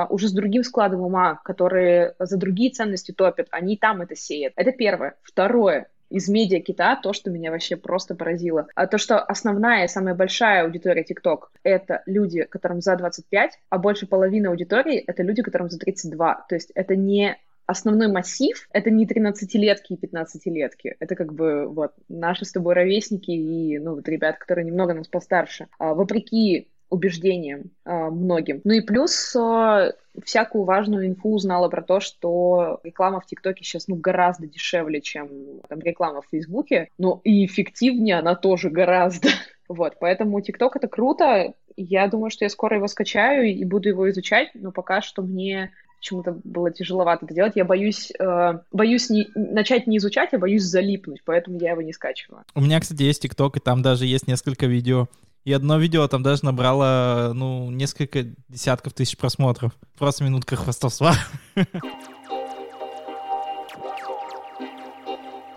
уже 0.09 0.27
с 0.27 0.33
другим 0.33 0.63
складом 0.63 1.01
ума, 1.01 1.39
которые 1.43 2.15
за 2.19 2.37
другие 2.37 2.71
ценности 2.71 3.11
топят, 3.11 3.47
они 3.51 3.77
там 3.77 4.01
это 4.01 4.15
сеют. 4.15 4.53
Это 4.55 4.71
первое. 4.71 5.15
Второе 5.23 5.87
из 6.09 6.27
медиа 6.29 6.59
кита 6.59 6.95
то, 6.95 7.13
что 7.13 7.29
меня 7.29 7.51
вообще 7.51 7.75
просто 7.75 8.15
поразило. 8.15 8.67
А 8.75 8.87
то, 8.87 8.97
что 8.97 9.19
основная, 9.19 9.87
самая 9.87 10.15
большая 10.15 10.63
аудитория 10.63 11.03
TikTok— 11.03 11.39
это 11.63 12.01
люди, 12.05 12.43
которым 12.43 12.81
за 12.81 12.95
25, 12.95 13.59
а 13.69 13.77
больше 13.77 14.07
половины 14.07 14.47
аудитории— 14.47 14.97
это 15.07 15.23
люди, 15.23 15.41
которым 15.41 15.69
за 15.69 15.79
32. 15.79 16.45
То 16.47 16.55
есть 16.55 16.71
это 16.75 16.95
не 16.95 17.37
основной 17.65 18.07
массив— 18.07 18.67
это 18.71 18.89
не 18.89 19.05
13-летки 19.05 19.93
и 19.93 20.05
15-летки. 20.05 20.95
Это 20.99 21.15
как 21.15 21.33
бы 21.33 21.67
вот 21.67 21.91
наши 22.07 22.45
с 22.45 22.51
тобой 22.51 22.75
ровесники 22.75 23.31
и, 23.31 23.77
ну, 23.77 23.95
вот 23.95 24.07
ребят, 24.07 24.37
которые 24.37 24.65
немного 24.65 24.93
нас 24.93 25.07
постарше. 25.07 25.67
А, 25.77 25.93
вопреки 25.93 26.69
убеждениям 26.89 27.71
э, 27.85 28.09
многим. 28.09 28.61
Ну 28.63 28.73
и 28.73 28.81
плюс 28.81 29.35
э, 29.35 29.91
всякую 30.23 30.63
важную 30.63 31.07
инфу 31.07 31.33
узнала 31.33 31.69
про 31.69 31.81
то, 31.81 31.99
что 31.99 32.79
реклама 32.83 33.19
в 33.19 33.25
ТикТоке 33.25 33.63
сейчас 33.63 33.87
ну 33.87 33.95
гораздо 33.95 34.47
дешевле, 34.47 35.01
чем 35.01 35.29
там 35.67 35.79
реклама 35.79 36.21
в 36.21 36.27
Фейсбуке, 36.31 36.89
но 36.97 37.21
и 37.23 37.45
эффективнее 37.45 38.17
она 38.17 38.35
тоже 38.35 38.69
гораздо. 38.69 39.29
Вот, 39.69 39.97
поэтому 39.99 40.39
ТикТок 40.39 40.77
это 40.77 40.87
круто. 40.87 41.53
Я 41.75 42.07
думаю, 42.07 42.29
что 42.29 42.45
я 42.45 42.49
скоро 42.49 42.77
его 42.77 42.87
скачаю 42.87 43.47
и 43.47 43.65
буду 43.65 43.89
его 43.89 44.09
изучать, 44.09 44.51
но 44.53 44.71
пока 44.71 45.01
что 45.01 45.21
мне 45.21 45.73
почему-то 45.97 46.39
было 46.43 46.71
тяжеловато 46.71 47.25
это 47.25 47.33
делать. 47.33 47.53
Я 47.55 47.65
боюсь, 47.65 48.11
э, 48.19 48.59
боюсь 48.71 49.09
не, 49.09 49.27
начать 49.35 49.87
не 49.87 49.97
изучать, 49.97 50.33
а 50.33 50.37
боюсь 50.37 50.63
залипнуть, 50.63 51.21
поэтому 51.25 51.59
я 51.59 51.71
его 51.71 51.81
не 51.81 51.93
скачиваю. 51.93 52.43
У 52.55 52.61
меня, 52.61 52.79
кстати, 52.79 53.03
есть 53.03 53.21
ТикТок, 53.21 53.57
и 53.57 53.59
там 53.59 53.81
даже 53.81 54.05
есть 54.05 54.27
несколько 54.27 54.65
видео 54.65 55.07
и 55.47 55.53
одно 55.53 55.77
видео 55.77 56.05
там 56.09 56.23
даже 56.23 56.43
набрало, 56.43 57.31
ну, 57.33 57.71
несколько 57.71 58.23
десятков 58.49 58.91
тысяч 58.91 59.15
просмотров. 59.15 59.71
Просто 59.97 60.25
минутка 60.25 60.57
хвастовства. 60.57 61.13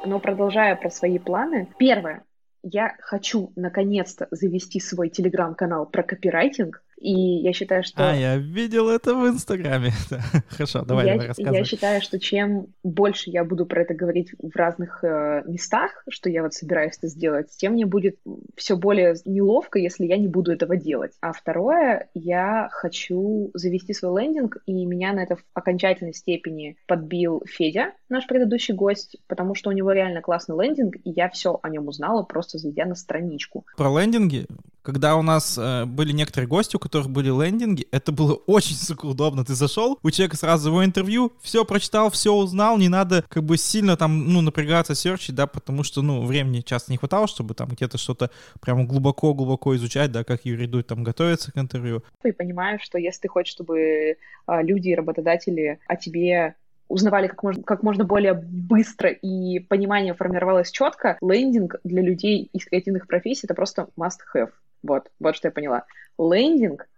Но 0.07 0.20
продолжая 0.20 0.76
про 0.76 0.90
свои 0.90 1.18
планы, 1.18 1.68
первое, 1.76 2.22
я 2.62 2.94
хочу 3.00 3.53
наконец-то 3.57 4.29
завести 4.31 4.79
свой 4.79 5.09
телеграм-канал 5.09 5.87
про 5.87 6.05
копирайтинг, 6.05 6.85
и 7.00 7.12
я 7.12 7.52
считаю, 7.54 7.82
что... 7.82 8.10
А, 8.10 8.14
я 8.14 8.36
видел 8.36 8.90
это 8.90 9.14
в 9.14 9.26
Инстаграме. 9.26 9.92
Хорошо, 10.50 10.82
давай, 10.82 11.06
я, 11.06 11.12
давай 11.14 11.28
рассказывай. 11.28 11.58
Я 11.58 11.64
считаю, 11.64 12.02
что 12.02 12.18
чем 12.20 12.66
больше 12.84 13.30
я 13.30 13.42
буду 13.42 13.64
про 13.64 13.82
это 13.82 13.94
говорить 13.94 14.32
в 14.38 14.54
разных 14.54 15.02
э, 15.02 15.42
местах, 15.46 16.04
что 16.10 16.28
я 16.28 16.42
вот 16.42 16.52
собираюсь 16.52 16.98
это 16.98 17.08
сделать, 17.08 17.48
тем 17.56 17.72
мне 17.72 17.86
будет 17.86 18.18
все 18.54 18.76
более 18.76 19.16
неловко, 19.24 19.78
если 19.78 20.04
я 20.04 20.18
не 20.18 20.28
буду 20.28 20.52
этого 20.52 20.76
делать. 20.76 21.12
А 21.22 21.32
второе, 21.32 22.10
я 22.12 22.68
хочу 22.70 23.50
завести 23.54 23.94
свой 23.94 24.22
лендинг, 24.22 24.58
и 24.66 24.84
меня 24.84 25.14
на 25.14 25.22
это 25.22 25.36
в 25.36 25.44
окончательной 25.54 26.12
степени 26.12 26.76
подбил 26.86 27.42
Федя, 27.46 27.92
наш 28.10 28.26
предыдущий 28.26 28.74
гость, 28.74 29.16
потому 29.26 29.54
что 29.54 29.70
у 29.70 29.72
него 29.72 29.92
реально 29.92 30.20
классный 30.20 30.56
лендинг, 30.62 30.96
и 30.96 31.10
я 31.10 31.30
все 31.30 31.58
о 31.62 31.68
нем 31.70 31.88
узнала, 31.88 32.24
просто 32.24 32.58
зайдя 32.58 32.84
на 32.84 32.94
страничку. 32.94 33.64
Про 33.76 33.98
лендинги? 33.98 34.46
Когда 34.82 35.16
у 35.16 35.22
нас 35.22 35.58
э, 35.58 35.84
были 35.84 36.12
некоторые 36.12 36.48
гости, 36.48 36.76
у 36.76 36.78
которых 36.78 37.10
были 37.10 37.28
лендинги, 37.28 37.86
это 37.90 38.12
было 38.12 38.34
очень, 38.46 38.76
сука, 38.76 39.06
удобно. 39.06 39.44
Ты 39.44 39.54
зашел, 39.54 39.98
у 40.02 40.10
человека 40.10 40.36
сразу 40.36 40.70
его 40.70 40.84
интервью, 40.84 41.32
все 41.40 41.64
прочитал, 41.64 42.10
все 42.10 42.32
узнал, 42.32 42.78
не 42.78 42.88
надо 42.88 43.24
как 43.28 43.44
бы 43.44 43.56
сильно 43.56 43.96
там, 43.96 44.32
ну, 44.32 44.40
напрягаться, 44.40 44.94
серчить, 44.94 45.34
да, 45.34 45.46
потому 45.46 45.82
что, 45.82 46.02
ну, 46.02 46.24
времени 46.24 46.60
часто 46.60 46.92
не 46.92 46.98
хватало, 46.98 47.26
чтобы 47.26 47.54
там 47.54 47.68
где-то 47.68 47.98
что-то 47.98 48.30
прямо 48.60 48.84
глубоко-глубоко 48.84 49.76
изучать, 49.76 50.12
да, 50.12 50.24
как 50.24 50.44
Юрий 50.44 50.66
Дудь 50.66 50.86
там 50.86 51.04
готовится 51.04 51.52
к 51.52 51.58
интервью. 51.58 52.02
И 52.24 52.32
понимаю, 52.32 52.78
что 52.82 52.98
если 52.98 53.22
ты 53.22 53.28
хочешь, 53.28 53.52
чтобы 53.52 54.16
а, 54.46 54.62
люди 54.62 54.88
и 54.88 54.94
работодатели 54.94 55.78
о 55.86 55.96
тебе 55.96 56.54
узнавали 56.90 57.29
как 57.29 57.42
можно, 57.42 57.62
как 57.62 57.83
можно 57.83 58.05
более 58.05 58.35
быстро 58.35 59.11
и 59.11 59.61
понимание 59.61 60.12
формировалось 60.12 60.70
четко, 60.70 61.16
лендинг 61.22 61.76
для 61.85 62.03
людей 62.03 62.50
из 62.53 62.64
креативных 62.66 63.07
профессий— 63.07 63.42
это 63.44 63.55
просто 63.55 63.88
must-have. 63.96 64.50
Вот, 64.83 65.11
вот 65.20 65.37
что 65.37 65.48
я 65.48 65.53
поняла. 65.53 65.85
Лендинг, 66.18 66.88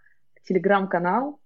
телеграм-канал 0.48 1.38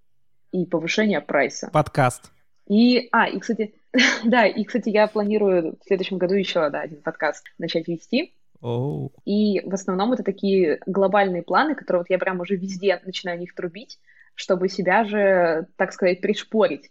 и 0.53 0.65
повышение 0.65 1.21
прайса. 1.21 1.71
Подкаст. 1.73 2.31
И, 2.69 3.09
а, 3.11 3.29
и, 3.29 3.39
кстати, 3.41 3.75
да, 4.25 4.47
и, 4.47 4.63
кстати, 4.65 4.91
я 4.91 5.09
планирую 5.09 5.77
в 5.81 5.85
следующем 5.85 6.19
году 6.19 6.35
еще, 6.35 6.71
да, 6.71 6.83
один 6.83 7.03
подкаст 7.03 7.45
начать 7.59 7.89
вести. 7.89 8.33
Oh. 8.63 9.11
И 9.25 9.61
в 9.69 9.75
основном 9.75 10.13
это 10.13 10.23
такие 10.23 10.81
глобальные 10.87 11.43
планы, 11.43 11.75
которые 11.75 12.01
вот 12.01 12.11
я 12.11 12.19
прям 12.19 12.41
уже 12.41 12.55
везде 12.55 13.01
начинаю 13.05 13.41
них 13.41 13.55
трубить, 13.55 13.99
чтобы 14.37 14.69
себя 14.69 15.05
же, 15.05 15.67
так 15.77 15.93
сказать, 15.93 16.21
пришпорить. 16.21 16.91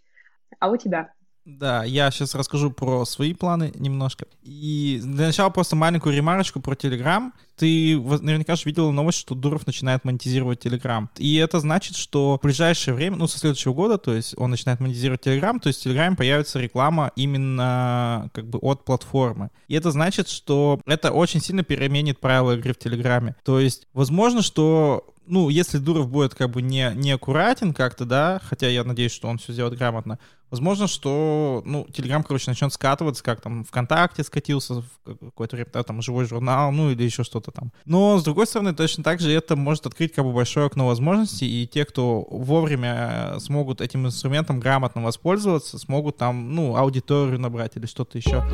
А 0.58 0.70
у 0.70 0.76
тебя? 0.76 1.12
Да, 1.46 1.84
я 1.84 2.10
сейчас 2.10 2.34
расскажу 2.34 2.72
про 2.72 3.04
свои 3.04 3.32
планы 3.32 3.72
немножко. 3.76 4.26
И 4.42 5.00
для 5.00 5.26
начала 5.26 5.48
просто 5.48 5.76
маленькую 5.76 6.16
ремарочку 6.16 6.58
про 6.58 6.74
Telegram. 6.74 7.30
Ты 7.54 7.96
наверняка 7.96 8.56
же 8.56 8.64
видел 8.64 8.90
новость, 8.90 9.18
что 9.18 9.36
Дуров 9.36 9.64
начинает 9.64 10.04
монетизировать 10.04 10.66
Telegram. 10.66 11.08
И 11.18 11.36
это 11.36 11.60
значит, 11.60 11.94
что 11.96 12.36
в 12.36 12.44
ближайшее 12.44 12.94
время, 12.94 13.16
ну, 13.16 13.28
со 13.28 13.38
следующего 13.38 13.74
года, 13.74 13.96
то 13.96 14.12
есть 14.12 14.34
он 14.36 14.50
начинает 14.50 14.80
монетизировать 14.80 15.24
Telegram, 15.24 15.60
то 15.60 15.68
есть 15.68 15.84
в 15.84 15.86
Telegram 15.86 16.16
появится 16.16 16.58
реклама 16.58 17.12
именно 17.14 18.28
как 18.34 18.48
бы 18.48 18.58
от 18.58 18.84
платформы. 18.84 19.50
И 19.68 19.74
это 19.76 19.92
значит, 19.92 20.28
что 20.28 20.80
это 20.84 21.12
очень 21.12 21.40
сильно 21.40 21.62
переменит 21.62 22.18
правила 22.18 22.56
игры 22.56 22.72
в 22.74 22.78
Телеграме. 22.78 23.36
То 23.44 23.60
есть, 23.60 23.86
возможно, 23.94 24.42
что 24.42 25.14
ну, 25.26 25.48
если 25.48 25.78
Дуров 25.78 26.08
будет 26.08 26.34
как 26.34 26.50
бы 26.50 26.62
не, 26.62 26.92
не 26.94 27.12
аккуратен 27.12 27.74
как-то, 27.74 28.04
да, 28.04 28.40
хотя 28.44 28.68
я 28.68 28.84
надеюсь, 28.84 29.12
что 29.12 29.28
он 29.28 29.38
все 29.38 29.52
сделает 29.52 29.76
грамотно, 29.76 30.18
возможно, 30.50 30.86
что, 30.86 31.62
ну, 31.64 31.86
Телеграм, 31.92 32.22
короче, 32.22 32.50
начнет 32.50 32.72
скатываться, 32.72 33.22
как 33.22 33.40
там 33.40 33.64
ВКонтакте 33.64 34.22
скатился 34.24 34.82
в 35.04 35.16
какой-то 35.18 35.56
время, 35.56 35.70
там, 35.70 36.02
живой 36.02 36.24
журнал, 36.24 36.72
ну, 36.72 36.90
или 36.90 37.02
еще 37.02 37.24
что-то 37.24 37.50
там. 37.50 37.72
Но, 37.84 38.18
с 38.18 38.24
другой 38.24 38.46
стороны, 38.46 38.74
точно 38.74 39.04
так 39.04 39.20
же 39.20 39.32
это 39.32 39.56
может 39.56 39.86
открыть 39.86 40.12
как 40.12 40.24
бы 40.24 40.32
большое 40.32 40.66
окно 40.66 40.86
возможностей, 40.86 41.46
и 41.46 41.66
те, 41.66 41.84
кто 41.84 42.26
вовремя 42.30 43.38
смогут 43.38 43.80
этим 43.80 44.06
инструментом 44.06 44.60
грамотно 44.60 45.02
воспользоваться, 45.02 45.78
смогут 45.78 46.16
там, 46.16 46.54
ну, 46.54 46.76
аудиторию 46.76 47.40
набрать 47.40 47.76
или 47.76 47.86
что-то 47.86 48.18
еще. 48.18 48.44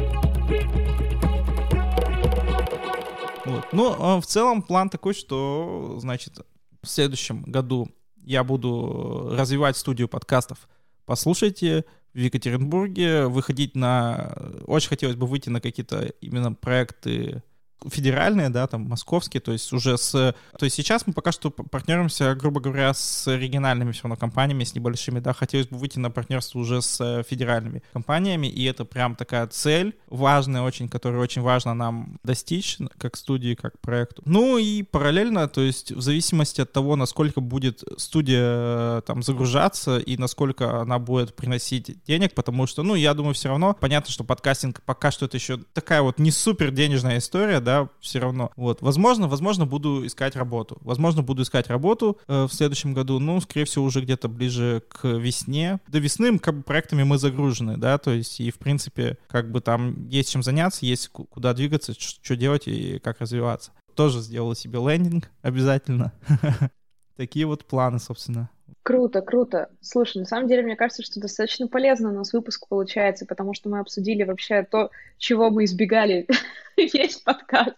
Вот. 3.45 3.67
Ну, 3.73 3.97
а 3.99 4.21
в 4.21 4.27
целом 4.27 4.63
план 4.63 4.89
такой, 4.89 5.15
что, 5.15 5.97
значит, 5.99 6.39
в 6.83 6.89
следующем 6.89 7.43
году 7.43 7.89
я 8.25 8.45
буду 8.45 9.35
развивать 9.37 9.77
студию 9.77 10.09
подкастов. 10.09 10.69
Послушайте 11.05 11.85
в 12.15 12.19
Екатеринбурге, 12.19 13.27
выходить 13.27 13.75
на... 13.75 14.37
Очень 14.67 14.91
хотелось 14.91 15.17
бы 15.17 15.27
выйти 15.27 15.49
на 15.49 15.61
какие-то 15.61 16.13
именно 16.21 16.53
проекты 16.53 17.43
федеральные, 17.91 18.49
да, 18.49 18.67
там, 18.67 18.89
московские, 18.89 19.41
то 19.41 19.53
есть 19.53 19.73
уже 19.73 19.97
с... 19.99 20.13
То 20.13 20.65
есть 20.65 20.77
сейчас 20.77 21.07
мы 21.07 21.13
пока 21.13 21.33
что 21.33 21.51
партнеримся, 21.51 22.35
грубо 22.35 22.61
говоря, 22.61 22.95
с 22.95 23.27
региональными 23.27 23.93
все 23.93 24.05
равно 24.05 24.17
компаниями, 24.17 24.65
с 24.65 24.75
небольшими, 24.75 25.21
да, 25.21 25.33
хотелось 25.33 25.69
бы 25.69 25.79
выйти 25.79 25.99
на 25.99 26.11
партнерство 26.11 26.59
уже 26.59 26.83
с 26.83 27.23
федеральными 27.29 27.83
компаниями, 27.93 28.47
и 28.47 28.65
это 28.65 28.85
прям 28.85 29.17
такая 29.17 29.47
цель 29.47 29.97
важная 30.09 30.63
очень, 30.63 30.89
которую 30.89 31.23
очень 31.23 31.43
важно 31.43 31.75
нам 31.75 32.19
достичь, 32.23 32.79
как 32.99 33.17
студии, 33.17 33.55
как 33.55 33.79
проекту. 33.81 34.23
Ну 34.25 34.59
и 34.59 34.83
параллельно, 34.83 35.49
то 35.49 35.61
есть 35.61 35.93
в 35.93 36.01
зависимости 36.01 36.61
от 36.61 36.73
того, 36.73 36.97
насколько 36.97 37.41
будет 37.41 37.83
студия 37.97 39.01
там 39.03 39.23
загружаться 39.23 39.99
и 39.99 40.17
насколько 40.17 40.81
она 40.81 40.99
будет 40.99 41.35
приносить 41.35 42.03
денег, 42.05 42.35
потому 42.35 42.67
что, 42.67 42.83
ну, 42.83 42.95
я 42.95 43.15
думаю, 43.15 43.35
все 43.35 43.49
равно 43.49 43.77
понятно, 43.79 44.13
что 44.13 44.25
подкастинг 44.25 44.83
пока 44.83 45.11
что 45.11 45.27
это 45.27 45.37
еще 45.37 45.59
такая 45.73 46.03
вот 46.03 46.19
не 46.19 46.31
супер 46.31 46.71
денежная 46.71 47.19
история, 47.19 47.61
да, 47.61 47.72
да, 47.73 47.89
все 48.01 48.19
равно. 48.19 48.51
Вот, 48.57 48.83
возможно, 48.83 49.29
возможно, 49.29 49.65
буду 49.65 50.07
искать 50.07 50.37
работу. 50.37 50.77
Возможно, 50.83 51.23
буду 51.23 51.43
искать 51.43 51.69
работу 51.69 52.19
э, 52.29 52.45
в 52.45 52.53
следующем 52.53 52.93
году, 52.93 53.19
ну, 53.19 53.41
скорее 53.41 53.65
всего, 53.65 53.85
уже 53.87 54.03
где-то 54.03 54.29
ближе 54.29 54.83
к 54.89 55.09
весне. 55.09 55.81
До 55.89 55.99
весны, 55.99 56.39
как 56.39 56.57
бы, 56.59 56.63
проектами 56.63 57.03
мы 57.03 57.17
загружены, 57.17 57.79
да, 57.79 57.97
то 57.97 58.11
есть, 58.11 58.41
и, 58.41 58.51
в 58.51 58.59
принципе, 58.59 59.17
как 59.27 59.51
бы 59.51 59.63
там 59.63 60.07
есть 60.09 60.31
чем 60.31 60.43
заняться, 60.43 60.85
есть 60.85 61.09
куда 61.09 61.55
двигаться, 61.55 61.95
что 61.99 62.37
делать 62.37 62.69
и 62.69 62.99
как 62.99 63.21
развиваться. 63.21 63.73
Тоже 63.95 64.21
сделала 64.21 64.55
себе 64.55 64.79
лендинг 64.79 65.31
обязательно. 65.41 66.13
Такие 67.17 67.47
вот 67.47 67.65
планы, 67.65 67.99
собственно. 67.99 68.51
Круто, 68.83 69.23
круто. 69.23 69.71
Слушай, 69.81 70.19
на 70.19 70.25
самом 70.25 70.49
деле, 70.49 70.63
мне 70.63 70.75
кажется, 70.75 71.03
что 71.03 71.21
достаточно 71.21 71.69
полезно 71.69 72.11
у 72.11 72.13
нас 72.13 72.33
выпуск 72.33 72.67
получается, 72.69 73.27
потому 73.27 73.55
что 73.55 73.69
мы 73.69 73.79
обсудили 73.79 74.25
вообще 74.25 74.65
то, 74.69 74.91
чего 75.19 75.51
мы 75.51 75.65
избегали 75.65 76.27
весь 76.77 77.17
подкаст. 77.19 77.77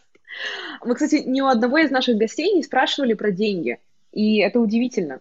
Мы, 0.83 0.95
кстати, 0.95 1.23
ни 1.27 1.43
у 1.43 1.47
одного 1.47 1.79
из 1.79 1.91
наших 1.91 2.17
гостей 2.17 2.55
не 2.55 2.63
спрашивали 2.63 3.13
про 3.13 3.31
деньги, 3.31 3.79
и 4.13 4.39
это 4.39 4.61
удивительно. 4.61 5.21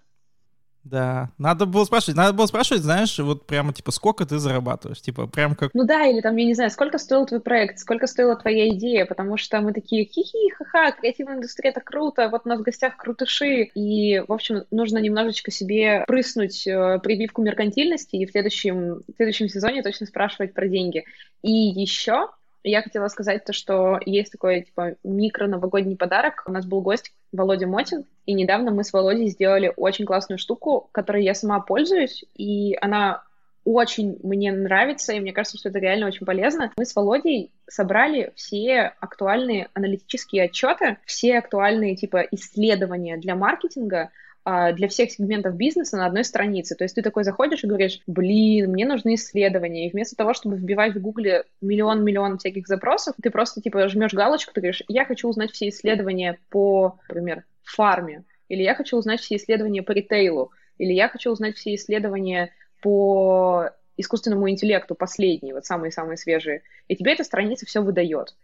Да, 0.83 1.29
надо 1.37 1.65
было 1.65 1.85
спрашивать, 1.85 2.17
надо 2.17 2.33
было 2.33 2.45
спрашивать, 2.45 2.83
знаешь, 2.83 3.17
вот 3.19 3.47
прямо, 3.47 3.71
типа, 3.71 3.91
сколько 3.91 4.25
ты 4.25 4.37
зарабатываешь, 4.37 5.01
типа, 5.01 5.27
прям 5.27 5.55
как... 5.55 5.71
Ну 5.73 5.85
да, 5.85 6.05
или 6.05 6.19
там, 6.19 6.35
я 6.35 6.45
не 6.45 6.53
знаю, 6.53 6.69
сколько 6.71 6.97
стоил 6.97 7.25
твой 7.25 7.39
проект, 7.39 7.79
сколько 7.79 8.05
стоила 8.05 8.35
твоя 8.35 8.67
идея, 8.69 9.05
потому 9.05 9.37
что 9.37 9.61
мы 9.61 9.71
такие, 9.71 10.03
хи-хи, 10.03 10.49
ха-ха, 10.57 10.91
креативная 10.91 11.37
индустрия, 11.37 11.71
это 11.71 11.79
круто, 11.79 12.27
вот 12.27 12.41
у 12.43 12.49
нас 12.49 12.59
в 12.59 12.63
гостях 12.63 12.97
крутыши, 12.97 13.63
и, 13.63 14.19
в 14.27 14.31
общем, 14.33 14.63
нужно 14.71 14.97
немножечко 14.97 15.51
себе 15.51 16.03
прыснуть 16.05 16.67
э, 16.67 16.99
прививку 17.01 17.41
меркантильности 17.41 18.17
и 18.17 18.25
в 18.25 18.31
следующем, 18.31 19.03
в 19.07 19.15
следующем 19.15 19.47
сезоне 19.47 19.83
точно 19.83 20.05
спрашивать 20.05 20.53
про 20.53 20.67
деньги. 20.67 21.05
И 21.43 21.51
еще 21.51 22.27
я 22.63 22.81
хотела 22.81 23.07
сказать 23.07 23.45
то, 23.45 23.53
что 23.53 23.99
есть 24.05 24.31
такой, 24.31 24.61
типа, 24.61 24.95
микро-новогодний 25.03 25.97
подарок. 25.97 26.43
У 26.45 26.51
нас 26.51 26.65
был 26.65 26.81
гость 26.81 27.13
Володя 27.31 27.67
Мотин, 27.67 28.05
и 28.25 28.33
недавно 28.33 28.71
мы 28.71 28.83
с 28.83 28.93
Володей 28.93 29.27
сделали 29.27 29.73
очень 29.75 30.05
классную 30.05 30.37
штуку, 30.37 30.89
которой 30.91 31.23
я 31.23 31.33
сама 31.33 31.59
пользуюсь, 31.59 32.23
и 32.35 32.75
она 32.81 33.23
очень 33.65 34.19
мне 34.23 34.51
нравится, 34.51 35.13
и 35.13 35.19
мне 35.19 35.31
кажется, 35.31 35.57
что 35.57 35.69
это 35.69 35.79
реально 35.79 36.07
очень 36.07 36.25
полезно. 36.25 36.71
Мы 36.77 36.85
с 36.85 36.95
Володей 36.95 37.51
собрали 37.67 38.33
все 38.35 38.93
актуальные 38.99 39.69
аналитические 39.73 40.43
отчеты, 40.43 40.97
все 41.05 41.37
актуальные 41.37 41.95
типа 41.95 42.27
исследования 42.31 43.17
для 43.17 43.35
маркетинга, 43.35 44.09
для 44.45 44.87
всех 44.89 45.11
сегментов 45.11 45.55
бизнеса 45.55 45.95
на 45.97 46.05
одной 46.05 46.23
странице. 46.23 46.75
То 46.75 46.83
есть 46.83 46.95
ты 46.95 47.01
такой 47.01 47.23
заходишь 47.23 47.63
и 47.63 47.67
говоришь, 47.67 48.01
блин, 48.07 48.71
мне 48.71 48.85
нужны 48.85 49.15
исследования. 49.15 49.87
И 49.87 49.91
вместо 49.91 50.15
того, 50.15 50.33
чтобы 50.33 50.57
вбивать 50.57 50.95
в 50.95 51.01
Гугле 51.01 51.45
миллион-миллион 51.61 52.37
всяких 52.37 52.67
запросов, 52.67 53.15
ты 53.21 53.29
просто 53.29 53.61
типа 53.61 53.87
жмешь 53.87 54.13
галочку, 54.13 54.53
ты 54.53 54.61
говоришь, 54.61 54.83
я 54.89 55.05
хочу 55.05 55.29
узнать 55.29 55.51
все 55.51 55.69
исследования 55.69 56.39
по, 56.49 56.99
например, 57.07 57.43
фарме, 57.63 58.23
или 58.49 58.63
я 58.63 58.75
хочу 58.75 58.97
узнать 58.97 59.21
все 59.21 59.37
исследования 59.37 59.81
по 59.81 59.91
ритейлу, 59.91 60.51
или 60.77 60.91
я 60.91 61.07
хочу 61.07 61.31
узнать 61.31 61.55
все 61.55 61.75
исследования 61.75 62.51
по 62.81 63.69
искусственному 63.95 64.49
интеллекту, 64.49 64.95
последние, 64.95 65.53
вот 65.53 65.65
самые-самые 65.65 66.17
свежие. 66.17 66.63
И 66.89 66.95
тебе 66.95 67.13
эта 67.13 67.23
страница 67.23 67.65
все 67.65 67.81
выдает 67.81 68.35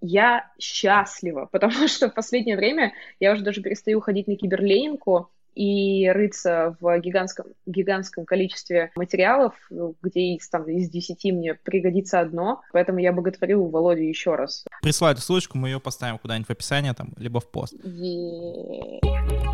я 0.00 0.50
счастлива, 0.58 1.46
потому 1.52 1.88
что 1.88 2.10
в 2.10 2.14
последнее 2.14 2.56
время 2.56 2.92
я 3.20 3.32
уже 3.32 3.42
даже 3.42 3.60
перестаю 3.60 4.00
ходить 4.00 4.28
на 4.28 4.36
киберлейнку 4.36 5.30
и 5.54 6.08
рыться 6.08 6.76
в 6.80 7.00
гигантском, 7.00 7.46
гигантском 7.66 8.24
количестве 8.24 8.92
материалов, 8.94 9.54
где 10.02 10.36
из, 10.36 10.48
там, 10.48 10.68
из 10.68 10.88
10 10.88 11.24
мне 11.32 11.54
пригодится 11.54 12.20
одно, 12.20 12.62
поэтому 12.72 13.00
я 13.00 13.12
боготворю 13.12 13.66
Володю 13.66 14.02
еще 14.02 14.36
раз. 14.36 14.64
Присылай 14.82 15.14
эту 15.14 15.22
ссылочку, 15.22 15.58
мы 15.58 15.68
ее 15.68 15.80
поставим 15.80 16.18
куда-нибудь 16.18 16.46
в 16.46 16.52
описании, 16.52 16.92
там, 16.92 17.12
либо 17.16 17.40
в 17.40 17.50
пост. 17.50 17.74
Yeah 17.74 19.47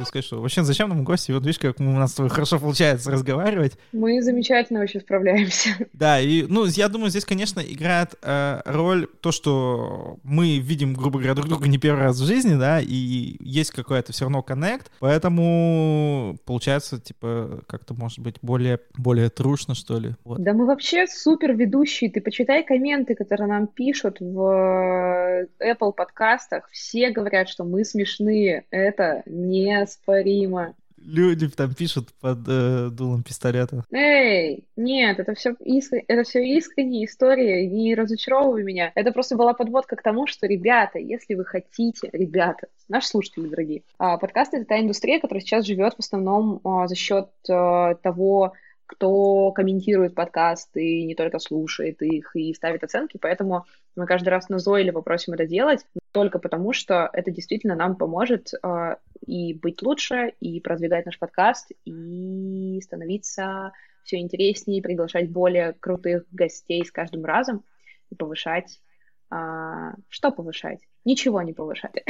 хотел 0.00 0.06
сказать, 0.06 0.24
что 0.24 0.40
вообще 0.40 0.62
зачем 0.62 0.88
нам 0.88 1.04
гости? 1.04 1.32
Вот 1.32 1.44
видишь, 1.44 1.58
как 1.58 1.80
у 1.80 1.82
нас 1.82 2.12
с 2.12 2.14
тобой 2.14 2.30
хорошо 2.30 2.58
получается 2.58 3.10
разговаривать. 3.10 3.72
Мы 3.92 4.22
замечательно 4.22 4.80
вообще 4.80 5.00
справляемся. 5.00 5.70
Да, 5.92 6.20
и, 6.20 6.42
ну, 6.48 6.64
я 6.66 6.88
думаю, 6.88 7.10
здесь, 7.10 7.24
конечно, 7.24 7.60
играет 7.60 8.14
э, 8.22 8.60
роль 8.64 9.06
то, 9.20 9.32
что 9.32 10.18
мы 10.22 10.58
видим, 10.58 10.94
грубо 10.94 11.18
говоря, 11.18 11.34
друг 11.34 11.48
друга 11.48 11.68
не 11.68 11.78
первый 11.78 12.04
раз 12.04 12.18
в 12.18 12.24
жизни, 12.24 12.54
да, 12.54 12.80
и 12.80 13.36
есть 13.40 13.70
какой-то 13.70 14.12
все 14.12 14.24
равно 14.24 14.42
коннект, 14.42 14.90
поэтому 15.00 16.36
получается, 16.44 17.00
типа, 17.00 17.62
как-то, 17.66 17.94
может 17.94 18.20
быть, 18.20 18.36
более, 18.42 18.80
более 18.96 19.28
трушно, 19.28 19.74
что 19.74 19.98
ли. 19.98 20.14
Вот. 20.24 20.42
Да 20.42 20.52
мы 20.52 20.66
вообще 20.66 21.06
супер 21.06 21.52
ведущие. 21.52 22.10
Ты 22.10 22.20
почитай 22.20 22.64
комменты, 22.64 23.14
которые 23.14 23.48
нам 23.48 23.66
пишут 23.66 24.18
в 24.20 25.46
Apple 25.60 25.92
подкастах. 25.92 26.68
Все 26.70 27.10
говорят, 27.10 27.48
что 27.48 27.64
мы 27.64 27.84
смешные. 27.84 28.64
Это 28.70 29.22
не 29.26 29.86
неоспоримо. 29.90 30.74
Люди 31.02 31.48
там 31.48 31.74
пишут 31.74 32.08
под 32.20 32.40
э, 32.46 32.90
дулом 32.90 33.22
пистолета. 33.22 33.84
Эй, 33.90 34.64
нет, 34.76 35.18
это 35.18 35.34
все, 35.34 35.54
иск... 35.60 35.94
это 36.06 36.24
все 36.24 36.44
искренняя 36.44 37.06
история, 37.06 37.66
не 37.66 37.94
разочаровывай 37.94 38.64
меня. 38.64 38.92
Это 38.94 39.10
просто 39.10 39.34
была 39.34 39.54
подводка 39.54 39.96
к 39.96 40.02
тому, 40.02 40.26
что, 40.26 40.46
ребята, 40.46 40.98
если 40.98 41.34
вы 41.36 41.46
хотите, 41.46 42.10
ребята, 42.12 42.68
наши 42.90 43.08
слушатели 43.08 43.48
дорогие, 43.48 43.82
а, 43.96 44.18
подкасты— 44.18 44.56
это 44.58 44.66
та 44.66 44.80
индустрия, 44.80 45.20
которая 45.20 45.40
сейчас 45.40 45.64
живет 45.64 45.94
в 45.94 46.00
основном 46.00 46.60
а, 46.64 46.86
за 46.86 46.96
счет 46.96 47.30
а, 47.48 47.94
того, 47.94 48.52
кто 48.90 49.52
комментирует 49.52 50.16
подкасты, 50.16 50.84
и 50.84 51.06
не 51.06 51.14
только 51.14 51.38
слушает 51.38 52.02
их 52.02 52.34
и 52.34 52.52
ставит 52.54 52.82
оценки, 52.82 53.18
поэтому 53.22 53.64
мы 53.94 54.04
каждый 54.04 54.30
раз 54.30 54.48
назойливо 54.48 55.00
просим 55.00 55.34
это 55.34 55.46
делать, 55.46 55.86
только 56.10 56.40
потому 56.40 56.72
что 56.72 57.08
это 57.12 57.30
действительно 57.30 57.76
нам 57.76 57.94
поможет 57.94 58.50
э, 58.52 58.96
и 59.24 59.54
быть 59.54 59.80
лучше, 59.82 60.32
и 60.40 60.58
продвигать 60.58 61.06
наш 61.06 61.20
подкаст, 61.20 61.70
и 61.84 62.80
становиться 62.82 63.70
все 64.02 64.18
интереснее, 64.18 64.82
приглашать 64.82 65.30
более 65.30 65.72
крутых 65.74 66.24
гостей 66.32 66.84
с 66.84 66.90
каждым 66.90 67.24
разом 67.24 67.62
и 68.10 68.16
повышать 68.16 68.80
а, 69.32 69.92
что 70.08 70.32
повышать? 70.32 70.80
Ничего 71.04 71.40
не 71.42 71.52
повышать. 71.52 72.02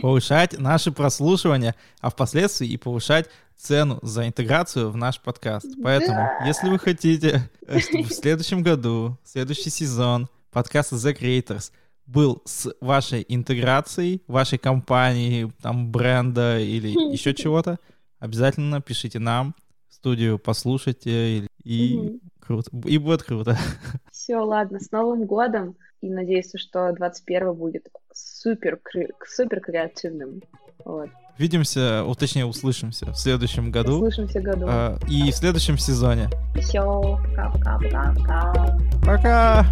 Повышать 0.00 0.56
наши 0.58 0.92
прослушивания, 0.92 1.74
а 2.00 2.10
впоследствии 2.10 2.68
и 2.68 2.76
повышать 2.76 3.28
цену 3.56 3.98
за 4.02 4.26
интеграцию 4.26 4.90
в 4.90 4.96
наш 4.96 5.20
подкаст. 5.20 5.66
Поэтому, 5.82 6.16
да. 6.16 6.46
если 6.46 6.68
вы 6.68 6.78
хотите, 6.78 7.50
чтобы 7.66 8.04
в 8.04 8.12
следующем 8.12 8.62
году, 8.62 9.18
следующий 9.24 9.70
сезон 9.70 10.28
подкаста 10.50 10.96
The 10.96 11.18
Creators 11.18 11.72
был 12.06 12.42
с 12.44 12.74
вашей 12.80 13.24
интеграцией, 13.28 14.22
вашей 14.26 14.58
компании, 14.58 15.50
там, 15.62 15.90
бренда 15.90 16.58
или 16.58 16.88
еще 17.12 17.34
чего-то, 17.34 17.78
обязательно 18.18 18.80
пишите 18.80 19.18
нам, 19.18 19.54
студию 19.88 20.38
послушайте, 20.38 21.46
и 21.62 22.20
круто. 22.40 22.70
И 22.86 22.98
будет 22.98 23.22
круто. 23.22 23.56
Все, 24.12 24.36
ладно, 24.36 24.80
с 24.80 24.90
Новым 24.90 25.24
годом. 25.24 25.76
И 26.02 26.10
надеюсь, 26.10 26.52
что 26.56 26.92
21 26.92 27.54
будет 27.54 27.88
супер, 28.12 28.78
супер 29.26 29.60
креативным. 29.60 30.42
Вот. 30.84 31.08
Видимся, 31.36 32.04
о, 32.04 32.14
точнее, 32.14 32.46
услышимся 32.46 33.06
в 33.12 33.16
следующем 33.16 33.72
году. 33.72 33.96
Услышимся 33.96 34.40
году. 34.40 34.66
Э, 34.68 34.96
и 35.08 35.32
в 35.32 35.34
следующем 35.34 35.78
сезоне. 35.78 36.30
Все, 36.60 37.18
пока-пока-пока-пока. 37.34 38.78
Пока! 39.04 39.66